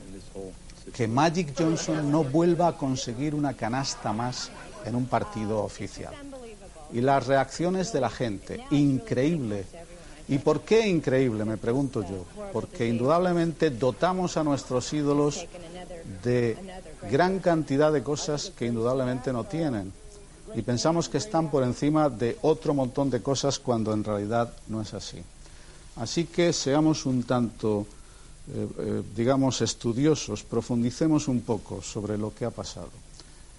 que 0.94 1.06
Magic 1.06 1.54
Johnson 1.56 2.10
no 2.10 2.24
vuelva 2.24 2.68
a 2.68 2.76
conseguir 2.76 3.34
una 3.34 3.54
canasta 3.54 4.12
más 4.12 4.50
en 4.84 4.94
un 4.94 5.06
partido 5.06 5.62
oficial. 5.62 6.14
Y 6.92 7.00
las 7.00 7.26
reacciones 7.26 7.92
de 7.92 8.00
la 8.00 8.10
gente, 8.10 8.64
increíble. 8.70 9.64
¿Y 10.28 10.38
por 10.38 10.62
qué 10.62 10.86
increíble? 10.88 11.44
Me 11.44 11.56
pregunto 11.56 12.02
yo. 12.02 12.24
Porque 12.52 12.88
indudablemente 12.88 13.70
dotamos 13.70 14.36
a 14.36 14.44
nuestros 14.44 14.92
ídolos 14.92 15.46
de 16.22 16.56
gran 17.10 17.40
cantidad 17.40 17.92
de 17.92 18.02
cosas 18.02 18.52
que 18.56 18.66
indudablemente 18.66 19.32
no 19.32 19.44
tienen. 19.44 19.92
Y 20.54 20.62
pensamos 20.62 21.08
que 21.08 21.18
están 21.18 21.50
por 21.50 21.62
encima 21.62 22.08
de 22.08 22.36
otro 22.42 22.74
montón 22.74 23.10
de 23.10 23.22
cosas 23.22 23.58
cuando 23.58 23.92
en 23.92 24.02
realidad 24.02 24.52
no 24.68 24.82
es 24.82 24.94
así. 24.94 25.22
Así 25.96 26.24
que 26.24 26.52
seamos 26.52 27.06
un 27.06 27.24
tanto, 27.24 27.86
eh, 28.52 28.68
eh, 28.78 29.02
digamos, 29.14 29.60
estudiosos, 29.60 30.42
profundicemos 30.42 31.28
un 31.28 31.42
poco 31.42 31.82
sobre 31.82 32.18
lo 32.18 32.34
que 32.34 32.44
ha 32.44 32.50
pasado. 32.50 32.90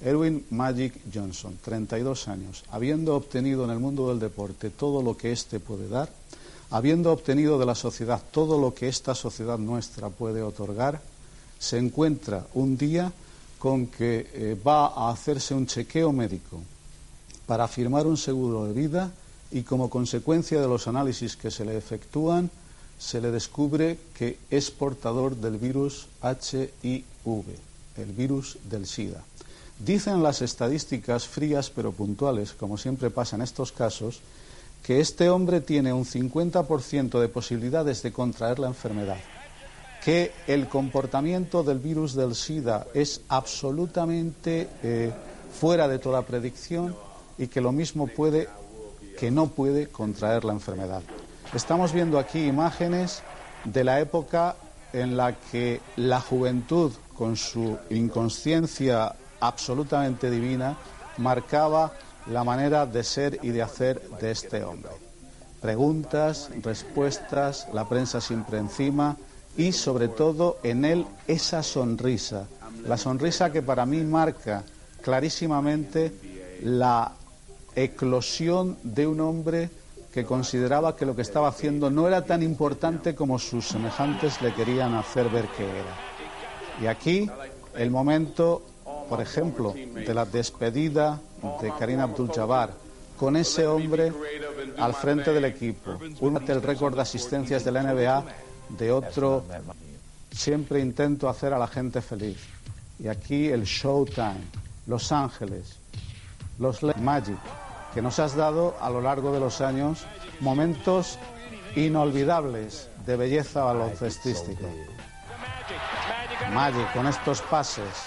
Erwin 0.04 0.46
Magic 0.50 1.00
Johnson, 1.14 1.58
32 1.64 2.28
años, 2.28 2.64
habiendo 2.72 3.16
obtenido 3.16 3.64
en 3.64 3.70
el 3.70 3.80
mundo 3.80 4.10
del 4.10 4.20
deporte 4.20 4.70
todo 4.70 5.02
lo 5.02 5.16
que 5.16 5.32
éste 5.32 5.60
puede 5.60 5.88
dar, 5.88 6.10
habiendo 6.72 7.12
obtenido 7.12 7.60
de 7.60 7.66
la 7.66 7.76
sociedad 7.76 8.22
todo 8.32 8.60
lo 8.60 8.74
que 8.74 8.88
esta 8.88 9.14
sociedad 9.16 9.58
nuestra 9.58 10.10
puede 10.10 10.42
otorgar, 10.42 11.02
se 11.60 11.78
encuentra 11.78 12.48
un 12.56 12.78
día 12.78 13.14
con 13.60 13.88
que 13.88 14.28
eh, 14.34 14.58
va 14.66 14.88
a 14.88 15.12
hacerse 15.12 15.54
un 15.54 15.68
chequeo 15.68 16.12
médico 16.12 16.60
para 17.46 17.68
firmar 17.68 18.08
un 18.08 18.18
seguro 18.18 18.66
de 18.66 18.74
vida 18.74 19.12
y 19.52 19.62
como 19.62 19.90
consecuencia 19.90 20.60
de 20.60 20.68
los 20.68 20.88
análisis 20.88 21.36
que 21.36 21.52
se 21.52 21.64
le 21.64 21.78
efectúan 21.78 22.50
se 23.02 23.20
le 23.20 23.32
descubre 23.32 23.98
que 24.14 24.38
es 24.52 24.70
portador 24.70 25.36
del 25.36 25.58
virus 25.58 26.08
HIV, 26.22 27.04
el 27.98 28.12
virus 28.14 28.60
del 28.70 28.86
SIDA. 28.86 29.24
Dicen 29.80 30.22
las 30.22 30.44
estadísticas 30.44 31.28
frías 31.28 31.72
pero 31.72 31.92
puntuales, 31.92 32.54
como 32.54 32.78
siempre 32.78 33.10
pasa 33.10 33.36
en 33.36 33.42
estos 33.42 33.72
casos, 33.72 34.22
que 34.84 35.00
este 35.00 35.30
hombre 35.30 35.62
tiene 35.62 35.92
un 35.92 36.06
50% 36.06 37.20
de 37.20 37.30
posibilidades 37.30 38.04
de 38.04 38.12
contraer 38.12 38.60
la 38.60 38.68
enfermedad 38.68 39.18
que 40.04 40.32
el 40.48 40.68
comportamiento 40.68 41.64
del 41.64 41.78
virus 41.78 42.16
del 42.16 42.34
SIDA 42.34 42.88
es 42.94 43.22
absolutamente 43.28 44.68
eh, 44.82 45.12
fuera 45.54 45.88
de 45.88 46.00
toda 46.00 46.24
predicción 46.24 46.96
y 47.38 47.48
que 47.48 47.62
lo 47.62 47.72
mismo 47.72 48.08
puede 48.08 48.50
que 49.20 49.30
no 49.30 49.48
puede 49.48 49.88
contraer 49.88 50.44
la 50.44 50.54
enfermedad. 50.54 51.04
Estamos 51.54 51.92
viendo 51.92 52.18
aquí 52.18 52.46
imágenes 52.46 53.24
de 53.66 53.84
la 53.84 54.00
época 54.00 54.56
en 54.94 55.18
la 55.18 55.34
que 55.34 55.82
la 55.98 56.22
juventud, 56.22 56.94
con 57.18 57.36
su 57.36 57.78
inconsciencia 57.90 59.16
absolutamente 59.42 60.32
divina, 60.32 60.78
marcaba 61.18 61.92
la 62.28 62.46
manera 62.46 62.86
de 62.86 63.04
ser 63.04 63.38
y 63.42 63.50
de 63.50 63.64
hacer 63.64 64.02
de 64.22 64.32
este 64.32 64.64
hombre. 64.64 64.94
Preguntas, 65.60 66.50
respuestas, 66.64 67.68
la 67.74 67.88
prensa 67.90 68.22
siempre 68.22 68.58
encima, 68.58 69.18
y 69.58 69.74
sobre 69.74 70.08
todo 70.08 70.58
en 70.64 70.86
él 70.86 71.06
esa 71.28 71.64
sonrisa, 71.64 72.48
la 72.88 72.96
sonrisa 72.96 73.52
que 73.52 73.62
para 73.62 73.86
mí 73.86 73.98
marca 74.06 74.64
clarísimamente 75.02 76.14
la 76.64 77.12
eclosión 77.76 78.78
de 78.84 79.06
un 79.06 79.20
hombre 79.20 79.70
que 80.12 80.26
consideraba 80.26 80.96
que 80.96 81.06
lo 81.06 81.16
que 81.16 81.22
estaba 81.22 81.48
haciendo 81.48 81.90
no 81.90 82.08
era 82.08 82.26
tan 82.26 82.44
importante 82.44 83.16
como 83.16 83.40
sus 83.40 83.68
semejantes 83.68 84.42
le 84.42 84.54
querían 84.54 84.94
hacer 84.96 85.30
ver 85.30 85.46
que 85.48 85.64
era. 85.64 85.96
Y 86.82 86.88
aquí 86.88 87.30
el 87.76 87.90
momento, 87.92 88.62
por 89.10 89.22
ejemplo, 89.22 89.74
de 89.74 90.14
la 90.14 90.26
despedida 90.26 91.20
de 91.62 91.72
Karina 91.80 92.04
Abdul-Jabbar 92.04 92.72
con 93.18 93.38
ese 93.38 93.68
hombre 93.68 94.12
al 94.78 94.94
frente 94.94 95.32
del 95.32 95.46
equipo, 95.46 95.98
un 96.20 96.34
del 96.46 96.62
récord 96.62 96.96
de 96.96 97.02
asistencias 97.02 97.64
de 97.64 97.72
la 97.72 97.84
NBA 97.84 98.26
de 98.70 98.92
otro, 98.92 99.46
siempre 100.32 100.80
intento 100.80 101.30
hacer 101.30 101.54
a 101.54 101.60
la 101.60 101.68
gente 101.68 102.02
feliz. 102.02 102.38
Y 103.00 103.08
aquí 103.08 103.48
el 103.48 103.64
Showtime, 103.64 104.42
Los 104.88 105.12
Ángeles, 105.12 105.78
los 106.60 106.82
Magic, 106.98 107.40
que 107.94 108.02
nos 108.02 108.20
has 108.20 108.36
dado 108.36 108.76
a 108.80 108.90
lo 108.90 109.02
largo 109.02 109.32
de 109.32 109.40
los 109.40 109.62
años 109.62 110.06
momentos 110.40 111.20
inolvidables 111.76 112.90
de 113.06 113.16
belleza 113.16 113.64
baloncestística. 113.64 114.66
Magic 116.54 116.92
con 116.94 117.08
estos 117.08 117.42
pases, 117.42 118.06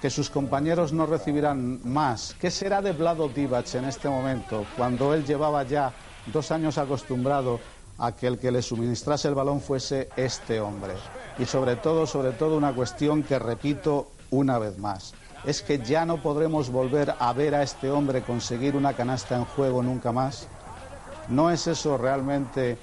que 0.00 0.10
sus 0.10 0.30
compañeros 0.30 0.92
no 0.92 1.06
recibirán 1.06 1.80
más. 1.84 2.34
¿Qué 2.40 2.50
será 2.50 2.82
de 2.82 2.92
Vlado 2.92 3.28
Divac 3.28 3.74
en 3.74 3.84
este 3.84 4.08
momento, 4.08 4.66
cuando 4.76 5.14
él 5.14 5.24
llevaba 5.24 5.62
ya 5.64 5.92
dos 6.26 6.50
años 6.50 6.78
acostumbrado 6.78 7.60
a 7.98 8.12
que 8.12 8.26
el 8.26 8.38
que 8.38 8.50
le 8.50 8.62
suministrase 8.62 9.28
el 9.28 9.34
balón 9.34 9.60
fuese 9.60 10.08
este 10.16 10.60
hombre. 10.60 10.94
Y 11.38 11.44
sobre 11.44 11.76
todo, 11.76 12.06
sobre 12.06 12.32
todo 12.32 12.56
una 12.56 12.72
cuestión 12.72 13.22
que 13.22 13.38
repito 13.38 14.10
una 14.30 14.58
vez 14.58 14.78
más. 14.78 15.14
Es 15.44 15.62
que 15.62 15.78
ya 15.78 16.06
no 16.06 16.18
podremos 16.18 16.70
volver 16.70 17.14
a 17.18 17.32
ver 17.32 17.54
a 17.54 17.62
este 17.62 17.90
hombre 17.90 18.22
conseguir 18.22 18.76
una 18.76 18.94
canasta 18.94 19.36
en 19.36 19.44
juego 19.44 19.82
nunca 19.82 20.12
más. 20.12 20.46
¿No 21.28 21.50
es 21.50 21.66
eso 21.66 21.98
realmente 21.98 22.78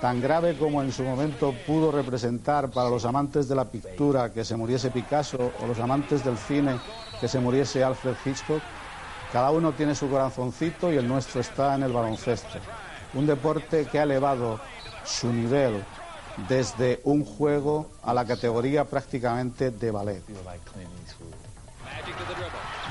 tan 0.00 0.20
grave 0.20 0.56
como 0.56 0.82
en 0.82 0.92
su 0.92 1.02
momento 1.02 1.54
pudo 1.66 1.90
representar 1.90 2.70
para 2.70 2.88
los 2.88 3.04
amantes 3.04 3.48
de 3.48 3.54
la 3.54 3.64
pintura 3.64 4.32
que 4.32 4.44
se 4.44 4.56
muriese 4.56 4.90
Picasso 4.90 5.52
o 5.60 5.66
los 5.66 5.78
amantes 5.80 6.24
del 6.24 6.38
cine 6.38 6.78
que 7.20 7.28
se 7.28 7.40
muriese 7.40 7.84
Alfred 7.84 8.14
Hitchcock? 8.24 8.62
Cada 9.32 9.50
uno 9.50 9.72
tiene 9.72 9.94
su 9.94 10.08
corazoncito 10.08 10.92
y 10.92 10.96
el 10.96 11.06
nuestro 11.06 11.40
está 11.40 11.74
en 11.74 11.82
el 11.82 11.92
baloncesto 11.92 12.58
un 13.14 13.26
deporte 13.26 13.86
que 13.86 13.98
ha 13.98 14.02
elevado 14.02 14.60
su 15.04 15.32
nivel 15.32 15.82
desde 16.48 17.00
un 17.04 17.24
juego 17.24 17.90
a 18.02 18.14
la 18.14 18.24
categoría 18.24 18.84
prácticamente 18.84 19.70
de 19.70 19.90
ballet. 19.90 20.22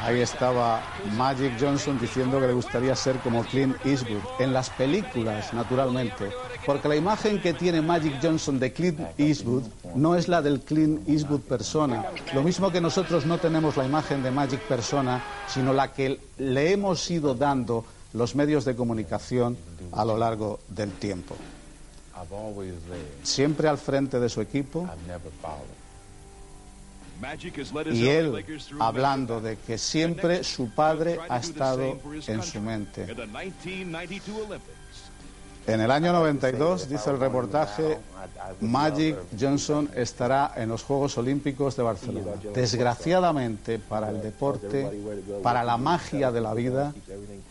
Ahí 0.03 0.21
estaba 0.21 0.81
Magic 1.17 1.53
Johnson 1.59 1.99
diciendo 1.99 2.39
que 2.39 2.47
le 2.47 2.53
gustaría 2.53 2.95
ser 2.95 3.17
como 3.17 3.43
Clint 3.43 3.75
Eastwood, 3.85 4.21
en 4.39 4.53
las 4.53 4.69
películas, 4.69 5.53
naturalmente, 5.53 6.31
porque 6.65 6.87
la 6.87 6.95
imagen 6.95 7.41
que 7.41 7.53
tiene 7.53 7.81
Magic 7.81 8.19
Johnson 8.21 8.59
de 8.59 8.71
Clint 8.71 8.99
Eastwood 9.17 9.63
no 9.95 10.15
es 10.15 10.27
la 10.27 10.41
del 10.41 10.61
Clint 10.61 11.07
Eastwood 11.09 11.41
persona, 11.41 12.05
lo 12.33 12.43
mismo 12.43 12.71
que 12.71 12.79
nosotros 12.79 13.25
no 13.25 13.39
tenemos 13.39 13.75
la 13.75 13.85
imagen 13.85 14.21
de 14.21 14.31
Magic 14.31 14.61
persona, 14.61 15.23
sino 15.47 15.73
la 15.73 15.91
que 15.93 16.19
le 16.37 16.71
hemos 16.71 17.09
ido 17.09 17.33
dando 17.33 17.83
los 18.13 18.35
medios 18.35 18.65
de 18.65 18.75
comunicación 18.75 19.57
a 19.91 20.05
lo 20.05 20.17
largo 20.17 20.59
del 20.69 20.91
tiempo. 20.91 21.35
Siempre 23.23 23.67
al 23.67 23.77
frente 23.77 24.19
de 24.19 24.29
su 24.29 24.41
equipo. 24.41 24.87
Y 27.91 28.07
él 28.07 28.45
hablando 28.79 29.41
de 29.41 29.57
que 29.57 29.77
siempre 29.77 30.43
su 30.43 30.69
padre 30.69 31.19
ha 31.29 31.37
estado 31.37 31.99
en 32.27 32.43
su 32.43 32.61
mente. 32.61 33.07
En 35.67 35.81
el 35.81 35.91
año 35.91 36.13
92, 36.13 36.87
dice 36.87 37.09
el 37.09 37.19
reportaje, 37.19 37.97
Magic 38.61 39.17
Johnson 39.39 39.89
estará 39.95 40.53
en 40.55 40.69
los 40.69 40.83
Juegos 40.83 41.17
Olímpicos 41.17 41.75
de 41.75 41.83
Barcelona. 41.83 42.31
Desgraciadamente 42.53 43.79
para 43.79 44.09
el 44.09 44.21
deporte, 44.21 44.89
para 45.43 45.63
la 45.63 45.77
magia 45.77 46.31
de 46.31 46.41
la 46.41 46.53
vida, 46.53 46.93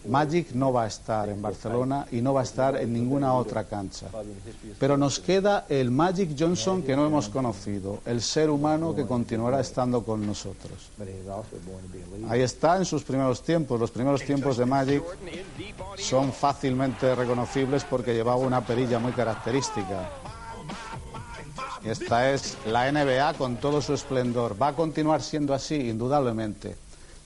Magic 0.09 0.53
no 0.53 0.73
va 0.73 0.85
a 0.85 0.87
estar 0.87 1.29
en 1.29 1.43
Barcelona 1.43 2.07
y 2.11 2.21
no 2.23 2.33
va 2.33 2.41
a 2.41 2.45
estar 2.45 2.77
en 2.77 2.93
ninguna 2.93 3.35
otra 3.35 3.65
cancha. 3.65 4.07
Pero 4.79 4.97
nos 4.97 5.19
queda 5.19 5.67
el 5.69 5.91
Magic 5.91 6.35
Johnson 6.39 6.83
que 6.83 6.97
no 6.97 7.07
hemos 7.07 7.29
conocido, 7.29 8.01
el 8.07 8.23
ser 8.23 8.51
humano 8.51 8.95
que 8.95 9.07
continuará 9.07 9.61
estando 9.61 10.03
con 10.05 10.27
nosotros. 10.27 10.91
Ahí 12.29 12.41
está 12.41 12.77
en 12.77 12.85
sus 12.85 13.03
primeros 13.03 13.43
tiempos. 13.43 13.79
Los 13.79 13.91
primeros 13.91 14.23
tiempos 14.23 14.57
de 14.57 14.67
Magic 14.67 15.03
son 15.99 16.33
fácilmente 16.33 17.15
reconocibles 17.15 17.85
porque 17.85 18.07
que 18.07 18.15
llevaba 18.15 18.37
una 18.37 18.65
perilla 18.65 19.01
muy 19.01 19.11
característica. 19.11 20.09
Esta 21.87 22.33
es 22.33 22.57
la 22.67 22.91
NBA 22.91 23.35
con 23.35 23.59
todo 23.59 23.81
su 23.81 23.95
esplendor. 23.95 24.61
Va 24.61 24.69
a 24.69 24.77
continuar 24.77 25.23
siendo 25.23 25.55
así, 25.55 25.77
indudablemente. 25.77 26.75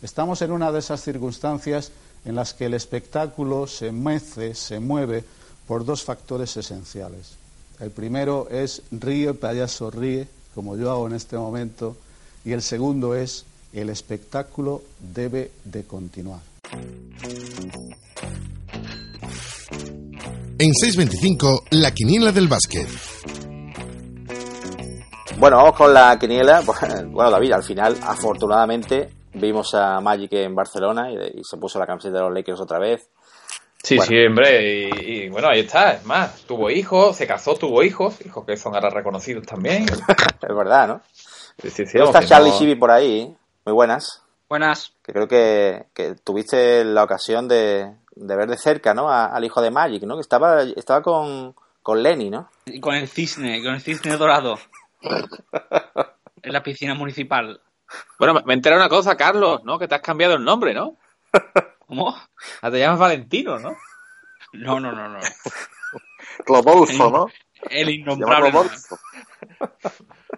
Estamos 0.02 0.42
en 0.42 0.52
una 0.52 0.70
de 0.70 0.80
esas 0.80 1.02
circunstancias 1.02 1.92
en 2.26 2.34
las 2.34 2.52
que 2.52 2.66
el 2.66 2.74
espectáculo 2.74 3.66
se 3.66 3.90
mece, 3.90 4.54
se 4.54 4.78
mueve 4.78 5.24
por 5.66 5.86
dos 5.86 6.04
factores 6.04 6.58
esenciales. 6.58 7.32
El 7.80 7.90
primero 7.90 8.48
es 8.50 8.82
ríe, 8.90 9.32
payaso, 9.32 9.90
ríe, 9.90 10.28
como 10.54 10.76
yo 10.76 10.90
hago 10.90 11.06
en 11.06 11.14
este 11.14 11.38
momento, 11.38 11.96
y 12.44 12.52
el 12.52 12.60
segundo 12.60 13.14
es 13.14 13.46
el 13.72 13.88
espectáculo 13.88 14.82
debe 15.14 15.52
de 15.64 15.84
continuar. 15.84 16.40
En 20.58 20.70
6.25, 20.72 21.62
la 21.70 21.94
quiniela 21.94 22.32
del 22.32 22.48
básquet. 22.48 22.86
Bueno, 25.38 25.56
vamos 25.56 25.74
con 25.74 25.92
la 25.92 26.18
quiniela. 26.18 26.62
Bueno, 27.06 27.30
David, 27.30 27.52
al 27.52 27.62
final, 27.62 27.96
afortunadamente, 28.02 29.10
vimos 29.34 29.74
a 29.74 30.00
Magic 30.00 30.32
en 30.34 30.54
Barcelona 30.54 31.10
y, 31.10 31.42
se 31.44 31.56
puso 31.56 31.78
la 31.78 31.86
camiseta 31.86 32.18
de 32.18 32.24
los 32.24 32.34
Lakers 32.34 32.60
otra 32.60 32.78
vez. 32.78 33.08
Sí, 33.82 33.98
sí, 33.98 34.26
hombre, 34.26 34.90
y, 35.00 35.28
bueno, 35.30 35.48
ahí 35.48 35.60
está, 35.60 35.92
es 35.92 36.04
más, 36.04 36.42
tuvo 36.42 36.70
hijos, 36.70 37.16
se 37.16 37.26
casó, 37.26 37.54
tuvo 37.54 37.82
hijos, 37.82 38.20
hijos 38.26 38.44
que 38.44 38.56
son 38.58 38.74
ahora 38.74 38.90
reconocidos 38.90 39.46
también. 39.46 39.84
es 40.42 40.54
verdad, 40.54 40.88
¿no? 40.88 41.00
Sí, 41.62 41.70
sí, 41.70 41.98
está 41.98 42.22
Charlie 42.22 42.52
Chibi 42.52 42.74
por 42.74 42.90
ahí, 42.90 43.34
muy 43.64 43.72
buenas. 43.72 44.22
Buenas. 44.50 44.92
Que 45.02 45.12
creo 45.12 45.28
que, 45.28 45.86
que 45.94 46.14
tuviste 46.22 46.84
la 46.84 47.04
ocasión 47.04 47.48
de, 47.48 47.94
de 48.16 48.36
ver 48.36 48.48
de 48.48 48.58
cerca, 48.58 48.92
¿no? 48.92 49.10
al 49.10 49.44
hijo 49.44 49.62
de 49.62 49.70
Magic, 49.70 50.02
¿no? 50.02 50.16
Que 50.16 50.22
estaba, 50.22 50.62
estaba 50.62 51.02
con, 51.02 51.54
con 51.82 52.02
Lenny, 52.02 52.30
¿no? 52.30 52.50
Y 52.66 52.80
con 52.80 52.94
el 52.94 53.08
cisne, 53.08 53.62
con 53.62 53.74
el 53.74 53.80
cisne 53.80 54.16
dorado. 54.16 54.58
en 56.42 56.52
la 56.52 56.62
piscina 56.62 56.94
municipal. 56.94 57.60
Bueno, 58.18 58.40
me 58.44 58.54
enteré 58.54 58.76
una 58.76 58.88
cosa, 58.88 59.16
Carlos, 59.16 59.64
¿no? 59.64 59.78
Que 59.78 59.88
te 59.88 59.94
has 59.96 60.00
cambiado 60.00 60.34
el 60.34 60.44
nombre, 60.44 60.74
¿no? 60.74 60.96
¿Cómo? 61.86 62.16
Ah, 62.62 62.70
te 62.70 62.78
llamas 62.78 62.98
Valentino, 62.98 63.58
¿no? 63.58 63.76
No, 64.52 64.78
no, 64.80 64.92
no, 64.92 65.08
no. 65.08 65.20
Clobolfo, 66.44 67.10
¿no? 67.10 67.26
El 67.68 67.90
innombrable. 67.90 68.52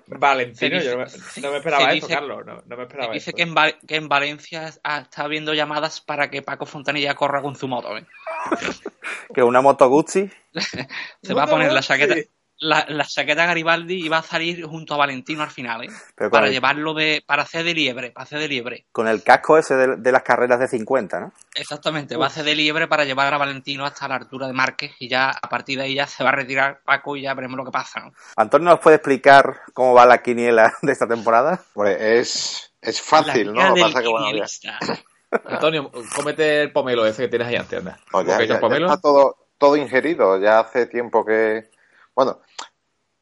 Valentino, 0.06 0.80
Se 0.80 0.84
yo 0.86 0.96
no 0.98 1.04
dice- 1.04 1.40
me, 1.40 1.42
no 1.46 1.50
me 1.52 1.56
esperaba 1.58 1.84
eso, 1.84 1.94
dice- 1.94 2.08
Carlos. 2.14 2.46
No, 2.46 2.62
no 2.66 2.76
me 2.76 2.82
esperaba 2.82 3.12
Dice 3.12 3.30
eso. 3.30 3.36
que 3.36 3.42
en, 3.42 3.54
que 3.86 3.96
en 3.96 4.08
Valencia 4.08 4.72
ah, 4.82 4.98
está 5.00 5.24
habiendo 5.24 5.54
llamadas 5.54 6.00
para 6.00 6.30
que 6.30 6.42
Paco 6.42 6.66
Fontanilla 6.66 7.14
corra 7.14 7.42
con 7.42 7.54
su 7.56 7.68
moto. 7.68 7.96
¿eh? 7.96 8.06
Que 9.34 9.42
una 9.42 9.60
moto 9.62 9.88
Gucci. 9.88 10.30
Se 11.22 11.32
va 11.34 11.44
a 11.44 11.46
poner 11.46 11.72
la 11.72 11.80
chaqueta, 11.80 12.14
la, 12.62 12.84
la 12.88 13.04
chaqueta 13.04 13.44
Garibaldi 13.46 14.04
y 14.06 14.08
va 14.08 14.18
a 14.18 14.22
salir 14.22 14.64
junto 14.64 14.94
a 14.94 14.96
Valentino 14.96 15.42
al 15.42 15.50
final, 15.50 15.84
¿eh? 15.84 15.88
Para 16.30 16.46
el- 16.46 16.52
llevarlo 16.52 16.94
de, 16.94 17.22
para 17.26 17.42
hacer 17.42 17.64
de 17.64 17.74
liebre, 17.74 18.10
para 18.10 18.24
hacer 18.24 18.38
de 18.38 18.48
liebre. 18.48 18.86
Con 18.92 19.08
el 19.08 19.22
casco 19.22 19.58
ese 19.58 19.74
de, 19.74 19.96
de 19.96 20.12
las 20.12 20.22
carreras 20.22 20.58
de 20.60 20.68
50, 20.68 21.20
¿no? 21.20 21.32
Exactamente, 21.54 22.16
va 22.16 22.24
a 22.26 22.28
hacer 22.28 22.44
de 22.44 22.54
liebre 22.54 22.86
para 22.88 23.04
llevar 23.04 23.32
a 23.34 23.38
Valentino 23.38 23.84
hasta 23.84 24.08
la 24.08 24.16
altura 24.16 24.46
de 24.46 24.52
Márquez 24.52 24.92
y 24.98 25.08
ya 25.08 25.30
a 25.30 25.48
partir 25.48 25.78
de 25.78 25.84
ahí 25.84 25.94
ya 25.94 26.06
se 26.06 26.24
va 26.24 26.30
a 26.30 26.34
retirar 26.36 26.80
Paco 26.84 27.16
y 27.16 27.22
ya 27.22 27.34
veremos 27.34 27.56
lo 27.58 27.64
que 27.64 27.70
pasa, 27.70 28.00
¿no? 28.00 28.12
Antonio, 28.36 28.70
¿nos 28.70 28.80
puede 28.80 28.96
explicar 28.96 29.60
cómo 29.74 29.92
va 29.94 30.06
la 30.06 30.22
quiniela 30.22 30.72
de 30.82 30.92
esta 30.92 31.06
temporada? 31.06 31.60
Hombre, 31.74 32.18
es, 32.18 32.72
es 32.80 33.00
fácil, 33.02 33.48
La 33.48 33.52
¿no? 33.52 33.68
Lo 33.70 33.74
que 33.74 33.80
guía 33.80 33.84
pasa 33.86 33.98
del 33.98 34.06
que, 34.06 34.10
bueno, 34.12 34.26
ya, 34.26 34.30
quinielista. 34.32 34.78
Antonio, 35.46 35.90
cómete 36.14 36.62
el 36.62 36.72
pomelo 36.72 37.06
ese 37.06 37.22
que 37.22 37.28
tienes 37.28 37.48
ahí 37.48 37.56
antes, 37.56 37.78
anda. 37.78 37.98
no, 38.12 38.22
ya- 38.22 38.44
ya 38.44 38.60
pomelo- 38.60 38.86
está 38.86 39.00
todo, 39.00 39.36
todo 39.58 39.76
ingerido. 39.76 40.38
Ya 40.38 40.60
hace 40.60 40.86
tiempo 40.86 41.24
que. 41.24 41.70
Bueno, 42.14 42.41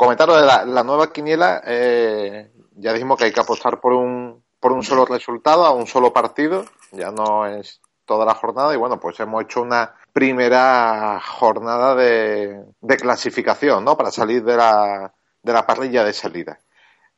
comentaros 0.00 0.40
de 0.40 0.46
la, 0.46 0.64
la 0.64 0.82
nueva 0.82 1.12
quiniela. 1.12 1.60
eh, 1.66 2.50
ya 2.76 2.94
dijimos 2.94 3.18
que 3.18 3.26
hay 3.26 3.32
que 3.32 3.40
apostar 3.40 3.80
por 3.80 3.92
un, 3.92 4.42
por 4.58 4.72
un 4.72 4.82
solo 4.82 5.04
resultado, 5.04 5.66
a 5.66 5.72
un 5.72 5.86
solo 5.86 6.10
partido. 6.10 6.64
Ya 6.92 7.10
no 7.10 7.44
es 7.44 7.82
toda 8.06 8.24
la 8.24 8.34
jornada. 8.34 8.72
Y 8.72 8.78
bueno, 8.78 8.98
pues 8.98 9.20
hemos 9.20 9.42
hecho 9.42 9.60
una 9.60 9.94
primera 10.14 11.20
jornada 11.20 11.94
de, 11.94 12.64
de 12.80 12.96
clasificación, 12.96 13.84
¿no? 13.84 13.98
Para 13.98 14.10
salir 14.10 14.42
de 14.42 14.56
la, 14.56 15.12
de 15.42 15.52
la 15.52 15.66
parrilla 15.66 16.02
de 16.02 16.14
salida. 16.14 16.58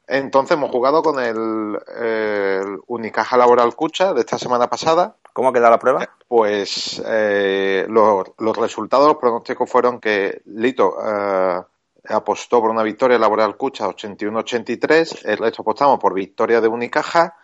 Entonces 0.08 0.56
hemos 0.56 0.72
jugado 0.72 1.04
con 1.04 1.20
el, 1.20 1.78
el 1.96 2.80
Unicaja 2.88 3.36
Laboral 3.36 3.76
Cucha 3.76 4.12
de 4.12 4.20
esta 4.22 4.38
semana 4.38 4.68
pasada. 4.68 5.14
¿Cómo 5.32 5.50
ha 5.50 5.52
quedado 5.52 5.70
la 5.70 5.78
prueba? 5.78 6.08
Pues 6.26 7.00
eh, 7.06 7.86
los, 7.88 8.32
los 8.38 8.56
resultados, 8.56 9.06
los 9.06 9.18
pronósticos 9.18 9.70
fueron 9.70 10.00
que 10.00 10.42
Lito 10.46 10.96
eh, 11.06 11.62
apostó 12.08 12.60
por 12.60 12.70
una 12.70 12.82
victoria 12.82 13.18
Laboral 13.18 13.56
Cucha 13.56 13.86
81-83, 13.86 15.24
el 15.24 15.38
resto 15.38 15.62
apostamos 15.62 15.98
por 15.98 16.14
victoria 16.14 16.60
de 16.60 16.68
Unicaja, 16.68 17.36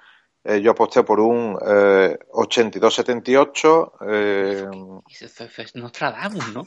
eh, 0.44 0.60
yo 0.60 0.70
aposté 0.70 1.02
por 1.02 1.20
un 1.20 1.58
eh, 1.60 2.16
82-78, 2.32 3.92
eh, 4.08 4.66
Nostradamus, 5.74 6.54
¿no? 6.54 6.64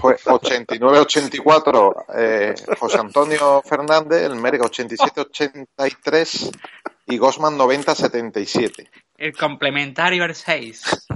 fue 0.00 0.16
89-84 0.18 2.04
eh, 2.16 2.54
José 2.78 2.98
Antonio 2.98 3.62
Fernández, 3.62 4.22
el 4.22 4.36
Merga 4.36 4.66
87-83 4.66 6.56
y 7.06 7.18
Gosman 7.18 7.58
90-77. 7.58 8.88
El 9.16 9.36
complementario 9.36 10.24
el 10.24 10.34
6. 10.34 11.06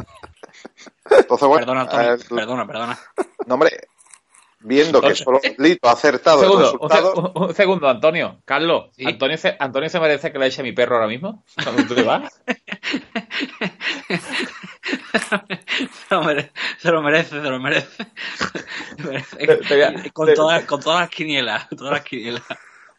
Entonces, 1.11 1.49
bueno, 1.49 1.67
Perdona, 1.67 1.83
Antonio, 1.83 2.15
eh, 2.15 2.19
perdona, 2.29 2.67
perdona. 2.67 2.99
No, 3.47 3.55
hombre, 3.55 3.71
viendo 4.61 5.01
que 5.01 5.15
solo 5.15 5.41
Lito 5.59 5.89
ha 5.89 5.93
acertado 5.93 6.39
el 6.43 6.45
segundo, 6.49 6.65
resultado, 6.73 7.33
un- 7.35 7.45
un 7.49 7.55
segundo, 7.55 7.89
Antonio. 7.89 8.39
Carlos, 8.45 8.87
Sí. 8.97 9.05
Antonio, 9.07 9.37
se, 9.39 9.57
Antonio 9.59 9.89
se 9.89 10.01
merece 10.01 10.33
que 10.33 10.39
le 10.39 10.47
eche 10.47 10.61
a 10.61 10.65
mi 10.65 10.73
perro 10.73 10.97
ahora 10.97 11.07
mismo. 11.09 11.45
Cuando 11.63 11.85
tú 11.85 11.95
te 11.95 12.03
vas. 12.03 12.41
se, 16.09 16.15
lo 16.15 16.23
merece, 16.23 16.51
se 16.79 16.91
lo 16.91 17.03
merece, 17.03 17.31
se 17.31 17.49
lo 17.51 17.59
merece. 17.61 18.07
Se 18.97 19.03
merece. 19.05 19.37
Te- 19.37 19.57
te 19.57 19.75
voy 19.75 19.83
a- 19.83 19.91
Y 20.07 20.11
con, 20.11 20.27
te- 20.27 20.35
todas, 20.35 20.65
con 20.65 20.81
todas 20.81 21.01
las 21.01 21.11
quinielas, 21.11 21.69
todas 21.77 21.93
las 21.93 22.03
quinielas. 22.03 22.43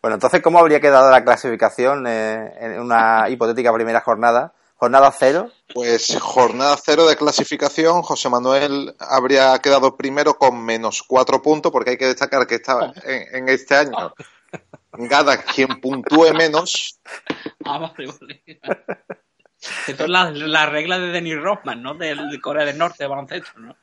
Bueno, 0.01 0.15
entonces, 0.15 0.41
¿cómo 0.41 0.59
habría 0.59 0.79
quedado 0.79 1.11
la 1.11 1.23
clasificación 1.25 2.05
eh, 2.07 2.53
en 2.61 2.79
una 2.79 3.25
hipotética 3.29 3.73
primera 3.73 3.99
jornada? 4.01 4.53
¿Jornada 4.79 5.11
cero? 5.11 5.51
pues 5.73 6.17
jornada 6.19 6.75
cero 6.83 7.05
de 7.05 7.15
clasificación, 7.15 8.01
José 8.01 8.29
Manuel 8.29 8.95
habría 8.97 9.59
quedado 9.59 9.95
primero 9.95 10.35
con 10.35 10.63
menos 10.63 11.03
cuatro 11.03 11.41
puntos, 11.41 11.71
porque 11.71 11.91
hay 11.91 11.97
que 11.97 12.07
destacar 12.07 12.47
que 12.47 12.55
estaba 12.55 12.93
en, 13.03 13.35
en 13.35 13.49
este 13.49 13.75
año 13.75 14.13
gana 14.93 15.37
quien 15.37 15.79
puntúe 15.79 16.33
menos. 16.33 16.99
Ah, 17.65 17.77
vale, 17.77 18.07
vale. 18.07 18.43
Esto 19.87 20.03
es 20.05 20.09
la, 20.09 20.31
la 20.31 20.65
regla 20.65 20.97
de 20.97 21.07
Denis 21.09 21.39
Rothman, 21.39 21.83
¿no? 21.83 21.93
Del 21.95 22.29
de 22.29 22.41
Corea 22.41 22.65
del 22.65 22.77
Norte 22.77 23.03
de 23.03 23.07
baloncesto, 23.07 23.59
¿no? 23.59 23.75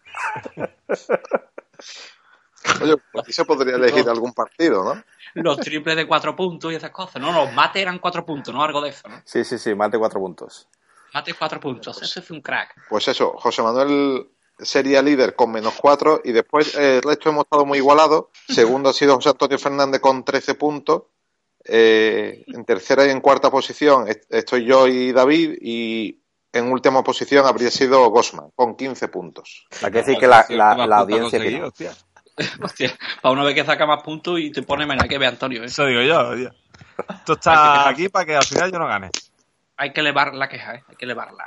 Oye, 2.80 2.96
pues 3.12 3.22
aquí 3.22 3.32
se 3.32 3.44
podría 3.44 3.76
elegir 3.76 4.08
algún 4.08 4.32
partido, 4.32 4.82
¿no? 4.82 5.04
Los 5.34 5.58
triples 5.58 5.96
de 5.96 6.06
cuatro 6.06 6.34
puntos 6.34 6.72
y 6.72 6.76
esas 6.76 6.90
cosas. 6.90 7.20
No, 7.20 7.30
los 7.30 7.52
mates 7.52 7.82
eran 7.82 7.98
cuatro 7.98 8.24
puntos, 8.24 8.54
¿no? 8.54 8.64
Algo 8.64 8.80
de 8.80 8.88
eso, 8.88 9.06
¿no? 9.08 9.20
Sí, 9.24 9.44
sí, 9.44 9.58
sí, 9.58 9.74
de 9.74 9.98
cuatro 9.98 10.18
puntos. 10.18 10.66
Mates 11.16 11.34
cuatro 11.34 11.58
puntos. 11.60 12.02
Eso 12.02 12.20
es 12.20 12.30
un 12.30 12.40
crack. 12.42 12.74
Pues 12.90 13.08
eso, 13.08 13.32
José 13.38 13.62
Manuel 13.62 14.28
sería 14.58 15.00
líder 15.02 15.34
con 15.34 15.50
menos 15.50 15.74
cuatro 15.80 16.20
y 16.24 16.32
después 16.32 16.74
eh, 16.76 16.96
el 16.98 17.02
resto 17.02 17.30
hemos 17.30 17.44
estado 17.44 17.64
muy 17.64 17.78
igualados. 17.78 18.26
Segundo 18.48 18.90
ha 18.90 18.92
sido 18.92 19.14
José 19.16 19.30
Antonio 19.30 19.58
Fernández 19.58 20.00
con 20.00 20.24
13 20.24 20.54
puntos. 20.54 21.04
Eh, 21.68 22.44
en 22.46 22.64
tercera 22.64 23.04
y 23.06 23.10
en 23.10 23.20
cuarta 23.20 23.50
posición 23.50 24.06
est- 24.06 24.32
estoy 24.32 24.64
yo 24.64 24.86
y 24.86 25.10
David 25.12 25.56
y 25.60 26.22
en 26.52 26.70
última 26.70 27.02
posición 27.02 27.44
habría 27.44 27.70
sido 27.72 28.08
Gosman 28.10 28.50
con 28.54 28.76
15 28.76 29.08
puntos. 29.08 29.66
Hay 29.82 29.90
que 29.90 29.98
decir 29.98 30.16
que 30.18 30.26
la, 30.28 30.46
la- 30.50 30.86
la 30.86 30.96
audiencia... 30.98 31.38
conseguí, 31.38 31.56
que- 31.58 31.62
hostia. 31.64 31.92
Hostia, 32.62 32.94
para 33.22 33.32
una 33.32 33.44
vez 33.44 33.54
que 33.54 33.64
saca 33.64 33.86
más 33.86 34.02
puntos 34.02 34.38
y 34.38 34.52
te 34.52 34.62
pone 34.62 34.84
menos 34.86 35.08
que 35.08 35.16
ve 35.16 35.26
Antonio, 35.26 35.62
¿eh? 35.62 35.66
Eso 35.66 35.86
digo 35.86 36.02
yo, 36.02 36.36
tío. 36.36 36.50
Esto 36.50 37.08
Hay 37.08 37.24
que 37.24 37.32
está 37.32 37.50
dejar- 37.52 37.88
aquí 37.88 38.08
para 38.10 38.24
que 38.26 38.36
al 38.36 38.44
final 38.44 38.70
yo 38.70 38.78
no 38.78 38.86
gane. 38.86 39.10
Hay 39.76 39.92
que 39.92 40.00
elevar 40.00 40.34
la 40.34 40.48
queja, 40.48 40.74
¿eh? 40.76 40.84
Hay 40.88 40.96
que 40.96 41.04
elevarla. 41.04 41.44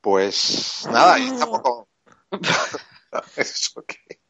Pues 0.00 0.86
nada, 0.90 1.14
ahí 1.14 1.26
estamos 1.28 1.60
con... 1.60 1.84
Eso 3.36 3.82
que... 3.86 4.20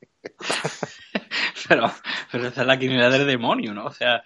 Pero, 1.69 1.93
pero 2.31 2.47
esa 2.49 2.61
es 2.63 2.67
la 2.67 2.79
quiniela 2.79 3.11
del 3.11 3.27
demonio, 3.27 3.75
¿no? 3.75 3.87
O 3.87 3.93
sea, 3.93 4.23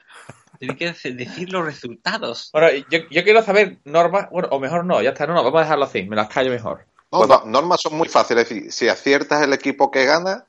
tiene 0.59 0.77
que 0.77 0.91
dec- 0.95 1.17
decir 1.17 1.51
los 1.51 1.65
resultados. 1.65 2.51
Bueno, 2.53 2.69
yo, 2.91 3.01
yo 3.11 3.25
quiero 3.25 3.43
saber 3.43 3.79
normas. 3.85 4.29
Bueno, 4.31 4.49
o 4.53 4.61
mejor 4.61 4.85
no, 4.85 5.03
ya 5.03 5.11
está, 5.11 5.27
no, 5.27 5.35
no, 5.35 5.43
vamos 5.43 5.61
a 5.61 5.65
dejarlo 5.65 5.85
así, 5.87 6.03
me 6.05 6.15
las 6.17 6.29
callo 6.29 6.51
mejor. 6.51 6.87
No, 7.11 7.27
no, 7.27 7.43
normas 7.47 7.81
son 7.81 7.97
muy 7.97 8.09
fáciles. 8.09 8.45
Es 8.45 8.49
decir, 8.51 8.73
si 8.73 8.89
aciertas 8.89 9.43
el 9.43 9.53
equipo 9.53 9.91
que 9.91 10.05
gana, 10.05 10.47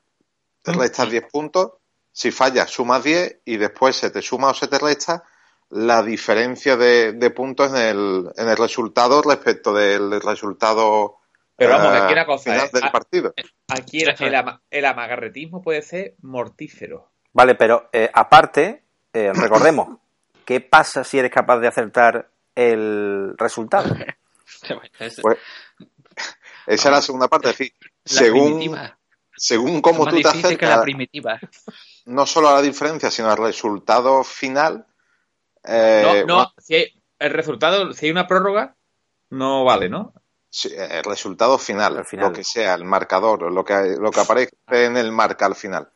te 0.62 0.72
restas 0.72 1.10
10 1.10 1.24
puntos. 1.30 1.72
Si 2.12 2.30
fallas, 2.30 2.70
sumas 2.70 3.02
10 3.02 3.40
y 3.44 3.56
después 3.56 3.96
se 3.96 4.10
te 4.10 4.22
suma 4.22 4.50
o 4.50 4.54
se 4.54 4.68
te 4.68 4.78
resta 4.78 5.24
la 5.70 6.02
diferencia 6.02 6.76
de, 6.76 7.12
de 7.12 7.30
puntos 7.30 7.70
en 7.70 7.76
el, 7.76 8.30
en 8.36 8.48
el 8.48 8.56
resultado 8.56 9.22
respecto 9.22 9.72
del 9.72 10.20
resultado 10.20 11.16
Pero 11.56 11.70
vamos, 11.72 11.94
eh, 11.94 11.98
aquí 11.98 12.12
una 12.12 12.26
cosa, 12.26 12.52
final 12.52 12.66
¿eh? 12.66 12.70
del 12.72 12.90
partido. 12.90 13.34
Aquí 13.68 14.02
el, 14.02 14.14
el 14.18 14.34
ama- 14.34 14.62
el 14.70 14.84
amagarretismo 14.84 15.62
puede 15.62 15.82
ser 15.82 16.14
mortífero. 16.22 17.10
Vale, 17.32 17.54
pero 17.56 17.88
eh, 17.92 18.08
aparte, 18.12 18.84
eh, 19.12 19.32
recordemos, 19.34 19.98
¿qué 20.44 20.60
pasa 20.60 21.02
si 21.02 21.18
eres 21.18 21.32
capaz 21.32 21.58
de 21.58 21.68
acertar 21.68 22.30
el 22.54 23.34
resultado? 23.36 23.94
Es- 25.00 25.20
Pues, 25.20 25.38
esa 26.66 26.88
es 26.88 26.94
la 26.94 27.02
segunda 27.02 27.28
parte. 27.28 27.50
Es 27.50 27.58
decir, 27.58 27.74
la 27.80 27.90
según, 28.04 28.44
primitiva. 28.54 28.98
según 29.36 29.76
Es 29.76 29.82
cómo 29.82 30.04
más 30.04 30.14
tú 30.14 30.20
te 30.22 30.28
difícil 30.28 30.56
que 30.58 30.64
la 30.66 30.72
acercas, 30.74 30.82
primitiva. 30.84 31.40
no 32.06 32.24
solo 32.26 32.48
a 32.48 32.54
la 32.54 32.62
diferencia, 32.62 33.10
sino 33.10 33.30
al 33.30 33.36
resultado 33.36 34.22
final. 34.24 34.86
Eh, 35.64 36.24
no, 36.26 36.38
no, 36.38 36.52
si 36.58 36.74
hay 36.74 37.02
el 37.18 37.30
resultado, 37.32 37.92
si 37.92 38.06
hay 38.06 38.12
una 38.12 38.26
prórroga, 38.26 38.76
no 39.30 39.64
vale, 39.64 39.88
¿no? 39.88 40.12
Sí, 40.50 40.70
el 40.76 41.02
resultado 41.02 41.58
final, 41.58 41.98
Al 41.98 42.04
final. 42.04 42.28
lo 42.28 42.32
que 42.32 42.44
sea, 42.44 42.74
el 42.74 42.84
marcador, 42.84 43.52
lo 43.52 43.64
que, 43.64 43.96
lo 43.98 44.12
que 44.12 44.20
aparece 44.20 44.52
en 44.68 44.96
el 44.96 45.10
marca 45.10 45.46
al 45.46 45.56
final. 45.56 45.90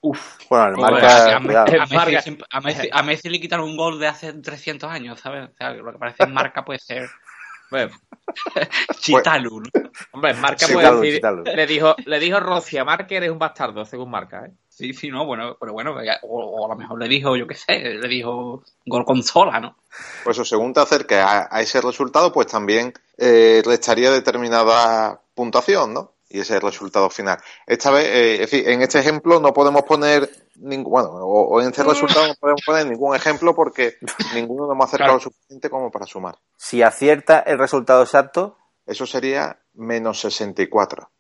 Bueno, 0.51 0.67
el 0.67 0.77
marca, 0.77 1.37
a, 1.37 1.41
Messi, 1.41 2.39
a 2.51 2.61
Messi- 2.61 2.89
a 2.91 3.03
Messi 3.05 3.29
le 3.29 3.41
quitaron 3.41 3.69
un 3.69 3.77
gol 3.77 4.01
de 4.01 4.09
hace 4.09 4.33
300 4.33 4.91
años, 4.91 5.21
¿sabes? 5.21 5.49
O 5.49 5.55
sea, 5.57 5.71
lo 5.75 5.93
que 5.93 5.99
parece 5.99 6.25
en 6.25 6.33
marca 6.33 6.65
puede 6.65 6.81
ser 6.81 7.09
Bueno, 7.71 7.91
Chitalu, 9.01 9.61
¿no? 9.61 9.91
hombre, 10.13 10.35
Marca 10.35 10.67
Sí, 10.67 10.73
puede 10.73 10.91
decir, 11.01 11.23
le 11.55 11.67
dijo, 11.67 11.95
le 12.05 12.19
dijo 12.19 12.41
Rossi 12.41 12.79
a 12.79 12.85
Marca 12.85 13.15
eres 13.15 13.31
un 13.31 13.39
bastardo, 13.39 13.85
según 13.85 14.11
Marca, 14.11 14.47
¿eh? 14.47 14.53
Sí, 14.79 14.95
sí, 14.95 15.09
no, 15.11 15.27
bueno, 15.27 15.57
pero 15.59 15.73
bueno, 15.73 15.97
o, 16.23 16.39
o 16.39 16.65
a 16.67 16.69
lo 16.69 16.77
mejor 16.77 17.01
le 17.01 17.09
dijo, 17.09 17.35
yo 17.37 17.49
qué 17.49 17.57
sé, 17.57 17.81
le 17.81 18.07
dijo 18.09 18.63
gol 18.87 19.05
consola, 19.05 19.59
¿no? 19.59 19.77
Por 20.23 20.31
eso, 20.33 20.45
según 20.45 20.73
te 20.73 20.79
acerques 20.79 21.19
a, 21.19 21.49
a 21.51 21.61
ese 21.61 21.81
resultado, 21.81 22.33
pues 22.33 22.47
también 22.47 22.93
eh, 23.17 23.61
restaría 23.65 24.13
determinada 24.13 25.21
puntuación, 25.35 25.95
¿no? 25.95 26.13
Y 26.29 26.35
ese 26.41 26.53
es 26.55 26.63
el 26.63 26.69
resultado 26.71 27.11
final. 27.11 27.39
Esta 27.67 27.91
vez, 27.91 28.05
eh, 28.05 28.35
es 28.35 28.41
decir, 28.51 28.69
en 28.69 28.83
este 28.83 29.01
ejemplo 29.01 29.41
no 29.41 29.53
podemos 29.53 29.83
poner 29.83 30.31
ningún, 30.57 30.93
bueno, 30.93 31.09
o, 31.09 31.49
o 31.49 31.61
en 31.61 31.69
este 31.69 31.83
resultado 31.83 32.29
no 32.29 32.35
podemos 32.39 32.61
poner 32.65 32.87
ningún 32.87 33.17
ejemplo 33.17 33.55
porque 33.57 33.95
ninguno 34.35 34.67
nos 34.67 34.75
hemos 34.75 34.87
acercado 34.87 35.09
Claro. 35.13 35.25
lo 35.25 35.31
suficiente 35.33 35.69
como 35.71 35.91
para 35.91 36.07
sumar. 36.07 36.37
Si 36.57 36.83
acierta 36.83 37.41
el 37.41 37.59
resultado 37.59 38.03
exacto, 38.03 38.57
Eso 38.87 39.07
sería 39.07 39.59
menos 39.75 40.21
64. 40.21 41.11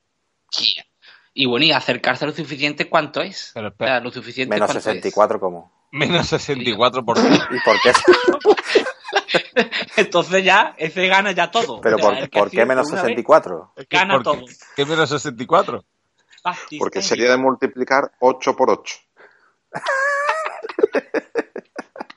Yeah. 0.59 0.85
Y 1.41 1.47
bueno, 1.47 1.67
y 1.67 1.71
acercarse 1.71 2.27
lo 2.27 2.33
suficiente, 2.33 2.89
¿cuánto 2.89 3.23
es? 3.23 3.53
Pero 3.55 3.69
O 3.69 3.71
espera, 3.71 3.91
sea, 3.93 4.01
lo 4.01 4.11
suficiente, 4.11 4.57
menos 4.57 4.67
¿cuánto 4.67 4.79
es? 4.81 4.85
64 4.85 5.39
como. 5.39 5.73
Menos 5.93 6.27
64 6.27 7.05
por 7.05 7.15
qué. 7.17 7.29
¿Y 7.29 7.61
por 7.61 7.77
qué? 7.81 7.93
Entonces 9.97 10.45
ya, 10.45 10.75
ese 10.79 11.07
gana 11.07 11.31
ya 11.31 11.49
todo. 11.53 11.81
¿Pero 11.81 11.95
O 11.95 12.01
sea, 12.01 12.09
por, 12.23 12.31
por 12.31 12.51
qué 12.51 12.67
menos 12.67 12.89
una 12.89 13.03
vez, 13.03 13.11
64? 13.11 13.73
Gana 13.89 14.15
¿Por 14.15 14.23
todo. 14.25 14.35
qué? 14.47 14.55
¿Qué 14.75 14.85
menos 14.85 15.09
64? 15.11 15.85
Fácil, 16.43 16.79
Porque 16.81 17.03
sería 17.03 17.31
de 17.31 17.37
multiplicar 17.37 18.11
8 18.19 18.57
por 18.57 18.71
8. 18.71 18.97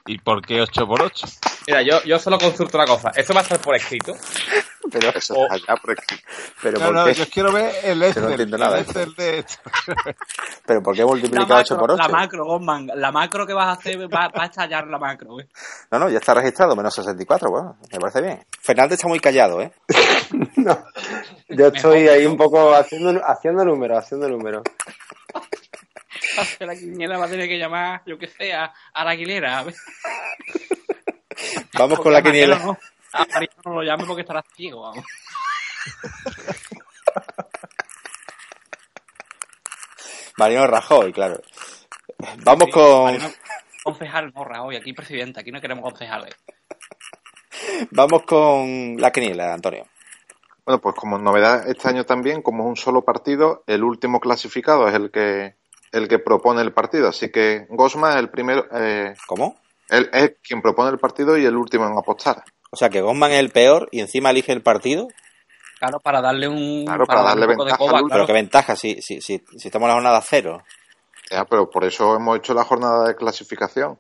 ¿Y 0.08 0.18
por 0.18 0.44
qué 0.44 0.62
8 0.62 0.88
por 0.88 1.00
8? 1.04 1.28
Mira, 1.68 1.84
yo, 1.84 2.04
yo 2.06 2.18
solo 2.18 2.40
consulto 2.40 2.76
una 2.76 2.88
cosa. 2.88 3.12
¿Eso 3.16 3.36
va 3.36 3.42
a 3.42 3.44
estar 3.44 3.62
por 3.62 3.76
escrito? 3.76 4.16
Pero, 4.92 5.10
Eso 5.16 5.34
Oh. 5.36 5.44
está 5.46 5.56
allá 5.74 5.82
por 5.82 5.92
escrito. 5.94 6.24
pero 6.62 6.80
No, 6.80 6.86
¿por 6.88 6.96
no, 6.96 7.06
qué? 7.06 7.14
yo 7.14 7.26
quiero 7.30 7.52
ver 7.52 7.74
el 7.84 8.00
no 8.00 8.06
Excel. 8.06 8.32
entiendo 8.32 8.58
nada. 8.58 8.78
el 8.80 8.84
Excel 8.86 9.14
de 9.16 9.39
esto. 9.39 9.60
¿Pero 10.66 10.84
por 10.84 10.94
qué 10.96 11.02
La 11.02 11.08
multiplicar 11.08 11.58
8 11.60 11.78
por 11.78 11.89
macro, 11.89 11.94
8? 11.96 12.04
la 12.04 12.10
macro, 12.20 12.46
Goldman, 12.46 12.88
la 12.96 13.12
macro 13.12 13.48
que 13.48 13.54
vas 13.54 13.68
a 13.68 13.72
hacer 13.72 13.98
va, 14.14 14.28
va 14.30 14.44
a 14.44 14.46
estallar 14.46 14.88
la 14.88 14.98
macro. 15.00 15.39
¿eh? 15.39 15.48
No, 15.92 16.00
no, 16.00 16.10
ya 16.10 16.18
está 16.20 16.34
registrado, 16.34 16.76
menos 16.76 16.94
64, 16.94 17.50
bueno, 17.50 17.78
me 17.92 18.00
parece 18.00 18.22
bien. 18.22 18.46
Fernández 18.60 18.94
está 18.98 19.08
muy 19.08 19.20
callado, 19.20 19.62
¿eh? 19.62 19.72
No, 20.58 20.84
yo 21.50 21.68
estoy 21.68 22.08
ahí 22.08 22.26
un 22.26 22.38
poco 22.38 22.74
haciendo, 22.74 23.20
haciendo 23.26 23.66
números, 23.66 23.98
haciendo 23.98 24.30
números. 24.30 24.64
La 26.60 26.76
quiniela 26.76 27.18
va 27.18 27.26
a 27.26 27.30
tener 27.30 27.48
que 27.48 27.58
llamar, 27.58 28.02
yo 28.06 28.18
que 28.18 28.28
sé, 28.28 28.54
a, 28.54 28.72
la 28.94 29.10
aguilera. 29.12 29.66
Vamos 31.74 31.98
con 32.00 32.04
Porque 32.04 32.10
la 32.12 32.22
quiniela. 32.22 32.78
A 33.14 33.26
Marino 33.34 33.53
no 33.66 33.74
lo 33.74 33.84
llame 33.84 34.05
porque 34.05 34.22
estará 34.22 34.43
ciego. 34.55 34.82
Vamos. 34.82 35.05
Mariano 40.38 40.68
Rajoy, 40.68 41.12
claro. 41.14 41.41
Vamos 42.43 42.70
con, 42.72 43.18
concejal 43.84 44.32
no, 44.34 44.43
Rajoy, 44.43 44.76
aquí 44.76 44.93
presidente, 44.93 45.39
aquí 45.39 45.51
no 45.51 45.62
queremos 45.62 45.84
concejales. 45.84 46.36
vamos 47.91 48.24
con 48.24 48.97
la 48.97 49.12
quiniela, 49.12 49.53
Antonio. 49.53 49.86
Bueno, 50.66 50.80
pues 50.80 50.95
como 50.95 51.18
novedad 51.18 51.68
este 51.68 51.89
año 51.89 52.05
también, 52.05 52.41
como 52.41 52.64
es 52.64 52.70
un 52.70 52.78
solo 52.78 53.03
partido, 53.03 53.64
el 53.68 53.84
último 53.84 54.20
clasificado 54.20 54.88
es 54.88 54.95
el 54.95 55.12
que 55.12 55.55
el 55.91 56.07
que 56.07 56.20
propone 56.20 56.62
el 56.62 56.74
partido. 56.74 57.09
Así 57.09 57.32
que 57.32 57.66
Gosma 57.70 58.12
es 58.12 58.16
el 58.18 58.30
primero, 58.30 58.66
eh, 58.72 59.14
¿Cómo? 59.28 59.57
él 59.89 60.09
es 60.14 60.36
quien 60.41 60.62
propone 60.62 60.89
el 60.89 60.99
partido 60.99 61.38
y 61.38 61.45
el 61.45 61.57
último 61.57 61.86
en 61.88 61.97
apostar. 61.97 62.43
O 62.72 62.78
sea, 62.78 62.90
que 62.90 63.02
Gosman 63.02 63.32
es 63.32 63.40
el 63.40 63.50
peor 63.52 63.90
y 63.92 64.00
encima 64.00 64.30
elige 64.32 64.52
el 64.54 64.62
partido. 64.64 65.08
Claro, 65.80 66.00
para 66.00 66.22
darle 66.22 66.48
un, 66.48 66.86
Claro, 66.86 67.06
para 67.06 67.24
darle 67.24 67.48
un 67.48 67.52
poco 67.54 67.64
de 67.66 67.72
ventaja 67.72 67.78
coba, 67.78 67.98
al 67.98 68.04
Pero 68.06 68.08
claro. 68.10 68.28
qué 68.28 68.34
ventaja 68.34 68.76
si, 68.76 69.02
si, 69.02 69.20
si, 69.22 69.44
si 69.58 69.68
estamos 69.68 69.86
en 69.86 69.90
la 69.90 69.94
jornada 69.96 70.22
cero. 70.22 70.64
Ya, 71.30 71.46
pero 71.46 71.70
por 71.70 71.84
eso 71.86 72.16
hemos 72.16 72.38
hecho 72.38 72.54
la 72.54 72.64
jornada 72.64 73.08
de 73.08 73.16
clasificación. 73.16 74.00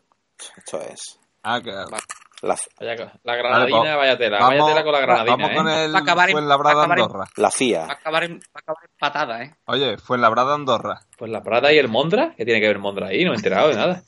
Esto 0.57 0.79
es. 0.81 1.19
Ah, 1.43 1.59
que... 1.61 1.71
La, 1.71 2.55
Vaya 2.79 3.19
la 3.23 3.35
granadina, 3.35 3.77
Vale, 3.77 3.83
pues, 3.91 3.97
vaya 3.97 4.17
tela. 4.17 4.39
vamos- 4.39 4.49
vaya 4.59 4.65
tela 4.73 4.83
con 4.83 4.91
la 4.93 4.99
granadina, 5.01 5.35
Vamos 5.35 5.51
con 5.55 5.69
¿eh? 5.69 5.85
el 5.85 5.95
acabar 5.95 6.29
en- 6.31 6.37
acabar 6.51 6.97
en- 6.97 7.03
Andorra. 7.03 7.25
la 7.35 7.43
Va 7.43 7.47
a 7.47 7.51
FIA. 7.51 7.85
acabar 7.91 8.23
en, 8.23 8.39
va 8.39 8.43
a 8.55 8.59
acabar 8.59 8.83
en 8.83 8.89
patada, 8.99 9.43
¿eh? 9.43 9.55
Oye, 9.65 9.97
Fuenlabrada 9.99 10.55
Andorra. 10.55 11.01
Pues 11.19 11.29
la 11.29 11.43
Prada 11.43 11.71
y 11.71 11.77
el 11.77 11.87
Mondra, 11.87 12.33
¿qué 12.35 12.43
tiene 12.45 12.59
que 12.59 12.67
ver 12.67 12.79
Mondra 12.79 13.07
ahí? 13.09 13.23
No 13.23 13.29
me 13.31 13.35
he 13.35 13.37
enterado 13.37 13.67
de 13.69 13.75
nada. 13.75 14.03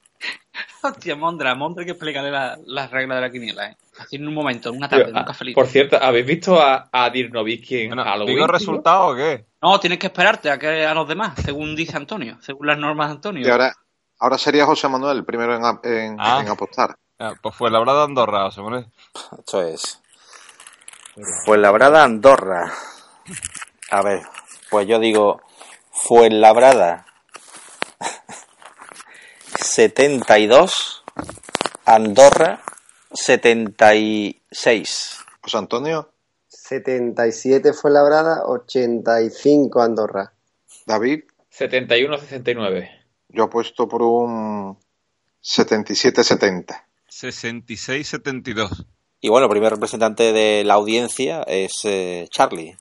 Hostia, 0.82 1.14
Mondra, 1.16 1.54
Mondra 1.54 1.82
hay 1.82 1.86
que 1.86 1.92
explicarle 1.92 2.30
la- 2.30 2.58
las 2.66 2.90
reglas 2.90 3.16
de 3.16 3.20
la 3.20 3.30
quiniela, 3.30 3.66
¿eh? 3.70 3.76
Así 3.98 4.16
en 4.16 4.26
un 4.26 4.34
momento, 4.34 4.70
en 4.70 4.76
una 4.78 4.88
tarde, 4.88 5.10
un 5.10 5.18
ah, 5.18 5.24
cafelito. 5.26 5.54
por 5.60 5.66
cierto, 5.68 5.98
¿habéis 6.00 6.24
visto 6.26 6.60
a, 6.60 6.88
a 6.90 7.10
Dirk 7.10 7.32
Nowitzki 7.32 7.82
en 7.82 7.88
Bueno, 7.88 8.04
Halloween? 8.04 8.34
¿Digo 8.36 8.46
resultado 8.46 9.08
o 9.08 9.14
qué? 9.14 9.44
No, 9.60 9.78
tienes 9.78 9.98
que 9.98 10.06
esperarte 10.06 10.50
a 10.50 10.58
que 10.58 10.86
a 10.86 10.94
los 10.94 11.06
demás, 11.06 11.34
según 11.44 11.76
dice 11.76 11.96
Antonio, 11.96 12.38
según 12.40 12.66
las 12.66 12.78
normas 12.78 13.08
de 13.08 13.12
Antonio. 13.16 13.46
Y 13.46 13.50
ahora, 13.50 13.74
ahora 14.18 14.38
sería 14.38 14.64
José 14.64 14.88
Manuel 14.88 15.18
el 15.18 15.24
primero 15.24 15.54
en, 15.54 15.62
en- 15.84 16.16
Ah. 16.18 16.40
en 16.40 16.48
apostar. 16.48 16.96
Ah, 17.18 17.34
pues 17.42 17.54
Fuenlabrada 17.54 18.04
Andorra, 18.04 18.44
José 18.44 18.62
Manuel. 18.62 18.86
Esto 19.38 19.60
es. 19.62 20.00
Fuenlabrada, 21.44 22.04
Andorra. 22.04 22.72
A 23.90 24.02
ver, 24.02 24.22
pues 24.70 24.86
yo 24.86 24.98
digo 24.98 25.42
Fuenlabrada 25.90 27.04
72, 29.62 31.02
Andorra 31.84 32.62
76. 33.12 35.18
José 35.42 35.58
Antonio, 35.58 36.10
77 36.48 37.72
fue 37.72 37.90
labrada, 37.90 38.44
85 38.46 39.82
Andorra. 39.82 40.32
David, 40.86 41.24
71-69. 41.56 42.90
yo 43.28 43.44
apuesto 43.44 43.88
por 43.88 44.02
un 44.02 44.76
77-70. 45.42 46.84
66-72. 47.08 48.86
Y 49.20 49.28
bueno, 49.28 49.46
el 49.46 49.50
primer 49.50 49.72
representante 49.72 50.32
de 50.32 50.64
la 50.64 50.74
audiencia 50.74 51.42
es 51.42 51.72
eh, 51.84 52.26
Charlie. 52.30 52.76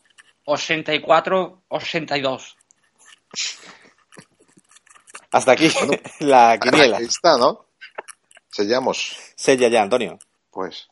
84, 0.45 1.61
82. 1.67 2.57
Hasta 5.31 5.51
aquí 5.51 5.69
la 6.19 6.57
quiniela. 6.59 6.97
Ahí 6.97 7.05
está, 7.05 7.37
¿no? 7.37 7.65
Sellamos. 8.51 9.15
Sella 9.35 9.67
ya, 9.67 9.83
Antonio. 9.83 10.17
Pues 10.51 10.89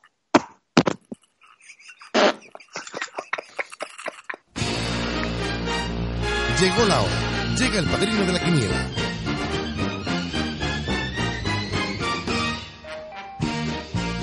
Llegó 6.59 6.85
la 6.85 7.01
hora. 7.01 7.55
Llega 7.55 7.79
el 7.79 7.85
padrino 7.85 8.25
de 8.25 8.33
la 8.33 8.39
quiniela. 8.39 8.87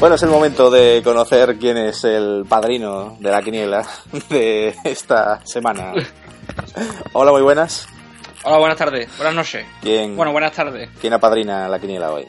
Bueno, 0.01 0.17
es 0.17 0.23
el 0.25 0.31
momento 0.31 0.69
de 0.69 1.01
conocer 1.05 1.57
quién 1.59 1.77
es 1.77 2.03
el 2.03 2.45
padrino 2.49 3.17
de 3.21 3.31
la 3.31 3.41
quiniela 3.41 3.87
de 4.29 4.75
esta 4.83 5.47
semana. 5.47 5.93
Hola, 7.12 7.31
muy 7.31 7.43
buenas. 7.43 7.87
Hola, 8.45 8.59
buenas 8.59 8.76
tardes, 8.78 9.09
buenas 9.16 9.34
noches. 9.34 9.64
¿Quién, 9.80 10.16
Bueno, 10.16 10.32
buenas 10.32 10.53
tardes. 10.53 10.88
¿quién 11.01 11.12
apadrina 11.14 11.68
la 11.68 11.78
quiniela 11.78 12.12
hoy? 12.12 12.26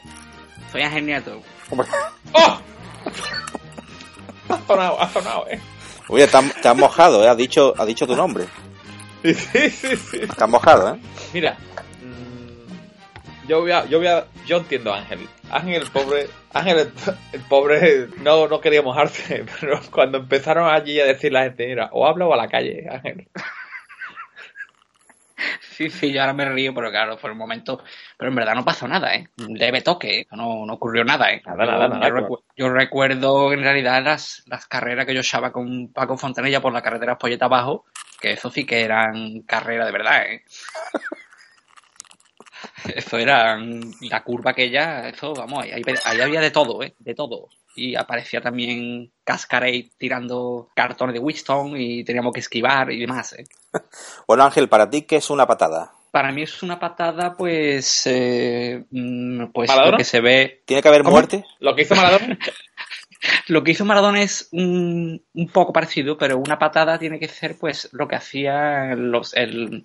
Soy 0.72 0.82
Ángel 0.82 1.04
Nieto. 1.06 1.42
Hombre, 1.70 1.88
¡Oh! 2.32 2.58
Ha 4.48 4.58
sonado, 4.66 5.00
ha 5.00 5.08
sonado, 5.08 5.46
¿eh? 5.50 5.60
Oye, 6.08 6.26
te, 6.28 6.36
has- 6.36 6.54
te 6.62 6.68
has 6.68 6.76
mojado, 6.76 7.24
¿eh? 7.24 7.28
Has 7.28 7.36
dicho, 7.36 7.74
has 7.76 7.86
dicho 7.86 8.06
tu 8.06 8.16
nombre. 8.16 8.44
Sí, 9.24 9.34
sí, 9.70 9.96
sí. 9.96 10.20
Te 10.20 10.44
has 10.44 10.48
mojado, 10.48 10.94
¿eh? 10.94 11.00
Mira, 11.34 11.56
mm, 12.00 13.48
yo 13.48 13.60
voy 13.62 13.72
a, 13.72 13.84
yo 13.86 13.98
voy 13.98 14.06
a, 14.06 14.24
yo 14.46 14.58
entiendo 14.58 14.94
a 14.94 14.98
Ángel. 14.98 15.28
Ángel, 15.50 15.82
el 15.82 15.90
pobre, 15.90 16.28
Ángel, 16.52 16.78
el, 16.78 16.92
el 17.32 17.40
pobre, 17.40 18.06
no, 18.18 18.46
no 18.46 18.60
quería 18.60 18.82
mojarse, 18.82 19.44
pero 19.60 19.80
cuando 19.90 20.18
empezaron 20.18 20.68
allí 20.72 21.00
a 21.00 21.06
decir 21.06 21.32
la 21.32 21.42
gente, 21.42 21.66
mira, 21.66 21.88
o 21.92 22.06
habla 22.06 22.26
o 22.26 22.34
a 22.34 22.36
la 22.36 22.46
calle, 22.48 22.86
Ángel. 22.88 23.26
Sí, 25.76 25.90
sí, 25.90 26.10
yo 26.12 26.22
ahora 26.22 26.32
me 26.32 26.46
río, 26.48 26.72
pero 26.74 26.90
claro, 26.90 27.18
por 27.18 27.30
el 27.30 27.36
momento. 27.36 27.82
Pero 28.16 28.30
en 28.30 28.34
verdad 28.36 28.54
no 28.54 28.64
pasó 28.64 28.88
nada, 28.88 29.14
¿eh? 29.14 29.28
Leve 29.36 29.82
toque, 29.82 30.20
¿eh? 30.20 30.26
No, 30.30 30.64
no 30.64 30.72
ocurrió 30.74 31.04
nada, 31.04 31.30
¿eh? 31.32 31.42
Nada, 31.44 31.66
nada, 31.66 31.84
Yo- 31.84 31.88
nada, 31.90 32.08
Yo, 32.08 32.14
claro. 32.14 32.28
recu- 32.28 32.42
yo 32.56 32.68
recuerdo 32.70 33.52
en 33.52 33.62
realidad 33.62 34.02
las, 34.02 34.42
las 34.46 34.66
carreras 34.66 35.04
que 35.04 35.12
yo 35.14 35.20
echaba 35.20 35.52
con 35.52 35.92
Paco 35.92 36.16
Fontanilla 36.16 36.60
por 36.62 36.72
la 36.72 36.80
carretera 36.82 37.18
Polleta 37.18 37.44
abajo, 37.46 37.84
que 38.20 38.32
eso 38.32 38.50
sí 38.50 38.64
que 38.64 38.80
eran 38.82 39.42
carreras 39.42 39.86
de 39.86 39.92
verdad, 39.92 40.22
¿eh? 40.26 40.44
Eso 42.94 43.18
era 43.18 43.58
la 43.58 44.22
curva 44.22 44.52
aquella, 44.52 45.08
eso, 45.08 45.34
vamos, 45.34 45.64
ahí, 45.64 45.72
ahí- 45.72 45.84
ahí 46.04 46.20
había 46.20 46.40
de 46.40 46.50
todo, 46.50 46.82
¿eh? 46.82 46.94
De 46.98 47.14
todo. 47.14 47.48
Y 47.76 47.94
aparecía 47.94 48.40
también 48.40 49.12
Cascarade 49.24 49.90
tirando 49.98 50.70
cartones 50.74 51.14
de 51.14 51.20
Winston 51.20 51.76
y 51.76 52.04
teníamos 52.04 52.32
que 52.32 52.40
esquivar 52.40 52.90
y 52.90 53.00
demás, 53.00 53.34
¿eh? 53.34 53.44
Bueno, 54.26 54.44
Ángel, 54.44 54.68
¿para 54.68 54.88
ti 54.88 55.02
qué 55.02 55.16
es 55.16 55.30
una 55.30 55.46
patada? 55.46 55.92
Para 56.10 56.32
mí 56.32 56.42
es 56.42 56.62
una 56.62 56.80
patada, 56.80 57.36
pues, 57.36 58.06
eh, 58.06 58.84
mm, 58.90 59.46
pues 59.52 59.70
lo 59.74 59.96
que 59.96 60.04
se 60.04 60.20
ve, 60.20 60.62
¿Tiene 60.64 60.82
que 60.82 60.88
haber 60.88 61.02
¿Cómo? 61.02 61.12
muerte? 61.12 61.44
Lo 61.60 61.74
que 61.74 61.82
hizo 61.82 61.94
Maradona, 61.94 62.38
lo 63.48 63.62
que 63.62 63.72
hizo 63.72 63.84
Maradona 63.84 64.22
es 64.22 64.48
un, 64.52 65.22
un 65.34 65.48
poco 65.48 65.74
parecido, 65.74 66.16
pero 66.16 66.38
una 66.38 66.58
patada 66.58 66.98
tiene 66.98 67.18
que 67.18 67.28
ser, 67.28 67.58
pues, 67.58 67.90
lo 67.92 68.08
que 68.08 68.16
hacía 68.16 68.94
los, 68.94 69.34
el, 69.34 69.82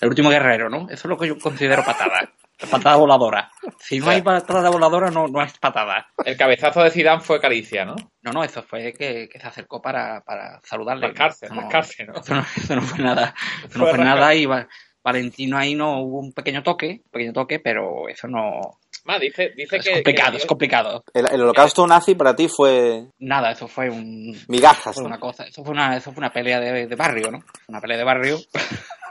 el 0.00 0.08
último 0.08 0.30
guerrero, 0.30 0.70
¿no? 0.70 0.84
Eso 0.88 0.94
es 0.94 1.04
lo 1.04 1.18
que 1.18 1.28
yo 1.28 1.38
considero 1.38 1.84
patada, 1.84 2.32
patada 2.70 2.96
voladora. 2.96 3.50
Si 3.80 3.98
no 3.98 4.10
hay 4.10 4.22
patada 4.22 4.70
voladora, 4.70 5.10
no, 5.10 5.26
no 5.28 5.42
es 5.42 5.56
patada. 5.58 6.06
el 6.24 6.36
cabezazo 6.36 6.82
de 6.82 6.90
Zidane 6.90 7.20
fue 7.20 7.40
caricia, 7.40 7.84
¿no? 7.84 7.96
No, 8.22 8.32
no, 8.32 8.44
eso 8.44 8.62
fue 8.62 8.92
que, 8.92 9.28
que 9.28 9.38
se 9.40 9.46
acercó 9.46 9.82
para, 9.82 10.22
para 10.22 10.60
saludarle. 10.62 11.08
Rascarse, 11.08 11.48
no- 11.48 11.60
rascarse, 11.62 12.04
¿no? 12.04 12.14
Eso 12.14 12.34
no, 12.34 12.40
eso 12.56 12.76
no 12.76 12.82
fue 12.82 12.98
nada. 13.04 13.34
Eso 13.58 13.78
no 13.78 13.84
Fue 13.86 13.92
rascar. 13.98 14.04
nada 14.04 14.34
y 14.34 14.46
Va- 14.46 14.68
Valentino 15.02 15.58
ahí 15.58 15.74
no 15.74 16.00
hubo 16.00 16.20
un 16.20 16.32
pequeño 16.32 16.62
toque, 16.62 17.02
un 17.04 17.10
pequeño 17.10 17.32
toque, 17.34 17.60
pero 17.60 18.08
eso 18.08 18.26
no, 18.26 18.78
Más, 19.04 19.20
dice, 19.20 19.52
dice 19.54 19.76
es 19.76 19.84
que... 19.84 19.92
complicado, 19.92 20.30
que- 20.30 20.36
es 20.38 20.46
complicado. 20.46 21.04
El, 21.12 21.26
el 21.30 21.42
holocausto 21.42 21.86
nazi 21.86 22.14
para 22.14 22.34
ti 22.34 22.48
fue 22.48 23.08
Nada, 23.18 23.50
eso 23.50 23.68
fue 23.68 23.90
un 23.90 24.34
migajas, 24.48 24.94
fue 24.94 25.02
¿no? 25.02 25.08
una 25.08 25.20
cosa, 25.20 25.44
eso 25.44 25.62
fue 25.62 25.72
una, 25.72 25.94
eso 25.98 26.10
fue 26.10 26.20
una 26.22 26.32
pelea 26.32 26.58
de, 26.58 26.86
de 26.86 26.96
barrio, 26.96 27.30
¿no? 27.30 27.44
Una 27.68 27.82
pelea 27.82 27.98
de 27.98 28.04
barrio. 28.04 28.38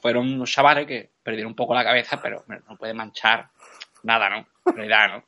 Fueron 0.00 0.32
unos 0.32 0.50
chavales 0.50 0.86
que 0.86 1.10
perdieron 1.22 1.52
un 1.52 1.56
poco 1.56 1.74
la 1.74 1.84
cabeza, 1.84 2.20
pero 2.20 2.44
no 2.48 2.76
puede 2.76 2.94
manchar 2.94 3.48
nada, 4.02 4.28
¿no? 4.28 4.46
En 4.66 4.76
realidad, 4.76 5.08
¿no? 5.08 5.24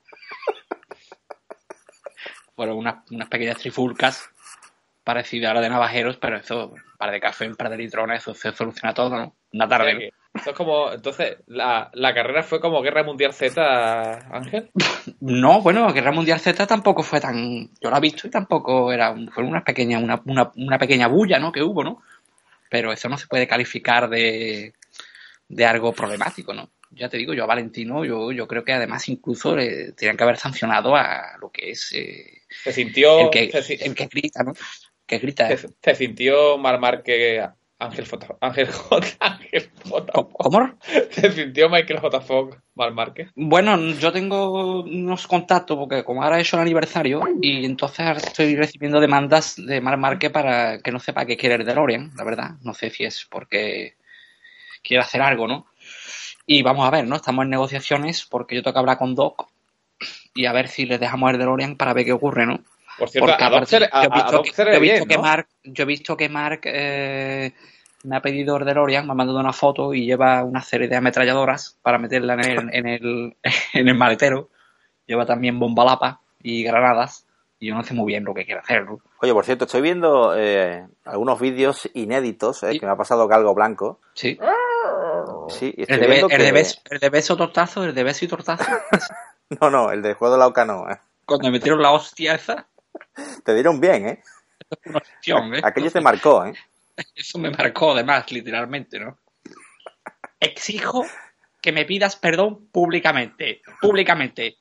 Fueron 2.54 2.78
unas, 2.78 3.10
unas 3.10 3.28
pequeñas 3.28 3.58
trifulcas 3.58 4.30
parecidas 5.02 5.50
a 5.50 5.54
las 5.54 5.62
de 5.62 5.68
navajeros, 5.68 6.16
pero 6.16 6.38
eso, 6.38 6.68
un 6.68 6.82
par 6.98 7.10
de 7.10 7.20
café, 7.20 7.46
un 7.46 7.56
par 7.56 7.68
de 7.68 7.76
litrones, 7.76 8.22
eso 8.22 8.34
se 8.34 8.52
soluciona 8.52 8.94
todo, 8.94 9.10
¿no? 9.10 9.36
Una 9.52 9.68
tarde. 9.68 9.94
¿no? 9.94 10.40
Eso 10.40 10.50
es 10.50 10.56
como, 10.56 10.90
entonces, 10.90 11.36
la, 11.46 11.90
la 11.92 12.12
carrera 12.12 12.42
fue 12.42 12.60
como 12.60 12.82
Guerra 12.82 13.04
Mundial 13.04 13.32
Z, 13.32 14.26
Ángel. 14.32 14.70
No, 15.20 15.60
bueno, 15.60 15.92
Guerra 15.92 16.12
Mundial 16.12 16.40
Z 16.40 16.66
tampoco 16.66 17.02
fue 17.02 17.20
tan. 17.20 17.70
Yo 17.80 17.90
la 17.90 17.98
he 17.98 18.00
visto 18.00 18.26
y 18.26 18.30
tampoco 18.30 18.90
era. 18.90 19.14
Fue 19.32 19.44
una 19.44 19.62
pequeña, 19.62 19.98
una, 19.98 20.20
una, 20.24 20.50
una 20.56 20.78
pequeña 20.78 21.08
bulla, 21.08 21.38
¿no? 21.38 21.52
Que 21.52 21.62
hubo, 21.62 21.84
¿no? 21.84 22.00
Pero 22.70 22.92
eso 22.92 23.08
no 23.08 23.18
se 23.18 23.26
puede 23.26 23.46
calificar 23.46 24.08
de, 24.08 24.74
de 25.48 25.66
algo 25.66 25.92
problemático, 25.92 26.52
¿no? 26.54 26.70
Ya 26.90 27.08
te 27.08 27.16
digo, 27.16 27.34
yo 27.34 27.42
a 27.44 27.46
Valentino, 27.46 28.04
yo, 28.04 28.30
yo 28.30 28.46
creo 28.46 28.64
que 28.64 28.72
además 28.72 29.08
incluso 29.08 29.56
le 29.56 29.92
tenían 29.92 30.16
que 30.16 30.22
haber 30.24 30.36
sancionado 30.36 30.94
a 30.94 31.36
lo 31.40 31.50
que 31.50 31.70
es 31.70 31.92
eh, 31.92 32.42
Se 32.62 32.72
sintió, 32.72 33.20
el, 33.20 33.30
que, 33.30 33.50
se, 33.50 33.62
si- 33.62 33.84
el 33.84 33.94
que 33.94 34.06
grita, 34.06 34.44
¿no? 34.44 34.52
Que 35.06 35.18
grita. 35.18 35.56
se- 35.56 35.68
se 35.82 35.94
sintió 35.96 36.56
Mar 36.56 36.78
Márquez, 36.78 37.44
Ángel 37.78 38.06
J. 38.06 38.36
Ángel 38.40 38.70
J. 38.70 39.06
Ángel 39.20 39.70
J. 39.88 40.12
¿Cómo? 40.12 40.74
Se 41.10 41.32
sintió 41.32 41.68
Michael 41.68 42.00
J. 42.00 42.20
Fogg, 42.20 42.56
Mar 42.74 42.92
Márquez. 42.92 43.30
Bueno, 43.34 43.76
yo 43.78 44.12
tengo 44.12 44.82
unos 44.82 45.26
contactos 45.26 45.76
porque 45.76 46.04
como 46.04 46.22
ahora 46.22 46.38
he 46.38 46.42
hecho 46.42 46.56
el 46.56 46.62
aniversario 46.62 47.22
y 47.40 47.64
entonces 47.64 48.00
ahora 48.00 48.18
estoy 48.18 48.56
recibiendo 48.56 49.00
demandas 49.00 49.56
de 49.56 49.80
Mar 49.80 49.98
Marque 49.98 50.30
para 50.30 50.78
que 50.78 50.92
no 50.92 51.00
sepa 51.00 51.26
qué 51.26 51.36
quiere 51.36 51.56
el 51.56 51.64
DeLorean, 51.64 52.12
la 52.16 52.24
verdad. 52.24 52.50
No 52.62 52.74
sé 52.74 52.90
si 52.90 53.04
es 53.04 53.26
porque 53.28 53.96
quiere 54.82 55.02
hacer 55.02 55.22
algo, 55.22 55.48
¿no? 55.48 55.66
Y 56.46 56.62
vamos 56.62 56.86
a 56.86 56.90
ver, 56.90 57.06
¿no? 57.06 57.16
Estamos 57.16 57.44
en 57.44 57.50
negociaciones 57.50 58.24
porque 58.24 58.54
yo 58.54 58.62
tengo 58.62 58.74
que 58.74 58.80
hablar 58.80 58.98
con 58.98 59.14
Doc 59.14 59.48
y 60.34 60.46
a 60.46 60.52
ver 60.52 60.68
si 60.68 60.86
les 60.86 61.00
dejamos 61.00 61.32
el 61.32 61.38
DeLorean 61.38 61.76
para 61.76 61.94
ver 61.94 62.04
qué 62.04 62.12
ocurre, 62.12 62.46
¿no? 62.46 62.60
Por 62.98 63.08
cierto, 63.08 63.26
Porque 63.28 63.44
a 63.44 63.50
Doc 63.50 63.64
se 63.66 63.80
le- 63.80 63.86
aparte, 63.86 64.08
yo 64.08 64.14
he 64.14 64.22
visto 64.22 64.42
que- 64.42 64.52
se 64.52 64.64
le 64.64 64.70
yo 64.70 64.76
he 64.76 64.80
ve 64.80 64.82
visto 64.86 64.96
bien, 65.04 65.08
que 65.08 65.16
¿no? 65.16 65.22
Mark, 65.22 65.48
yo 65.64 65.82
he 65.82 65.86
visto 65.86 66.16
que 66.16 66.28
Mark 66.28 66.60
eh, 66.64 67.52
me 68.04 68.16
ha 68.16 68.20
pedido 68.22 68.56
el 68.56 68.64
DeLorean, 68.64 69.06
me 69.06 69.12
ha 69.12 69.14
mandado 69.14 69.40
una 69.40 69.52
foto 69.52 69.92
y 69.94 70.04
lleva 70.06 70.44
una 70.44 70.60
serie 70.62 70.88
de 70.88 70.96
ametralladoras 70.96 71.78
para 71.82 71.98
meterla 71.98 72.34
en 72.34 72.40
el, 72.44 72.58
en 72.74 72.86
el, 72.86 73.36
en 73.72 73.88
el 73.88 73.94
maletero. 73.94 74.48
Lleva 75.06 75.26
también 75.26 75.58
bomba 75.58 75.84
lapa 75.84 76.20
y 76.42 76.62
granadas. 76.62 77.26
Y 77.60 77.68
yo 77.68 77.74
no 77.74 77.82
sé 77.84 77.94
muy 77.94 78.06
bien 78.12 78.24
lo 78.24 78.34
que 78.34 78.44
quiere 78.44 78.60
hacer, 78.60 78.84
¿no? 78.84 78.98
Oye, 79.20 79.32
por 79.32 79.44
cierto, 79.44 79.64
estoy 79.64 79.80
viendo 79.80 80.34
eh, 80.36 80.86
algunos 81.04 81.40
vídeos 81.40 81.88
inéditos 81.94 82.62
eh, 82.62 82.78
que 82.78 82.84
me 82.84 82.92
ha 82.92 82.96
pasado 82.96 83.26
Galgo 83.26 83.54
Blanco. 83.54 84.00
Sí. 84.14 84.38
Sí, 85.48 85.74
El 85.76 85.86
de, 85.86 85.98
de 85.98 86.06
beso, 86.52 86.78
el 86.90 86.98
de 87.00 87.08
beso 87.10 87.36
tortazo, 87.36 87.84
el 87.84 87.94
de 87.94 88.02
beso 88.04 88.24
y 88.24 88.28
tortazo. 88.28 88.64
No, 89.60 89.70
no, 89.70 89.90
el 89.92 90.00
del 90.02 90.14
juego 90.14 90.34
de 90.34 90.40
la 90.40 90.46
Oca 90.46 90.64
no. 90.64 90.90
eh. 90.90 90.98
Cuando 91.26 91.46
me 91.48 91.52
metieron 91.52 91.80
la 91.80 91.92
hostia 91.92 92.34
esa, 92.34 92.66
Te 93.44 93.54
dieron 93.54 93.80
bien, 93.80 94.08
¿eh? 94.08 94.22
¿eh? 95.54 95.60
Aquello 95.62 95.90
te 95.90 96.00
marcó, 96.00 96.44
¿eh? 96.46 96.54
Eso 97.14 97.38
me 97.38 97.50
marcó 97.50 97.92
además, 97.92 98.30
literalmente, 98.30 98.98
¿no? 98.98 99.18
Exijo 100.38 101.04
que 101.60 101.72
me 101.72 101.84
pidas 101.84 102.16
perdón 102.16 102.68
públicamente. 102.70 103.62
Públicamente. 103.80 104.58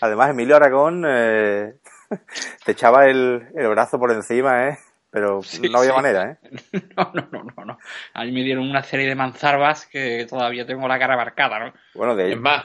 Además, 0.00 0.30
Emilio 0.30 0.56
Aragón 0.56 1.04
eh, 1.06 1.74
te 2.64 2.72
echaba 2.72 3.06
el, 3.06 3.48
el 3.54 3.68
brazo 3.68 3.98
por 3.98 4.10
encima, 4.12 4.68
¿eh? 4.68 4.78
Pero 5.10 5.42
Sí, 5.42 5.68
no 5.68 5.78
había 5.78 5.90
sí. 5.90 5.96
manera, 5.96 6.30
¿eh? 6.30 6.38
No, 6.96 7.10
no, 7.14 7.28
no, 7.32 7.44
no, 7.56 7.64
no. 7.64 7.78
A 8.14 8.24
mí 8.24 8.32
me 8.32 8.42
dieron 8.42 8.68
una 8.68 8.82
serie 8.82 9.06
de 9.08 9.14
manzarbas 9.14 9.86
que 9.86 10.26
todavía 10.28 10.64
tengo 10.66 10.86
la 10.86 10.98
cara 10.98 11.16
marcada, 11.16 11.58
¿no? 11.58 11.72
Bueno, 11.94 12.14
de, 12.14 12.32
Es 12.32 12.40
más, 12.40 12.64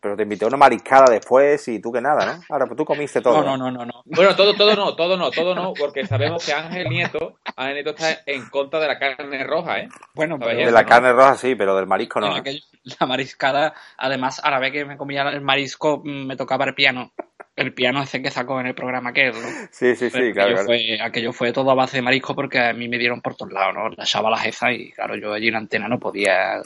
pero 0.00 0.16
te 0.16 0.24
invité 0.24 0.44
a 0.44 0.48
una 0.48 0.56
mariscada 0.56 1.06
después 1.10 1.68
y 1.68 1.80
tú 1.80 1.92
que 1.92 2.00
nada, 2.00 2.26
¿no? 2.26 2.42
Ahora, 2.48 2.66
pues 2.66 2.76
tú 2.76 2.84
comiste 2.84 3.20
todo. 3.20 3.42
No, 3.42 3.56
no, 3.56 3.70
no, 3.70 3.70
no, 3.70 3.86
no. 3.86 4.02
Bueno, 4.04 4.34
todo, 4.34 4.54
todo 4.54 4.74
no, 4.74 4.96
todo 4.96 5.16
no, 5.16 5.30
todo 5.30 5.54
no, 5.54 5.72
porque 5.74 6.06
sabemos 6.06 6.44
que 6.44 6.52
Ángel 6.52 6.88
Nieto, 6.88 7.38
Ángel 7.56 7.74
Nieto 7.74 7.90
está 7.90 8.22
en 8.26 8.44
contra 8.48 8.80
de 8.80 8.88
la 8.88 8.98
carne 8.98 9.44
roja, 9.44 9.78
¿eh? 9.80 9.88
Bueno, 10.14 10.38
pero 10.38 10.56
De 10.58 10.72
la 10.72 10.84
carne 10.84 11.12
roja 11.12 11.36
sí, 11.36 11.54
pero 11.54 11.76
del 11.76 11.86
marisco 11.86 12.20
no. 12.20 12.36
¿eh? 12.36 12.40
aquello- 12.40 12.64
la 13.00 13.06
mariscada, 13.06 13.74
además, 13.98 14.40
a 14.42 14.50
la 14.50 14.58
vez 14.58 14.72
que 14.72 14.84
me 14.84 14.96
comía 14.96 15.22
el 15.22 15.40
marisco, 15.40 16.02
mm, 16.04 16.26
me 16.26 16.36
tocaba 16.36 16.64
el 16.64 16.74
piano. 16.74 17.12
El 17.56 17.72
piano 17.72 18.02
ese 18.02 18.20
que 18.20 18.30
sacó 18.30 18.60
en 18.60 18.66
el 18.66 18.74
programa 18.74 19.10
aquel, 19.10 19.32
¿no? 19.32 19.48
Sí, 19.70 19.96
sí, 19.96 20.10
sí, 20.10 20.10
claro. 20.10 20.26
aquello, 20.30 20.34
claro. 20.52 20.66
Fue, 20.66 20.98
aquello 21.00 21.32
fue 21.32 21.52
todo 21.52 21.70
a 21.70 21.74
base 21.74 21.96
de 21.96 22.02
marisco 22.02 22.34
porque 22.34 22.58
a 22.58 22.74
mí 22.74 22.86
me 22.86 22.98
dieron 22.98 23.22
por 23.22 23.34
todos 23.34 23.50
lados, 23.50 23.74
¿no? 23.74 23.88
Las 23.96 24.10
chavalas 24.10 24.44
esas 24.44 24.72
y 24.72 24.92
claro, 24.92 25.16
yo 25.16 25.32
allí 25.32 25.46
en 25.46 25.54
la 25.54 25.58
antena 25.60 25.88
no 25.88 25.98
podía 25.98 26.60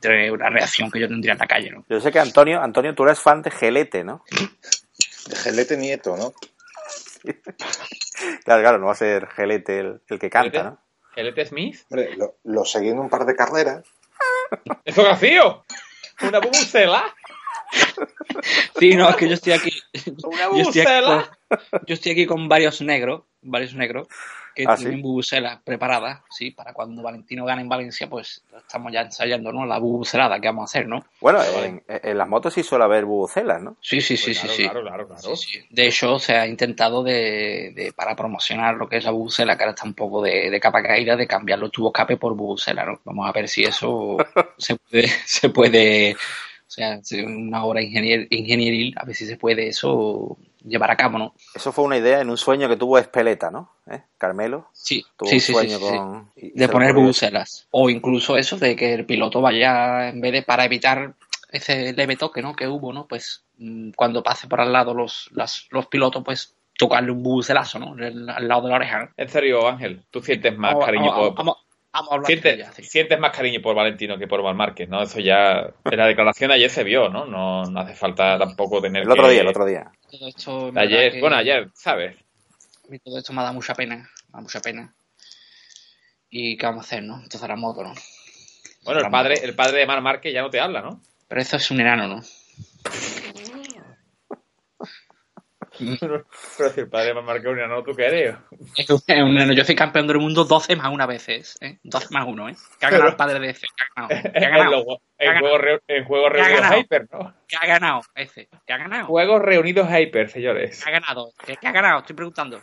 tener 0.00 0.30
una 0.30 0.48
reacción 0.48 0.92
que 0.92 1.00
yo 1.00 1.08
tendría 1.08 1.32
en 1.32 1.38
la 1.40 1.46
calle, 1.48 1.70
¿no? 1.70 1.84
Yo 1.88 2.00
sé 2.00 2.12
que 2.12 2.20
Antonio, 2.20 2.62
Antonio, 2.62 2.94
tú 2.94 3.02
eres 3.02 3.18
fan 3.20 3.42
de 3.42 3.50
Gelete, 3.50 4.04
¿no? 4.04 4.24
De 5.28 5.36
Gelete 5.36 5.76
Nieto, 5.76 6.16
¿no? 6.16 6.32
Claro, 8.44 8.62
claro, 8.62 8.78
no 8.78 8.86
va 8.86 8.92
a 8.92 8.94
ser 8.94 9.26
Gelete 9.26 9.80
el, 9.80 10.00
el 10.08 10.18
que 10.20 10.30
canta, 10.30 10.62
¿no? 10.62 10.78
¿Gelete 11.14 11.46
Smith? 11.46 11.80
Hombre, 11.90 12.16
lo, 12.16 12.36
lo 12.44 12.64
seguí 12.64 12.90
en 12.90 13.00
un 13.00 13.10
par 13.10 13.26
de 13.26 13.34
carreras. 13.34 13.84
¡Eso 14.84 15.02
vacío! 15.02 15.64
¡Una 16.22 16.38
bubucela! 16.38 17.14
Sí, 18.78 18.94
no, 18.94 19.08
es 19.08 19.16
que 19.16 19.28
yo 19.28 19.34
estoy 19.34 19.52
aquí. 19.52 19.72
¡Una 20.24 20.48
yo, 20.56 20.62
estoy 20.70 20.82
aquí 20.82 21.02
con, 21.04 21.24
yo 21.86 21.94
estoy 21.94 22.12
aquí 22.12 22.26
con 22.26 22.48
varios 22.48 22.80
negros, 22.80 23.22
varios 23.42 23.74
negros, 23.74 24.06
que 24.54 24.64
¿Ah, 24.66 24.74
tienen 24.76 24.96
sí? 24.96 25.02
bubucelas 25.02 25.60
preparadas, 25.62 26.20
sí, 26.30 26.50
para 26.50 26.72
cuando 26.72 27.02
Valentino 27.02 27.44
gane 27.44 27.62
en 27.62 27.68
Valencia, 27.68 28.08
pues 28.08 28.42
estamos 28.56 28.92
ya 28.92 29.02
ensayando, 29.02 29.52
¿no? 29.52 29.64
La 29.64 29.78
bubucelada 29.78 30.40
que 30.40 30.48
vamos 30.48 30.62
a 30.62 30.64
hacer, 30.64 30.88
¿no? 30.88 31.04
Bueno, 31.20 31.40
en, 31.44 31.82
en 31.86 32.18
las 32.18 32.28
motos 32.28 32.54
sí 32.54 32.62
suele 32.64 32.84
haber 32.84 33.04
bubucelas, 33.04 33.62
¿no? 33.62 33.76
Sí, 33.80 34.00
sí, 34.00 34.16
sí, 34.16 34.24
Pues 34.34 34.38
sí, 34.38 34.42
claro, 34.46 34.56
sí. 34.56 34.62
claro, 34.64 34.82
claro, 34.82 35.06
claro. 35.08 35.36
Sí, 35.36 35.52
sí. 35.60 35.66
De 35.70 35.86
hecho, 35.86 36.18
se 36.18 36.34
ha 36.36 36.46
intentado 36.46 37.02
de, 37.04 37.72
de- 37.74 37.92
para 37.94 38.16
promocionar 38.16 38.74
lo 38.74 38.88
que 38.88 38.96
es 38.96 39.04
la 39.04 39.12
bubucela, 39.12 39.56
que 39.56 39.62
ahora 39.62 39.74
está 39.74 39.86
un 39.86 39.94
poco 39.94 40.22
de, 40.22 40.50
de 40.50 40.60
capa 40.60 40.82
caída, 40.82 41.14
de 41.16 41.26
cambiar 41.28 41.60
los 41.60 41.70
tubos 41.70 41.90
escape 41.94 42.16
por 42.16 42.34
bubucela, 42.34 42.84
¿no? 42.84 43.00
Vamos 43.04 43.28
a 43.28 43.32
ver 43.32 43.48
si 43.48 43.62
eso 43.62 44.16
se 44.58 44.74
puede, 44.76 45.08
se 45.24 45.48
puede, 45.50 46.16
o 46.68 46.70
sea, 46.70 47.00
una 47.26 47.64
obra 47.64 47.80
ingenier- 47.80 48.28
ingenieril, 48.30 48.94
a 48.98 49.04
ver 49.04 49.16
si 49.16 49.26
se 49.26 49.36
puede 49.38 49.68
eso 49.68 50.36
llevar 50.62 50.90
a 50.90 50.96
cabo, 50.96 51.18
¿no? 51.18 51.34
Eso 51.54 51.72
fue 51.72 51.84
una 51.84 51.96
idea 51.96 52.20
en 52.20 52.28
un 52.28 52.36
sueño 52.36 52.68
que 52.68 52.76
tuvo 52.76 52.98
Espeleta, 52.98 53.50
¿no? 53.50 53.70
¿Eh? 53.90 54.02
Carmelo. 54.18 54.68
Sí, 54.72 55.04
Tuvo 55.16 55.30
sí, 55.30 55.36
un 55.36 55.40
sí, 55.40 55.46
sí, 55.46 55.52
sueño 55.54 55.78
sí, 55.78 55.84
con... 55.96 56.30
De 56.36 56.68
poner 56.68 56.92
bubucelas. 56.92 57.66
O 57.70 57.88
incluso 57.88 58.36
eso 58.36 58.58
de 58.58 58.76
que 58.76 58.92
el 58.92 59.06
piloto 59.06 59.40
vaya, 59.40 60.10
en 60.10 60.20
vez 60.20 60.32
de 60.32 60.42
para 60.42 60.64
evitar 60.66 61.14
ese 61.50 61.94
leve 61.94 62.16
toque, 62.16 62.42
¿no? 62.42 62.54
Que 62.54 62.68
hubo, 62.68 62.92
¿no? 62.92 63.06
Pues 63.06 63.44
mm, 63.56 63.92
cuando 63.96 64.22
pase 64.22 64.46
por 64.46 64.60
al 64.60 64.72
lado 64.72 64.92
los, 64.92 65.30
las- 65.32 65.66
los 65.70 65.86
pilotos, 65.86 66.22
pues 66.22 66.54
tocarle 66.76 67.10
un 67.12 67.22
bubucelazo, 67.22 67.78
¿no? 67.78 67.94
Al, 67.94 68.28
al 68.28 68.46
lado 68.46 68.62
de 68.62 68.68
la 68.68 68.76
oreja, 68.76 68.98
¿no? 69.04 69.10
En 69.16 69.28
serio, 69.30 69.66
Ángel, 69.66 70.02
tú 70.10 70.20
sientes 70.20 70.56
más 70.58 70.72
Vamos- 70.74 70.84
cariño 70.84 71.10
vamos- 71.10 71.34
por... 71.34 71.56
vamos- 71.92 72.08
vamos 72.08 72.10
a 72.10 72.14
hablar 72.14 72.26
sientes, 72.26 72.56
de 72.56 72.62
ella, 72.62 72.72
sí. 72.72 72.82
sientes 72.84 73.18
más 73.18 73.36
cariño 73.36 73.60
por 73.62 73.74
Valentino 73.74 74.18
que 74.18 74.26
por 74.26 74.42
Mar 74.42 74.54
Márquez, 74.54 74.88
¿no? 74.88 75.02
Eso 75.02 75.20
ya... 75.20 75.70
En 75.84 75.98
la 75.98 76.06
declaración 76.06 76.48
de 76.48 76.54
ayer 76.54 76.70
se 76.70 76.84
vio, 76.84 77.08
¿no? 77.08 77.24
No, 77.26 77.64
no 77.64 77.80
hace 77.80 77.94
falta 77.94 78.38
tampoco 78.38 78.80
tener 78.80 79.02
El 79.02 79.10
otro 79.10 79.24
que- 79.24 79.30
día, 79.32 79.40
el 79.42 79.48
otro 79.48 79.64
día. 79.66 79.90
Todo 80.10 80.28
esto, 80.28 80.72
Ayer, 80.76 81.12
que- 81.12 81.20
bueno, 81.20 81.36
ayer, 81.36 81.68
¿sabes? 81.74 82.16
todo 83.04 83.18
esto 83.18 83.32
me 83.34 83.42
da 83.42 83.52
mucha 83.52 83.74
pena, 83.74 83.96
me 83.96 84.32
da 84.32 84.40
mucha 84.40 84.60
pena. 84.60 84.94
¿Y 86.30 86.56
qué 86.56 86.66
vamos 86.66 86.84
a 86.84 86.86
hacer, 86.86 87.02
no? 87.02 87.16
Entonces 87.22 87.48
la 87.48 87.56
moto, 87.56 87.82
¿no? 87.82 87.94
Bueno, 88.84 89.00
el 89.00 89.10
padre, 89.10 89.34
moto. 89.34 89.46
el 89.46 89.54
padre 89.54 89.78
de 89.80 89.86
Mar 89.86 90.00
Márquez 90.02 90.32
ya 90.32 90.42
no 90.42 90.50
te 90.50 90.60
habla, 90.60 90.80
¿no? 90.82 91.02
Pero 91.28 91.40
eso 91.40 91.56
es 91.56 91.70
un 91.70 91.80
enano, 91.80 92.06
¿no? 92.08 92.22
Pero 95.78 96.24
si 96.74 96.80
el 96.80 96.88
padre 96.88 97.08
de 97.08 97.14
Mar 97.14 97.24
Márquez 97.24 97.44
es 97.46 97.52
un 97.52 97.58
enano, 97.58 97.82
¿tú 97.82 97.92
qué 97.94 98.06
eres? 98.06 98.36
Es 98.76 98.90
un 98.90 99.00
enano. 99.08 99.52
Yo 99.52 99.64
soy 99.64 99.74
campeón 99.74 100.06
del 100.06 100.18
mundo 100.18 100.44
12 100.44 100.76
más 100.76 100.92
una 100.92 101.06
veces, 101.06 101.56
¿eh? 101.60 101.78
12 101.82 102.08
más 102.10 102.26
uno, 102.26 102.48
¿eh? 102.48 102.56
Que 102.78 102.86
ha 102.86 102.90
ganado 102.90 103.10
el 103.10 103.16
padre 103.16 103.38
de 103.40 103.50
ese, 103.50 103.66
que 103.66 103.84
ha 103.84 104.08
ganado. 104.08 104.22
Que 104.32 104.38
ha 104.38 104.48
En, 104.48 104.50
ganado. 104.54 104.84
los- 104.84 104.98
en 105.18 105.38
juegos, 105.40 105.60
re- 105.60 105.82
en 105.88 106.04
juegos 106.04 106.32
¿Qué 106.32 106.40
ha 106.40 106.44
reunidos 106.44 106.62
ganado? 106.62 106.80
Hyper, 106.80 107.06
¿no? 107.12 107.34
Que 107.48 107.56
ha 107.56 107.66
ganado 107.66 108.00
ese, 108.14 108.48
que 108.66 108.72
ha 108.72 108.76
ganado. 108.78 109.06
Juegos 109.06 109.42
reunidos 109.42 109.88
Hyper, 109.90 110.30
señores. 110.30 110.82
Que 110.84 110.90
ha 110.90 110.92
ganado, 110.92 111.32
que 111.44 111.56
ha 111.66 111.72
ganado, 111.72 111.98
estoy 112.00 112.16
preguntando. 112.16 112.60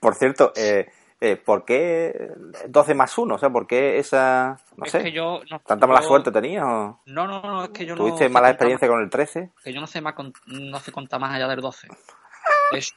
Por 0.00 0.14
cierto, 0.16 0.52
eh, 0.56 0.86
eh, 1.20 1.36
¿por 1.36 1.64
qué 1.64 2.30
12 2.68 2.94
más 2.94 3.16
1? 3.18 3.34
O 3.34 3.38
sea, 3.38 3.50
¿por 3.50 3.66
qué 3.66 3.98
esa... 3.98 4.58
No 4.76 4.86
es 4.86 4.92
sé, 4.92 5.02
que 5.02 5.12
yo 5.12 5.40
no, 5.50 5.58
tanta 5.60 5.86
mala 5.86 6.00
yo- 6.00 6.08
suerte 6.08 6.32
tenías 6.32 6.64
o 6.64 7.00
No, 7.06 7.26
no, 7.26 7.42
no, 7.42 7.64
es 7.64 7.70
que 7.70 7.84
yo 7.84 7.94
no. 7.94 8.02
tuviste 8.02 8.28
mala 8.28 8.50
experiencia 8.50 8.88
con 8.88 9.00
el 9.02 9.10
13? 9.10 9.40
más- 9.54 9.64
Que 9.64 9.72
yo 9.72 9.80
no 9.80 9.86
sé 9.86 10.00
más, 10.00 10.14
no 10.46 10.80
sé 10.80 10.92
contar 10.92 11.20
más 11.20 11.34
allá 11.34 11.46
del 11.48 11.60
12. 11.60 11.88
De 12.72 12.78
hecho, 12.78 12.94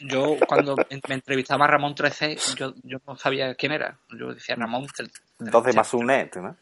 yo, 0.00 0.36
cuando 0.46 0.76
me 1.08 1.14
entrevistaba 1.14 1.64
a 1.64 1.68
Ramón 1.68 1.94
13, 1.94 2.36
yo, 2.56 2.74
yo 2.82 2.98
no 3.06 3.16
sabía 3.16 3.54
quién 3.54 3.72
era. 3.72 3.96
Yo 4.10 4.34
decía 4.34 4.54
Ramón. 4.56 4.86
tre- 4.88 5.10
12 5.38 5.72
más 5.72 5.94
1 5.94 6.06
net, 6.06 6.36
¿no? 6.36 6.56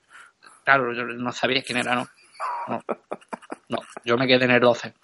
Claro, 0.65 0.93
yo 0.93 1.05
no 1.05 1.33
sabía 1.33 1.63
quién 1.63 1.79
era, 1.79 1.95
¿no? 1.95 2.07
No, 2.69 2.81
no 3.69 3.79
yo 4.05 4.17
me 4.17 4.27
quedé 4.27 4.45
en 4.45 4.51
el 4.53 4.61
12. 4.61 4.95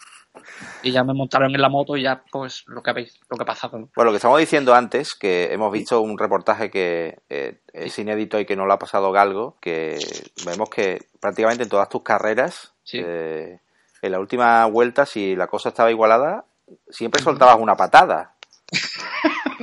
Y 0.83 0.93
ya 0.93 1.05
me 1.05 1.15
montaron 1.15 1.55
en 1.55 1.61
la 1.61 1.69
moto 1.69 1.97
y 1.97 2.03
ya, 2.03 2.23
pues, 2.31 2.65
lo 2.67 2.83
que 2.83 2.91
habéis, 2.91 3.19
lo 3.29 3.37
que 3.37 3.43
ha 3.43 3.47
pasado. 3.47 3.79
¿no? 3.79 3.89
Bueno, 3.95 4.07
lo 4.07 4.13
que 4.13 4.17
estamos 4.17 4.39
diciendo 4.39 4.75
antes, 4.75 5.15
que 5.15 5.53
hemos 5.53 5.73
visto 5.73 6.01
un 6.01 6.19
reportaje 6.19 6.71
que 6.71 7.19
eh, 7.29 7.61
es 7.73 7.99
inédito 7.99 8.39
y 8.39 8.47
que 8.47 8.57
no 8.57 8.67
lo 8.67 8.73
ha 8.73 8.79
pasado 8.79 9.13
Galgo, 9.13 9.57
que 9.61 9.99
vemos 10.45 10.71
que 10.71 11.07
prácticamente 11.21 11.65
en 11.65 11.69
todas 11.69 11.89
tus 11.89 12.03
carreras, 12.03 12.73
Sí. 12.85 13.01
eh, 13.05 13.59
en 14.03 14.13
la 14.13 14.21
última 14.21 14.65
vuelta, 14.67 15.07
si 15.07 15.35
la 15.35 15.47
cosa 15.49 15.71
estaba 15.71 15.91
igualada, 15.91 16.45
siempre 16.89 17.21
soltabas 17.23 17.59
una 17.59 17.77
patada. 17.77 18.35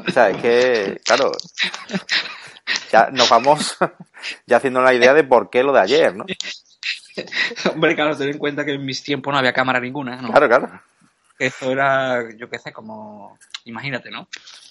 O 0.07 0.11
sea, 0.11 0.29
es 0.29 0.37
que, 0.41 1.01
claro, 1.05 1.31
ya 2.91 3.09
nos 3.11 3.29
vamos 3.29 3.77
ya 4.45 4.57
haciendo 4.57 4.81
la 4.81 4.93
idea 4.93 5.13
de 5.13 5.23
por 5.23 5.49
qué 5.49 5.63
lo 5.63 5.71
de 5.73 5.79
ayer, 5.81 6.15
¿no? 6.15 6.25
Hombre, 7.73 7.95
claro, 7.95 8.17
ten 8.17 8.29
en 8.29 8.37
cuenta 8.37 8.65
que 8.65 8.73
en 8.73 8.85
mis 8.85 9.03
tiempos 9.03 9.31
no 9.31 9.37
había 9.37 9.53
cámara 9.53 9.79
ninguna, 9.79 10.21
¿no? 10.21 10.29
Claro, 10.29 10.47
claro. 10.47 10.81
Eso 11.39 11.71
era, 11.71 12.23
yo 12.37 12.49
qué 12.49 12.59
sé, 12.59 12.71
como... 12.71 13.37
Imagínate, 13.65 14.11
¿no? 14.11 14.27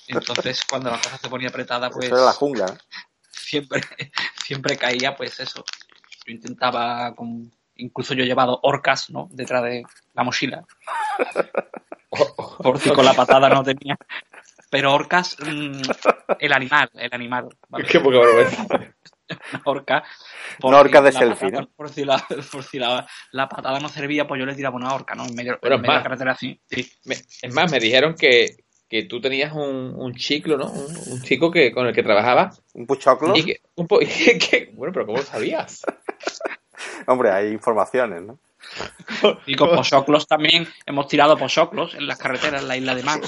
Entonces, 0.09 0.65
cuando 0.71 0.91
la 0.91 0.99
cosa 0.99 1.19
se 1.19 1.29
ponía 1.29 1.49
apretada, 1.49 1.91
pues... 1.91 2.07
Eso 2.07 2.17
era 2.17 2.27
la 2.27 2.33
jungla. 2.33 2.79
siempre, 3.31 3.83
siempre 4.43 4.77
caía, 4.77 5.17
pues 5.17 5.41
eso. 5.41 5.65
Yo 6.25 6.33
intentaba, 6.33 7.15
con, 7.15 7.51
incluso 7.77 8.15
yo 8.15 8.23
he 8.23 8.27
llevado 8.27 8.61
orcas, 8.63 9.11
¿no? 9.11 9.29
Detrás 9.33 9.65
de 9.65 9.85
la 10.15 10.23
mochila. 10.23 10.65
Por 12.59 12.79
si 12.79 12.91
con 12.91 13.05
la 13.05 13.15
patada 13.15 13.49
no 13.49 13.63
tenía. 13.63 13.97
Pero 14.71 14.95
orcas, 14.95 15.37
mm, 15.39 15.83
el 16.39 16.53
animal, 16.53 16.91
el 16.95 17.13
animal. 17.13 17.49
¿vale? 17.69 17.85
Qué 17.91 18.01
poca 18.01 18.19
vergüenza. 18.19 18.67
Una 19.29 19.63
orca. 19.65 20.05
Una 20.63 20.79
orca 20.81 21.01
de 21.03 21.13
la 21.13 21.19
selfie, 21.19 21.51
patada- 21.51 21.61
¿no? 21.63 21.71
Por 21.77 21.89
si, 21.89 22.05
la, 22.05 22.19
por 22.53 22.63
si 22.65 22.79
la, 22.79 23.07
la 23.33 23.49
patada 23.49 23.79
no 23.81 23.89
servía, 23.89 24.27
pues 24.27 24.39
yo 24.39 24.47
le 24.47 24.55
tiraba 24.55 24.77
una 24.77 24.95
orca, 24.95 25.15
¿no? 25.15 25.25
En 25.27 25.35
medio, 25.35 25.59
Bueno, 25.61 25.77
en 25.77 25.83
medio 25.83 25.93
de 25.93 25.99
la 25.99 26.03
carretera 26.03 26.33
así. 26.33 26.61
Sí. 26.71 26.91
Me- 27.05 27.15
es 27.43 27.55
más, 27.55 27.71
me 27.71 27.79
dijeron 27.81 28.15
que, 28.15 28.65
que 28.89 29.05
tú 29.05 29.21
tenías 29.21 29.53
un, 29.53 29.95
un 29.97 30.15
chiclo, 30.15 30.57
¿no? 30.59 30.71
Un, 30.71 30.97
un 31.13 31.23
chico 31.23 31.51
que 31.51 31.73
con 31.73 31.87
el 31.87 31.95
que 31.95 32.03
trabajabas. 32.03 32.63
Un 32.75 32.87
puchoclo. 32.87 33.35
Y 33.37 33.45
que, 33.45 33.61
un 33.77 33.87
po- 33.87 34.01
y 34.03 34.07
que- 34.07 34.71
bueno, 34.75 34.93
pero 34.93 35.07
¿cómo 35.07 35.19
lo 35.19 35.25
sabías? 35.25 35.83
Hombre, 37.07 37.31
hay 37.31 37.49
informaciones, 37.53 38.23
¿no? 38.23 38.39
Y 39.47 39.57
con 39.57 39.71
pochoclos 39.71 40.27
también 40.29 40.69
hemos 40.87 41.09
tirado 41.09 41.37
pochoclos 41.37 41.95
en 41.95 42.07
las 42.07 42.17
carreteras 42.19 42.63
en 42.63 42.69
la 42.69 42.77
isla 42.77 42.95
de 42.95 43.03
Man. 43.03 43.21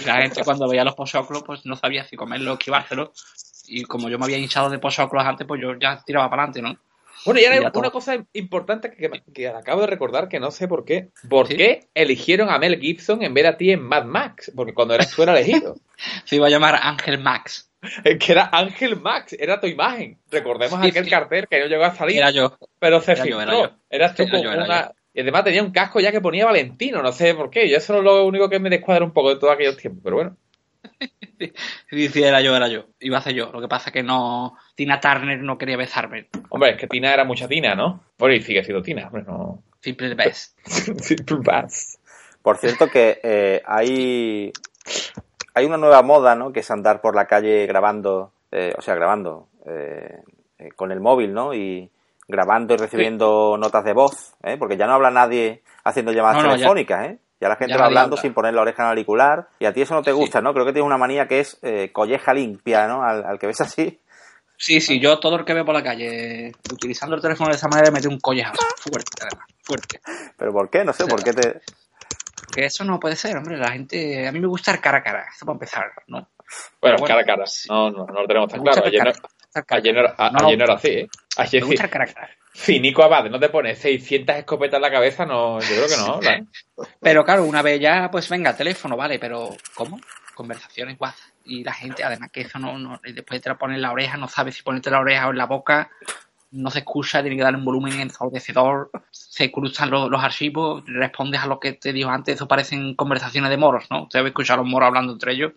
Y 0.00 0.04
la 0.04 0.22
gente 0.22 0.44
cuando 0.44 0.68
veía 0.68 0.84
los 0.84 0.94
pochoclos 0.94 1.42
pues 1.42 1.66
no 1.66 1.74
sabía 1.76 2.04
si 2.04 2.16
comerlos 2.16 2.50
o 2.52 2.58
esquivárselos. 2.58 3.10
Y 3.70 3.84
como 3.84 4.08
yo 4.08 4.18
me 4.18 4.24
había 4.24 4.38
hinchado 4.38 4.68
de 4.70 4.78
pochoclos 4.78 5.24
antes, 5.24 5.46
pues 5.46 5.60
yo 5.60 5.74
ya 5.78 6.02
tiraba 6.04 6.28
para 6.28 6.44
adelante, 6.44 6.62
¿no? 6.62 6.78
Bueno, 7.24 7.38
y 7.40 7.44
ahora 7.44 7.56
Y 7.56 7.60
una 7.60 7.70
todo. 7.72 7.92
cosa 7.92 8.16
importante 8.32 8.90
que, 8.92 9.08
me- 9.10 9.22
que 9.34 9.46
acabo 9.48 9.82
de 9.82 9.86
recordar 9.88 10.28
que 10.28 10.40
no 10.40 10.50
sé 10.50 10.66
por 10.68 10.84
qué. 10.86 11.08
¿Por 11.28 11.48
qué 11.48 11.88
eligieron 11.94 12.48
a 12.48 12.58
Mel 12.58 12.80
Gibson 12.80 13.22
en 13.22 13.34
vez 13.34 13.44
de 13.44 13.48
a 13.48 13.56
ti 13.58 13.70
en 13.72 13.82
Mad 13.82 14.04
Max? 14.06 14.50
Porque 14.56 14.72
cuando 14.72 14.94
eras 14.94 15.10
tú 15.10 15.22
era 15.22 15.32
elegido. 15.38 15.76
Se 16.24 16.36
iba 16.36 16.46
a 16.46 16.50
llamar 16.50 16.78
Ángel 16.82 17.18
Max. 17.18 17.70
Es 18.04 18.18
que 18.18 18.32
era 18.32 18.48
Ángel 18.52 18.98
Max, 19.00 19.34
era 19.38 19.60
tu 19.60 19.66
imagen. 19.66 20.18
Recordemos 20.30 20.80
Sí, 20.80 20.88
aquel 20.88 21.04
sí. 21.04 21.10
cartel 21.10 21.46
que 21.48 21.60
no 21.60 21.66
llegó 21.66 21.84
a 21.84 21.94
salir. 21.94 22.16
Era 22.16 22.30
yo. 22.30 22.56
Pero 22.78 23.00
se 23.02 23.12
Era 23.12 23.24
yo, 23.24 23.38
filtró. 23.38 23.42
era 23.42 23.52
yo. 23.68 23.76
Eras 23.90 24.14
tú 24.14 24.22
Era 24.22 24.30
con 24.32 24.42
yo, 24.42 24.52
era 24.52 24.64
una... 24.64 24.92
Y 25.12 25.20
además 25.20 25.44
tenía 25.44 25.62
un 25.62 25.72
casco 25.72 25.98
ya 26.00 26.12
que 26.12 26.20
ponía 26.20 26.46
Valentino, 26.46 27.02
no 27.02 27.12
sé 27.12 27.34
por 27.34 27.50
qué. 27.50 27.66
Y 27.66 27.74
eso 27.74 27.98
es 27.98 28.02
lo 28.04 28.24
único 28.26 28.48
que 28.48 28.58
me 28.60 28.70
descuadra 28.70 29.04
un 29.04 29.12
poco 29.12 29.30
de 29.30 29.36
todos 29.40 29.52
aquellos 29.52 29.76
tiempos. 29.76 30.02
Pero 30.04 30.16
bueno. 30.16 30.36
Decía, 31.90 32.28
era 32.28 32.40
yo, 32.40 32.54
era 32.54 32.68
yo. 32.68 32.84
Iba 33.00 33.18
a 33.18 33.22
ser 33.22 33.34
yo. 33.34 33.50
Lo 33.52 33.60
que 33.60 33.68
pasa 33.68 33.90
es 33.90 33.92
que 33.94 34.02
no. 34.02 34.56
Tina 34.74 35.00
Turner 35.00 35.38
no 35.42 35.56
quería 35.58 35.76
besarme. 35.76 36.28
Hombre, 36.50 36.70
es 36.70 36.76
que 36.76 36.86
Tina 36.86 37.12
era 37.12 37.24
mucha 37.24 37.48
Tina, 37.48 37.74
¿no? 37.74 38.02
Bueno, 38.18 38.34
y 38.34 38.42
sigue 38.42 38.62
siendo 38.64 38.82
Tina, 38.82 39.06
hombre, 39.06 39.22
no. 39.26 39.62
Simple 39.80 40.08
the 40.10 40.14
best. 40.14 40.58
Simple 40.66 41.38
Bass. 41.42 41.98
Por 42.42 42.58
cierto 42.58 42.88
que 42.88 43.20
eh, 43.22 43.62
hay, 43.66 44.52
hay 45.54 45.64
una 45.64 45.76
nueva 45.76 46.02
moda, 46.02 46.34
¿no? 46.34 46.52
Que 46.52 46.60
es 46.60 46.70
andar 46.70 47.00
por 47.00 47.14
la 47.14 47.26
calle 47.26 47.66
grabando, 47.66 48.32
eh, 48.52 48.74
o 48.76 48.82
sea, 48.82 48.94
grabando 48.94 49.48
eh, 49.66 50.22
eh, 50.58 50.68
con 50.76 50.92
el 50.92 51.00
móvil, 51.00 51.32
¿no? 51.34 51.52
Y 51.54 51.90
grabando 52.28 52.74
y 52.74 52.76
recibiendo 52.76 53.56
notas 53.58 53.84
de 53.84 53.92
voz, 53.92 54.34
¿eh? 54.42 54.56
Porque 54.58 54.76
ya 54.76 54.86
no 54.86 54.94
habla 54.94 55.10
nadie 55.10 55.62
haciendo 55.84 56.12
llamadas 56.12 56.36
No, 56.36 56.42
no, 56.44 56.48
ya- 56.50 56.56
telefónicas, 56.56 57.16
Ya 57.40 57.48
la 57.48 57.56
gente 57.56 57.72
ya 57.72 57.78
va 57.80 57.86
hablando 57.86 58.16
habla. 58.16 58.22
sin 58.22 58.34
poner 58.34 58.52
la 58.54 58.60
oreja 58.62 58.82
en 58.82 58.86
el 58.86 58.90
auricular 58.90 59.48
y 59.58 59.64
a 59.64 59.72
ti 59.72 59.80
eso 59.82 59.94
no 59.94 60.02
te 60.02 60.12
gusta, 60.12 60.40
¿no? 60.42 60.52
Creo 60.52 60.66
que 60.66 60.72
tienes 60.72 60.86
una 60.86 60.98
manía 60.98 61.26
que 61.26 61.40
es 61.40 61.58
eh, 61.62 61.90
colleja 61.92 62.34
limpia, 62.34 62.86
¿no? 62.86 63.02
Al, 63.02 63.24
al 63.24 63.38
que 63.38 63.46
ves 63.46 63.60
así. 63.62 64.00
Sí, 64.58 64.80
sí, 64.82 65.00
yo 65.00 65.18
todo 65.18 65.36
el 65.36 65.44
que 65.46 65.54
veo 65.54 65.64
por 65.64 65.74
la 65.74 65.82
calle 65.82 66.52
utilizando 66.70 67.16
el 67.16 67.22
teléfono 67.22 67.48
de 67.48 67.56
esa 67.56 67.66
manera 67.68 67.90
mete 67.90 68.08
un 68.08 68.20
collejazo. 68.20 68.60
Fuerte, 68.76 69.10
además. 69.22 69.46
Fuerte. 69.62 70.00
¿Pero 70.36 70.52
por 70.52 70.68
qué? 70.68 70.84
No 70.84 70.92
sé, 70.92 71.04
Sí. 71.04 71.08
¿por 71.10 71.24
qué 71.24 71.32
te...? 71.32 71.60
Que 72.54 72.64
eso 72.66 72.84
no 72.84 73.00
puede 73.00 73.16
ser, 73.16 73.36
hombre. 73.38 73.56
La 73.56 73.70
gente. 73.70 74.26
A 74.28 74.32
mí 74.32 74.40
me 74.40 74.48
gusta 74.48 74.72
el 74.72 74.80
cara 74.80 74.98
a 74.98 75.02
cara. 75.02 75.24
Esto 75.32 75.46
para 75.46 75.54
empezar, 75.54 75.84
¿no? 76.08 76.28
Bueno, 76.80 76.96
Pero 76.98 77.06
cara 77.06 77.20
a 77.20 77.24
cara. 77.24 77.44
No, 77.68 77.90
no, 77.90 78.04
no 78.06 78.20
lo 78.22 78.26
tenemos 78.26 78.50
tan 78.50 78.60
Me 78.62 78.70
claro. 78.70 78.86
Ayer 78.86 79.04
no, 79.04 79.12
ayer 79.68 79.94
no 79.94 80.00
era, 80.00 80.14
a- 80.16 80.30
No, 80.30 80.38
no. 80.40 80.46
ayer 80.46 80.58
no 80.58 80.64
era 80.64 80.74
así, 80.74 80.88
¿eh? 80.88 81.08
Ayer 81.36 81.60
Me 81.62 81.66
sí. 81.66 81.72
gusta 81.72 81.84
el 81.84 81.90
cara 81.90 82.04
a 82.04 82.12
cara. 82.14 82.30
Si 82.52 82.80
Nico 82.80 83.02
Abad 83.04 83.30
no 83.30 83.38
te 83.38 83.48
pone 83.48 83.76
600 83.76 84.36
escopetas 84.36 84.76
en 84.78 84.82
la 84.82 84.90
cabeza, 84.90 85.24
no, 85.24 85.60
yo 85.60 85.68
creo 85.68 85.86
que 85.88 85.96
no. 85.96 86.86
Pero 87.00 87.24
claro, 87.24 87.44
una 87.44 87.62
vez 87.62 87.80
ya, 87.80 88.10
pues 88.10 88.28
venga, 88.28 88.56
teléfono, 88.56 88.96
vale, 88.96 89.18
pero 89.20 89.50
¿cómo? 89.74 90.00
Conversaciones 90.34 90.96
WhatsApp. 90.98 91.30
Y 91.44 91.62
la 91.64 91.72
gente, 91.72 92.02
además 92.04 92.30
que 92.32 92.42
eso 92.42 92.58
no, 92.58 92.76
no 92.78 93.00
y 93.04 93.12
después 93.12 93.40
te 93.40 93.48
la 93.48 93.56
pones 93.56 93.76
en 93.76 93.82
la 93.82 93.92
oreja, 93.92 94.16
no 94.16 94.26
sabes 94.28 94.56
si 94.56 94.62
ponerte 94.62 94.90
la 94.90 95.00
oreja 95.00 95.28
o 95.28 95.30
en 95.30 95.38
la 95.38 95.46
boca, 95.46 95.90
no 96.52 96.70
se 96.70 96.80
escucha, 96.80 97.22
tiene 97.22 97.36
que 97.36 97.42
darle 97.44 97.58
un 97.60 97.64
volumen 97.64 98.00
ensordecedor, 98.00 98.90
se 99.10 99.50
cruzan 99.52 99.88
los, 99.90 100.10
los 100.10 100.22
archivos, 100.22 100.82
respondes 100.86 101.40
a 101.40 101.46
lo 101.46 101.60
que 101.60 101.74
te 101.74 101.92
dijo 101.92 102.10
antes, 102.10 102.34
eso 102.34 102.48
parecen 102.48 102.94
conversaciones 102.94 103.50
de 103.50 103.56
moros, 103.56 103.86
¿no? 103.90 104.02
Usted 104.02 104.18
habéis 104.18 104.32
escuchado 104.32 104.60
a 104.60 104.62
los 104.64 104.70
moros 104.70 104.88
hablando 104.88 105.12
entre 105.12 105.32
ellos, 105.32 105.52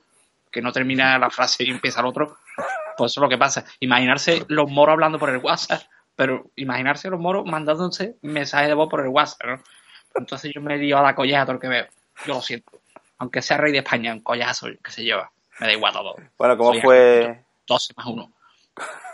que 0.52 0.62
no 0.62 0.72
termina 0.72 1.18
la 1.18 1.32
frase 1.32 1.64
y 1.64 1.72
empieza 1.72 2.00
el 2.02 2.06
otro. 2.06 2.38
Pues 2.98 3.12
eso 3.12 3.20
es 3.20 3.24
lo 3.24 3.30
que 3.30 3.38
pasa. 3.38 3.66
Imaginarse 3.80 4.44
los 4.48 4.70
moros 4.70 4.94
hablando 4.94 5.20
por 5.20 5.30
el 5.30 5.38
WhatsApp, 5.38 5.82
pero 6.16 6.50
imaginarse 6.56 7.10
los 7.10 7.20
moros 7.20 7.46
mandándose 7.46 8.18
mensajes 8.22 8.68
de 8.68 8.74
voz 8.74 8.90
por 8.90 9.02
el 9.02 9.08
WhatsApp, 9.08 9.42
¿no? 9.46 9.64
Entonces 10.16 10.52
yo 10.54 10.62
me 10.62 10.78
dio 10.78 10.98
a 10.98 11.02
la 11.02 11.16
collaja 11.16 11.46
todo 11.46 11.54
lo 11.54 11.60
que 11.60 11.68
veo. 11.68 11.86
Yo 12.26 12.36
lo 12.36 12.42
siento. 12.42 12.72
Aunque 13.18 13.42
sea 13.42 13.58
rey 13.58 13.72
de 13.72 13.80
España, 13.80 14.14
un 14.14 14.22
collazo 14.22 14.68
que 14.84 14.92
se 14.92 15.04
lleva. 15.04 15.32
Me 15.60 15.68
da 15.68 15.74
igual 15.74 15.94
todo. 15.94 16.16
Bueno, 16.38 16.58
¿cómo 16.58 16.74
Soy 16.74 16.82
fue, 16.82 17.44
12 17.68 17.94
más 17.98 18.06
uno. 18.08 18.32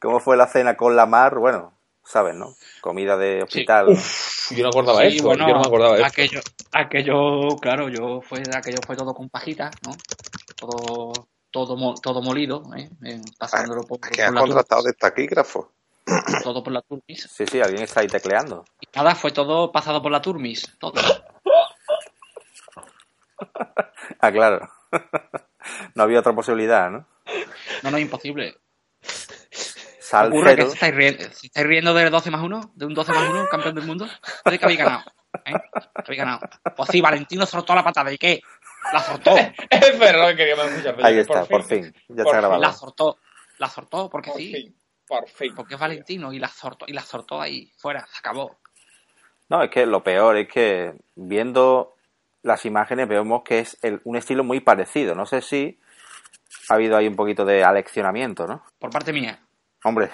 ¿cómo 0.00 0.20
fue 0.20 0.36
la 0.36 0.46
cena 0.46 0.76
con 0.76 0.96
la 0.96 1.06
mar? 1.06 1.36
Bueno, 1.38 1.72
sabes, 2.02 2.34
¿no? 2.34 2.54
Comida 2.80 3.16
de 3.16 3.42
hospital. 3.42 3.88
Uf, 3.88 4.52
yo 4.52 4.62
no 4.62 4.68
acordaba 4.68 5.00
Sí, 5.00 5.16
esto. 5.16 5.28
bueno, 5.28 5.46
yo 5.48 5.54
no 5.54 5.60
me 5.60 5.66
acordaba 5.66 5.94
esto. 5.96 6.06
aquello, 6.06 6.40
aquello, 6.72 7.48
claro, 7.60 7.88
yo 7.88 8.20
fue, 8.20 8.42
aquello 8.54 8.78
fue 8.86 8.96
todo 8.96 9.14
con 9.14 9.28
pajita, 9.28 9.70
¿no? 9.86 9.92
Todo, 10.56 11.28
todo, 11.54 11.94
todo 12.02 12.20
molido, 12.20 12.64
¿eh? 12.76 12.90
Pasándolo 13.38 13.84
por, 13.84 14.00
¿Que 14.00 14.16
por 14.16 14.24
has 14.24 14.32
la 14.32 14.40
contratado 14.40 14.82
de 14.82 14.92
taquígrafo? 14.92 15.70
todo 16.42 16.64
por 16.64 16.72
la 16.72 16.82
turmis. 16.82 17.30
Sí, 17.30 17.46
sí, 17.46 17.60
alguien 17.60 17.84
está 17.84 18.00
ahí 18.00 18.08
tecleando. 18.08 18.64
Y 18.80 18.88
nada, 18.92 19.14
fue 19.14 19.30
todo 19.30 19.70
pasado 19.70 20.02
por 20.02 20.10
la 20.10 20.20
turmis, 20.20 20.76
todo. 20.80 21.00
Ah, 24.20 24.32
claro. 24.32 24.68
no 25.94 26.02
había 26.02 26.20
otra 26.20 26.34
posibilidad, 26.34 26.90
¿no? 26.90 27.06
No, 27.82 27.90
no, 27.90 27.98
imposible. 27.98 28.56
Sal 30.00 30.28
Ocurre 30.28 30.56
que 30.56 30.62
se 30.62 30.74
estáis, 30.74 30.94
riendo, 30.94 31.22
se 31.24 31.46
estáis 31.46 31.66
riendo 31.66 31.94
del 31.94 32.10
12 32.10 32.30
más 32.30 32.42
1, 32.42 32.72
de 32.74 32.86
un 32.86 32.94
12 32.94 33.12
más 33.12 33.28
1, 33.28 33.48
campeón 33.48 33.74
del 33.74 33.86
mundo. 33.86 34.08
¿De 34.44 34.58
que 34.58 34.64
habéis 34.64 34.80
ganado? 34.80 35.04
¿Eh? 35.44 35.52
Habéis 35.94 36.18
ganado. 36.18 36.40
Pues 36.76 36.88
sí, 36.90 37.00
Valentino 37.00 37.46
soltó 37.46 37.74
la 37.74 37.84
patada. 37.84 38.12
¿Y 38.12 38.18
qué? 38.18 38.40
La 38.92 39.00
soltó. 39.00 39.36
Eso 39.70 40.04
era 40.04 40.18
lo 40.18 40.28
que 40.28 40.36
queríamos 40.36 40.66
escuchar. 40.66 40.96
Ahí 41.02 41.18
está, 41.18 41.44
por 41.44 41.62
fin. 41.64 41.92
Ya 42.08 42.24
Por 42.24 42.26
está 42.26 42.36
grabado. 42.38 42.60
La 42.62 42.72
soltó. 42.72 43.18
La 43.58 43.68
soltó, 43.68 44.10
porque 44.10 44.30
Por 44.30 44.38
sí. 44.40 44.52
fin. 44.52 44.76
Por 45.06 45.28
fin. 45.28 45.54
Porque 45.54 45.74
es 45.74 45.80
Valentino 45.80 46.32
y 46.32 46.38
la 46.38 46.48
soltó, 46.48 46.86
y 46.88 46.92
la 46.92 47.02
soltó 47.02 47.40
ahí, 47.40 47.70
fuera, 47.78 48.06
se 48.06 48.18
acabó. 48.18 48.58
No, 49.48 49.62
es 49.62 49.70
que 49.70 49.84
lo 49.86 50.02
peor 50.02 50.36
es 50.38 50.48
que 50.48 50.94
viendo 51.14 51.94
las 52.42 52.64
imágenes 52.64 53.06
vemos 53.08 53.42
que 53.44 53.60
es 53.60 53.78
el- 53.82 54.00
un 54.04 54.16
estilo 54.16 54.42
muy 54.44 54.60
parecido. 54.60 55.14
No 55.14 55.26
sé 55.26 55.42
si 55.42 55.78
ha 56.70 56.74
habido 56.74 56.96
ahí 56.96 57.06
un 57.06 57.16
poquito 57.16 57.44
de 57.44 57.62
aleccionamiento, 57.62 58.46
¿no? 58.46 58.64
Por 58.78 58.90
parte 58.90 59.12
mía. 59.12 59.38
Hombre, 59.84 60.10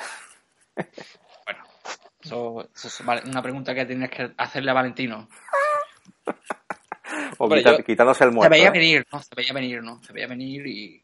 Eso, 2.22 2.68
eso 2.74 2.88
es 2.88 3.00
una 3.00 3.42
pregunta 3.42 3.74
que 3.74 3.86
tienes 3.86 4.10
que 4.10 4.32
hacerle 4.36 4.70
a 4.72 4.74
Valentino. 4.74 5.28
o 7.40 7.44
Hombre, 7.44 7.60
quita- 7.60 7.78
yo- 7.78 7.84
quitándose 7.84 8.24
el 8.24 8.30
Se 8.30 8.34
muerto. 8.34 8.50
veía 8.50 8.68
¿eh? 8.68 8.70
venir, 8.70 9.06
¿no? 9.10 9.22
Se 9.22 9.34
veía 9.34 9.52
venir, 9.54 9.82
¿no? 9.82 10.02
Se 10.02 10.12
veía 10.12 10.26
venir 10.26 10.66
y. 10.66 11.02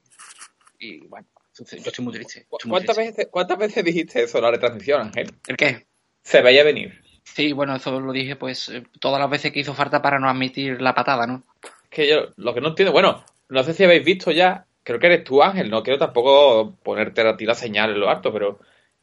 Y 0.79 0.99
bueno, 1.07 1.27
sucede- 1.53 1.81
yo 1.81 1.89
estoy 1.89 2.05
muy 2.05 2.13
triste. 2.15 2.41
estoy 2.41 2.59
muy 2.65 2.71
¿Cuántas 2.73 2.97
triste. 2.97 3.13
veces, 3.13 3.29
¿Cuántas 3.31 3.59
veces 3.59 3.85
dijiste 3.85 4.23
eso 4.23 4.37
en 4.39 4.45
la 4.45 4.51
retransmisión, 4.51 5.01
Ángel? 5.01 5.31
¿El 5.47 5.57
qué? 5.57 5.87
Se 6.23 6.43
veía 6.43 6.63
venir. 6.63 7.01
Sí, 7.25 7.53
bueno, 7.53 7.75
eso 7.75 7.99
lo 7.99 8.13
dije 8.13 8.37
pues 8.37 8.69
eh, 8.69 8.83
todas 9.01 9.19
las 9.21 9.31
veces 9.31 9.51
que 9.53 9.61
hizo 9.61 9.73
falta 9.75 10.03
para 10.03 10.19
no 10.19 10.29
admitir 10.29 10.81
la 10.83 10.95
patada, 10.95 11.27
¿no? 11.27 11.43
que 11.91 12.07
yo 12.09 12.29
lo 12.37 12.53
que 12.53 12.61
no 12.61 12.69
entiendo, 12.69 12.93
bueno, 12.93 13.25
no 13.49 13.63
sé 13.65 13.73
si 13.73 13.83
habéis 13.85 14.05
visto 14.05 14.31
ya, 14.31 14.67
creo 14.83 14.99
que 14.99 15.07
eres 15.07 15.25
tú, 15.25 15.43
Ángel, 15.43 15.71
no 15.71 15.83
quiero 15.83 15.99
tampoco 15.99 16.77
ponerte 16.83 17.23
a 17.27 17.37
ti 17.37 17.47
la 17.47 17.55
señal 17.55 17.93
en 17.93 18.01
lo 18.01 18.11
alto, 18.11 18.31
pero 18.33 18.59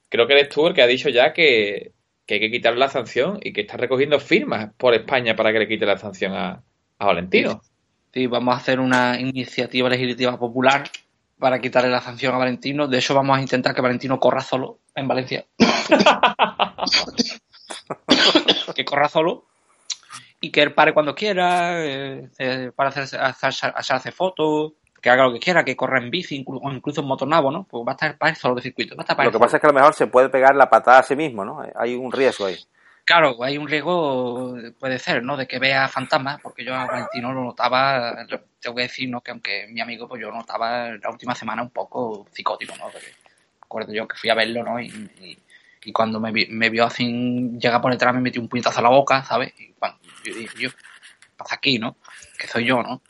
creo 0.09 0.27
que 0.27 0.33
eres 0.33 0.49
tú 0.49 0.67
el 0.67 0.73
que 0.75 0.83
ha 0.83 0.87
dicho 0.87 1.09
ya 1.09 1.33
que, 1.33 1.91
que 2.27 2.35
hay 2.35 2.39
que 2.39 2.51
quitarle 2.51 2.79
la 2.79 2.89
sanción 2.89 3.39
y 3.41 3.51
que 3.51 3.61
está 3.61 3.77
recogiendo 3.77 4.19
firmas 4.19 4.71
por 4.77 4.93
España 4.93 5.35
para 5.35 5.51
que 5.51 5.59
le 5.59 5.67
quite 5.67 5.85
la 5.87 5.97
sanción 5.97 6.33
a, 6.33 6.61
a 7.03 7.07
Valentino. 7.07 7.61
Sí, 8.13 8.27
vamos 8.27 8.53
a 8.53 8.57
hacer 8.57 8.79
una 8.79 9.19
iniciativa 9.19 9.89
legislativa 9.89 10.37
popular 10.37 10.83
para 11.39 11.59
quitarle 11.59 11.89
la 11.89 12.01
sanción 12.01 12.33
a 12.35 12.37
Valentino. 12.37 12.87
De 12.87 12.97
hecho, 12.97 13.15
vamos 13.15 13.37
a 13.37 13.41
intentar 13.41 13.73
que 13.75 13.81
Valentino 13.81 14.19
corra 14.19 14.41
solo 14.41 14.79
en 14.95 15.07
Valencia. 15.07 15.45
que 18.75 18.85
corra 18.85 19.09
solo 19.09 19.45
y 20.39 20.51
que 20.51 20.61
él 20.61 20.73
pare 20.73 20.93
cuando 20.93 21.15
quiera, 21.15 21.83
eh, 21.85 22.29
eh, 22.37 22.71
para 22.75 22.89
hacerse, 22.89 23.17
hacerse, 23.17 23.67
hacerse 23.73 24.11
fotos, 24.11 24.73
que 25.01 25.09
haga 25.09 25.25
lo 25.25 25.33
que 25.33 25.39
quiera, 25.39 25.63
que 25.63 25.75
corra 25.75 25.99
en 26.01 26.09
bici 26.09 26.43
inclu- 26.43 26.59
o 26.61 26.71
incluso 26.71 27.01
en 27.01 27.07
motonabo, 27.07 27.51
¿no? 27.51 27.65
Pues 27.69 27.83
va 27.85 27.91
a 27.91 27.95
estar 27.95 28.17
para 28.17 28.29
él 28.31 28.35
solo 28.35 28.55
de 28.55 28.61
circuito. 28.61 28.95
Va 28.95 29.01
a 29.01 29.03
estar 29.03 29.17
para 29.17 29.27
Lo 29.27 29.33
que 29.33 29.39
pasa 29.39 29.57
es 29.57 29.61
que 29.61 29.67
a 29.67 29.71
lo 29.71 29.75
mejor 29.75 29.93
se 29.93 30.07
puede 30.07 30.29
pegar 30.29 30.55
la 30.55 30.69
patada 30.69 30.99
a 30.99 31.03
sí 31.03 31.15
mismo, 31.15 31.45
¿no? 31.45 31.61
Hay 31.75 31.95
un 31.95 32.11
riesgo 32.11 32.45
ahí. 32.45 32.57
Claro, 33.05 33.35
hay 33.43 33.57
un 33.57 33.67
riesgo, 33.67 34.55
puede 34.79 34.97
ser, 34.97 35.23
¿no? 35.23 35.35
De 35.35 35.45
que 35.45 35.59
vea 35.59 35.89
fantasmas, 35.89 36.39
porque 36.41 36.63
yo 36.63 36.73
a 36.73 36.85
Valentino 36.85 37.33
lo 37.33 37.43
notaba, 37.43 38.25
tengo 38.61 38.75
que 38.75 38.83
decir, 38.83 39.09
¿no? 39.09 39.19
Que 39.19 39.31
aunque 39.31 39.67
mi 39.69 39.81
amigo, 39.81 40.07
pues 40.07 40.21
yo 40.21 40.31
notaba 40.31 40.91
la 40.91 41.09
última 41.09 41.35
semana 41.35 41.61
un 41.61 41.69
poco 41.69 42.25
psicótico, 42.31 42.75
¿no? 42.77 42.85
Porque 42.85 43.07
recuerdo 43.61 43.91
yo 43.93 44.07
que 44.07 44.15
fui 44.15 44.29
a 44.29 44.35
verlo, 44.35 44.63
¿no? 44.63 44.79
Y, 44.79 44.87
y- 45.19 45.37
y 45.85 45.91
cuando 45.91 46.17
me, 46.21 46.31
vi- 46.31 46.47
me 46.47 46.69
vio 46.69 46.85
así 46.85 47.05
llegar 47.59 47.81
por 47.81 47.91
detrás 47.91 48.13
me 48.13 48.21
metió 48.21 48.41
un 48.41 48.47
puñetazo 48.47 48.79
a 48.79 48.83
la 48.83 48.89
boca, 48.89 49.21
¿sabes? 49.23 49.53
Y 49.59 49.73
yo 50.23 50.33
dije, 50.33 50.57
yo, 50.57 50.69
¿qué 50.69 50.77
pasa 51.35 51.55
aquí, 51.55 51.77
no? 51.77 51.97
Que 52.39 52.47
soy 52.47 52.63
yo, 52.63 52.81
¿no? 52.81 53.01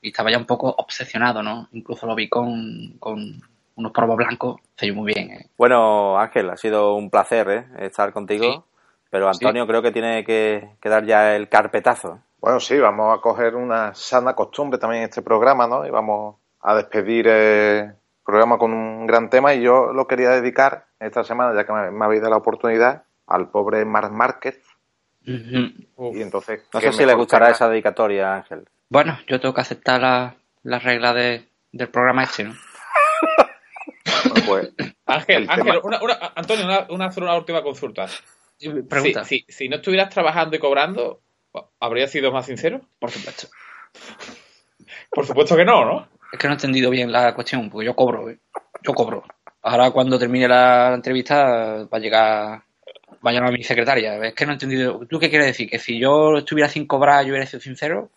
Y 0.00 0.08
estaba 0.10 0.30
ya 0.30 0.38
un 0.38 0.46
poco 0.46 0.72
obsesionado, 0.78 1.42
¿no? 1.42 1.68
Incluso 1.72 2.06
lo 2.06 2.14
vi 2.14 2.28
con, 2.28 2.98
con 3.00 3.42
unos 3.74 3.90
polvos 3.90 4.16
blancos, 4.16 4.60
se 4.76 4.92
muy 4.92 5.12
bien, 5.12 5.30
¿eh? 5.32 5.46
Bueno, 5.58 6.20
Ángel, 6.20 6.50
ha 6.50 6.56
sido 6.56 6.94
un 6.94 7.10
placer 7.10 7.48
¿eh? 7.50 7.86
estar 7.86 8.12
contigo. 8.12 8.68
Pero 9.14 9.28
Antonio 9.28 9.64
creo 9.64 9.80
que 9.80 9.92
tiene 9.92 10.24
que, 10.24 10.70
que 10.80 10.88
dar 10.88 11.04
ya 11.04 11.36
el 11.36 11.48
carpetazo. 11.48 12.18
Bueno, 12.40 12.58
sí, 12.58 12.76
vamos 12.80 13.16
a 13.16 13.20
coger 13.22 13.54
una 13.54 13.94
sana 13.94 14.34
costumbre 14.34 14.76
también 14.76 15.04
en 15.04 15.08
este 15.08 15.22
programa, 15.22 15.68
¿no? 15.68 15.86
Y 15.86 15.90
vamos 15.90 16.34
a 16.60 16.74
despedir 16.74 17.28
el 17.28 17.94
programa 18.26 18.58
con 18.58 18.72
un 18.72 19.06
gran 19.06 19.30
tema 19.30 19.54
y 19.54 19.62
yo 19.62 19.92
lo 19.92 20.08
quería 20.08 20.30
dedicar 20.30 20.86
esta 20.98 21.22
semana, 21.22 21.54
ya 21.54 21.64
que 21.64 21.72
me, 21.72 21.92
me 21.92 22.04
habéis 22.06 22.22
dado 22.22 22.32
la 22.32 22.38
oportunidad, 22.38 23.04
al 23.28 23.50
pobre 23.50 23.84
Marc 23.84 24.10
Márquez. 24.10 24.60
Y 25.24 26.20
entonces... 26.20 26.64
No 26.74 26.80
sé 26.80 26.92
si 26.92 27.06
le 27.06 27.14
gustará 27.14 27.46
tema- 27.46 27.54
esa 27.54 27.68
dedicatoria, 27.68 28.34
Ángel. 28.34 28.64
Bueno, 28.88 29.16
yo 29.28 29.38
tengo 29.38 29.54
que 29.54 29.60
aceptar 29.60 30.00
la, 30.00 30.34
la 30.64 30.80
regla 30.80 31.14
de, 31.14 31.46
del 31.70 31.88
programa 31.88 32.24
este, 32.24 32.42
¿no? 32.42 32.54
pues, 34.48 34.72
Ángel, 35.06 35.44
El 35.44 35.50
Ángel, 35.50 35.64
tema- 35.66 35.80
una, 35.84 36.02
una- 36.02 36.32
Antonio, 36.34 36.64
una, 36.64 36.86
una, 36.90 37.06
hacer 37.06 37.22
una 37.22 37.36
última 37.36 37.62
consulta. 37.62 38.06
Pregunta. 38.88 39.24
Si, 39.24 39.40
si- 39.40 39.52
si 39.52 39.68
no 39.68 39.76
estuvieras 39.76 40.10
trabajando 40.10 40.56
y 40.56 40.58
cobrando, 40.58 41.20
¿habrías 41.80 42.10
sido 42.10 42.32
más 42.32 42.46
sincero? 42.46 42.80
Por 42.98 43.10
supuesto. 43.10 43.48
Por 45.10 45.26
supuesto 45.26 45.56
que 45.56 45.64
no, 45.64 45.84
¿no? 45.84 46.08
Es 46.32 46.38
que 46.38 46.48
no 46.48 46.54
he 46.54 46.56
entendido 46.56 46.90
bien 46.90 47.12
la 47.12 47.34
cuestión, 47.34 47.70
porque 47.70 47.86
yo 47.86 47.94
cobro, 47.94 48.28
¿eh? 48.28 48.38
Yo 48.82 48.92
cobro. 48.92 49.22
Ahora 49.62 49.90
cuando 49.90 50.18
termine 50.18 50.48
la, 50.48 50.92
entrevista 50.94 51.84
va 51.84 51.98
a 51.98 51.98
llegar 51.98 52.62
va 53.26 53.30
a 53.30 53.32
llamar 53.32 53.52
mi 53.52 53.62
secretaria. 53.62 54.16
Es 54.26 54.34
que 54.34 54.44
no 54.44 54.52
he 54.52 54.54
entendido. 54.54 55.06
¿Tú 55.08 55.18
qué 55.18 55.30
quieres 55.30 55.46
decir? 55.46 55.70
¿Que 55.70 55.78
si 55.78 55.98
yo 55.98 56.36
estuviera 56.36 56.68
sin 56.68 56.86
cobrar 56.86 57.24
yo 57.24 57.30
hubiera 57.30 57.46
sido 57.46 57.60
sincero? 57.60 58.10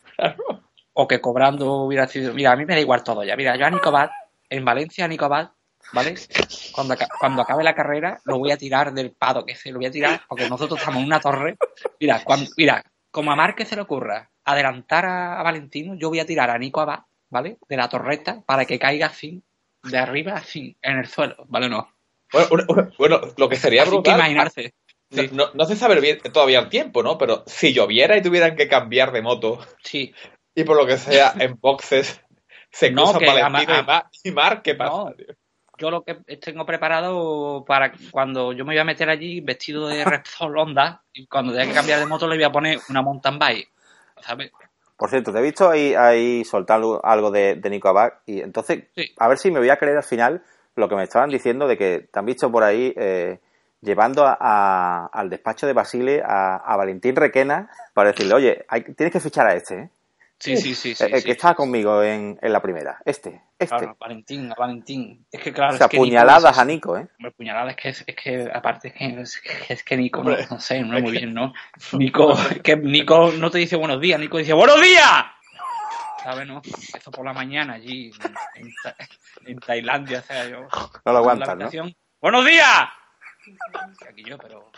¿O 0.93 1.07
que 1.07 1.21
cobrando 1.21 1.83
hubiera 1.83 2.07
sido...? 2.07 2.33
Mira, 2.33 2.51
a 2.51 2.55
mí 2.55 2.65
me 2.65 2.73
da 2.73 2.81
igual 2.81 3.03
todo 3.03 3.23
ya. 3.23 3.35
Mira, 3.35 3.55
yo 3.55 3.65
a 3.65 3.69
Nicobat, 3.69 4.11
en 4.49 4.65
Valencia 4.65 5.05
a 5.05 5.07
Nicobat, 5.07 5.51
¿vale? 5.93 6.15
Cuando, 6.71 6.93
aca- 6.93 7.09
cuando 7.19 7.41
acabe 7.41 7.63
la 7.63 7.75
carrera 7.75 8.19
lo 8.25 8.37
voy 8.39 8.51
a 8.51 8.57
tirar 8.57 8.93
del 8.93 9.11
pado, 9.11 9.45
que 9.45 9.55
se 9.55 9.71
lo 9.71 9.77
voy 9.79 9.87
a 9.87 9.91
tirar, 9.91 10.21
porque 10.27 10.47
nosotros 10.49 10.79
estamos 10.79 11.01
en 11.01 11.07
una 11.07 11.19
torre. 11.19 11.57
Mira, 11.99 12.23
cuando, 12.23 12.49
mira, 12.57 12.83
como 13.11 13.31
a 13.31 13.35
Márquez 13.35 13.67
se 13.69 13.75
le 13.75 13.81
ocurra 13.81 14.29
adelantar 14.45 15.05
a, 15.05 15.39
a 15.39 15.43
Valentino, 15.43 15.95
yo 15.95 16.09
voy 16.09 16.19
a 16.19 16.25
tirar 16.25 16.49
a 16.49 16.57
Nico 16.57 16.81
Abad, 16.81 16.99
¿vale? 17.29 17.57
De 17.67 17.77
la 17.77 17.89
torreta 17.89 18.41
para 18.45 18.65
que 18.65 18.79
caiga 18.79 19.07
así, 19.07 19.41
de 19.83 19.97
arriba, 19.97 20.33
así, 20.33 20.77
en 20.81 20.97
el 20.97 21.07
suelo, 21.07 21.35
¿vale? 21.47 21.69
No. 21.69 21.91
Bueno, 22.97 23.21
lo 23.37 23.49
que 23.49 23.55
sería 23.55 23.83
Así 23.83 23.91
que 23.91 23.95
brutal. 23.97 24.15
imaginarse. 24.19 24.73
No, 25.09 25.23
no, 25.31 25.45
no 25.53 25.65
se 25.65 25.77
sabe 25.77 26.01
bien 26.01 26.19
todavía 26.33 26.59
el 26.59 26.67
tiempo, 26.69 27.01
¿no? 27.01 27.17
Pero 27.17 27.43
si 27.45 27.73
lloviera 27.73 28.17
y 28.17 28.21
tuvieran 28.21 28.55
que 28.57 28.67
cambiar 28.67 29.13
de 29.13 29.21
moto. 29.21 29.59
Sí. 29.81 30.13
Y 30.53 30.63
por 30.65 30.75
lo 30.75 30.85
que 30.85 30.97
sea, 30.97 31.33
en 31.39 31.57
boxes 31.59 32.21
se 32.71 32.91
No, 32.91 33.03
cruzan 33.03 33.19
que 33.21 33.25
Valentino 33.27 33.73
ama- 33.73 33.79
y 33.79 33.85
Mar, 33.85 34.05
y 34.23 34.31
Mar, 34.31 34.61
¿qué 34.61 34.75
pasa? 34.75 34.91
No, 34.91 35.13
yo 35.77 35.91
lo 35.91 36.03
que 36.03 36.15
tengo 36.41 36.65
preparado 36.65 37.63
para 37.65 37.91
cuando 38.11 38.51
yo 38.53 38.65
me 38.65 38.73
voy 38.73 38.79
a 38.79 38.83
meter 38.83 39.09
allí 39.09 39.41
vestido 39.41 39.87
de 39.87 40.03
Repsol 40.05 40.57
Honda 40.57 41.01
y 41.13 41.27
cuando 41.27 41.53
tenga 41.53 41.65
que 41.67 41.73
cambiar 41.73 41.99
de 41.99 42.05
moto 42.05 42.27
le 42.27 42.35
voy 42.35 42.43
a 42.43 42.51
poner 42.51 42.79
una 42.89 43.01
mountain 43.01 43.37
bike, 43.39 43.69
¿sabes? 44.21 44.51
Por 44.97 45.09
cierto, 45.11 45.31
te 45.31 45.37
he 45.39 45.43
visto 45.43 45.69
ahí, 45.69 45.93
ahí 45.93 46.43
soltar 46.43 46.81
algo- 47.03 47.31
de, 47.31 47.55
de 47.55 47.69
Nico 47.69 47.87
Abad 47.89 48.13
y 48.25 48.41
entonces 48.41 48.85
a 49.19 49.27
ver 49.27 49.37
si 49.37 49.51
me 49.51 49.59
voy 49.59 49.69
a 49.69 49.77
creer 49.77 49.97
al 49.97 50.03
final 50.03 50.41
lo 50.75 50.89
que 50.89 50.95
me 50.95 51.03
estaban 51.03 51.29
diciendo 51.29 51.67
de 51.67 51.77
que 51.77 52.07
te 52.11 52.19
han 52.19 52.25
visto 52.25 52.51
por 52.51 52.63
ahí 52.63 52.93
eh, 52.97 53.39
llevando 53.81 54.25
a- 54.25 54.37
a- 54.39 55.05
al 55.13 55.29
despacho 55.29 55.67
de 55.67 55.73
Basile 55.73 56.23
a, 56.25 56.55
a 56.57 56.75
Valentín 56.77 57.15
Requena 57.15 57.69
para 57.93 58.11
decirle, 58.11 58.33
oye, 58.33 58.65
hay- 58.67 58.81
tienes 58.95 59.13
que 59.13 59.19
fichar 59.19 59.47
a 59.47 59.53
este, 59.55 59.75
¿eh? 59.75 59.89
Sí, 60.39 60.55
sí, 60.55 60.75
sí, 60.75 60.93
sí. 60.93 61.03
El- 61.03 61.13
el 61.15 61.19
sí. 61.21 61.25
que 61.25 61.31
estaba 61.31 61.55
conmigo 61.55 62.03
en, 62.03 62.37
en 62.41 62.53
la 62.53 62.61
primera, 62.61 62.99
este, 63.05 63.41
este. 63.57 63.75
Claro, 63.75 63.97
Valentín, 63.99 64.51
a 64.51 64.55
Valentín. 64.55 65.25
Es 65.31 65.41
que 65.41 65.51
claro, 65.51 65.73
o 65.73 65.77
sea, 65.77 65.85
es 65.87 65.91
que 65.91 65.97
Nico 65.97 66.05
puñaladas 66.09 66.53
es- 66.53 66.59
a 66.59 66.65
Nico, 66.65 66.95
¿eh? 66.97 67.07
Hombre, 67.17 67.31
puñaladas 67.31 67.71
es 67.71 67.75
que, 67.77 67.89
es, 67.89 68.03
es 68.05 68.15
que 68.15 68.51
aparte 68.53 68.89
es 68.89 68.93
que, 68.93 69.21
es, 69.21 69.41
que- 69.41 69.73
es 69.73 69.83
que 69.83 69.97
Nico, 69.97 70.19
Hombre, 70.19 70.43
no, 70.43 70.55
no 70.57 70.59
sé, 70.59 70.79
no 70.81 70.95
es 70.95 71.01
muy 71.03 71.11
bien, 71.11 71.33
¿no? 71.33 71.53
Nico, 71.93 72.33
es 72.33 72.61
que 72.61 72.75
Nico 72.77 73.31
no 73.31 73.49
te 73.49 73.57
dice 73.57 73.75
buenos 73.75 73.99
días, 73.99 74.19
Nico 74.19 74.37
dice 74.37 74.53
¡Buenos 74.53 74.79
días! 74.81 75.25
¿Sabes, 76.23 76.45
no? 76.47 76.61
Eso 76.95 77.09
por 77.09 77.25
la 77.25 77.33
mañana 77.33 77.73
allí 77.73 78.11
en, 78.55 78.65
en 78.67 78.73
Ta- 78.83 78.95
en 79.45 79.59
Tailandia, 79.59 80.19
o 80.19 80.21
sea, 80.23 80.47
yo... 80.47 80.67
No 81.05 81.11
lo 81.13 81.17
aguantas, 81.19 81.55
¿no? 81.57 81.69
¡Buenos 82.21 82.45
días! 82.45 82.89
Aquí 84.07 84.23
yo, 84.23 84.37
pero... 84.37 84.69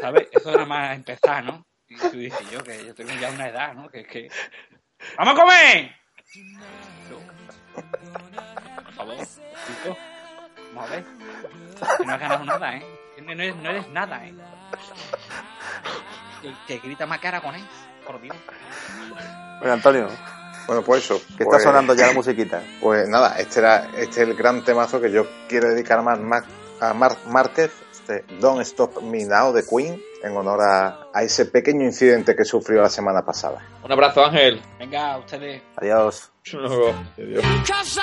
¿Sabes? 0.00 0.28
Eso 0.32 0.50
era 0.54 0.64
más 0.64 0.94
empezar, 0.96 1.44
¿no? 1.44 1.66
Y 1.94 2.10
tú 2.10 2.16
dices 2.16 2.50
yo, 2.50 2.62
que 2.62 2.84
yo 2.86 2.94
tengo 2.94 3.10
ya 3.20 3.30
una 3.30 3.48
edad, 3.48 3.74
¿no? 3.74 3.88
Que 3.88 4.00
es 4.00 4.06
que... 4.08 4.28
¡Vamos 5.18 5.34
a 5.34 5.40
comer! 5.42 5.92
Por 8.84 8.92
favor, 8.94 9.14
Nico, 9.16 9.96
vamos 10.74 10.90
a 10.90 10.94
ver. 10.94 11.04
Que 11.98 12.04
no 12.06 12.12
has 12.14 12.20
ganado 12.20 12.44
nada, 12.44 12.76
¿eh? 12.76 12.86
No 13.22 13.32
eres, 13.32 13.56
no 13.56 13.70
eres 13.70 13.88
nada, 13.88 14.26
¿eh? 14.26 14.34
Que, 16.40 16.52
que 16.66 16.78
grita 16.78 17.06
más 17.06 17.18
cara 17.20 17.40
con 17.40 17.54
él, 17.54 17.64
por 18.06 18.20
Dios. 18.20 18.36
Bueno, 19.60 19.74
Antonio, 19.74 20.08
Bueno, 20.66 20.82
pues 20.82 21.04
eso. 21.04 21.20
que 21.36 21.44
pues- 21.44 21.58
está 21.58 21.70
sonando 21.70 21.94
ya 21.94 22.08
la 22.08 22.12
musiquita. 22.14 22.62
Pues 22.80 23.08
nada, 23.08 23.36
este 23.38 23.60
era 23.60 23.86
este 23.96 24.22
es 24.22 24.28
el 24.28 24.34
gran 24.34 24.64
temazo 24.64 25.00
que 25.00 25.10
yo 25.12 25.26
quiero 25.48 25.68
dedicar 25.68 25.98
a, 25.98 26.02
Mar, 26.02 26.18
Mar- 26.18 26.44
a 26.80 26.92
Marc 26.94 27.24
Márquez, 27.26 27.70
este 28.02 28.24
Don't 28.40 28.60
Stop 28.62 29.00
Me 29.02 29.24
Now 29.24 29.52
de 29.52 29.62
Queen, 29.64 30.00
en 30.22 30.36
honor 30.36 30.60
a, 30.60 31.06
a 31.12 31.22
ese 31.22 31.46
pequeño 31.46 31.84
incidente 31.84 32.34
que 32.34 32.44
sufrió 32.44 32.82
la 32.82 32.88
semana 32.88 33.22
pasada. 33.22 33.64
Un 33.82 33.92
abrazo, 33.92 34.24
Ángel. 34.24 34.60
Venga, 34.78 35.18
ustedes. 35.18 35.62
Adiós. 35.76 36.30
Luego. 36.52 36.94
Adiós. 37.16 37.44
Cause 37.66 38.02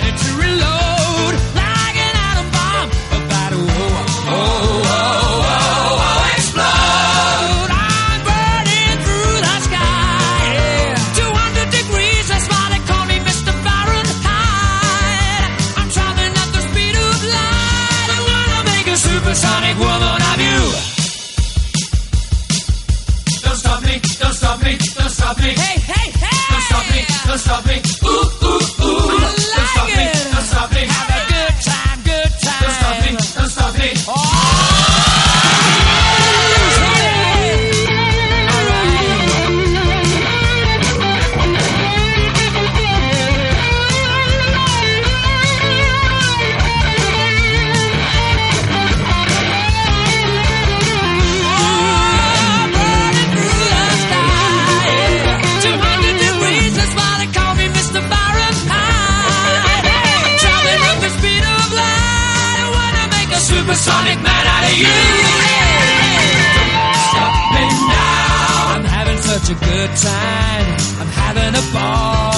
time. 69.95 70.65
I'm 70.99 71.07
having 71.07 71.55
a 71.55 71.73
ball. 71.73 72.30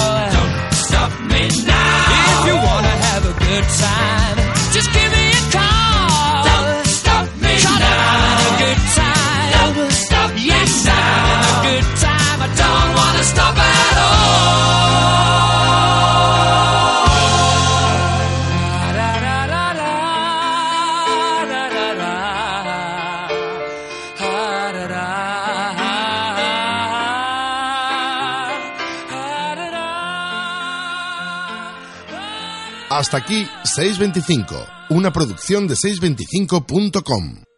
Hasta 33.04 33.18
aquí 33.18 33.46
625, 33.64 34.54
una 34.88 35.12
producción 35.12 35.68
de 35.68 35.74
625.com. 35.74 37.53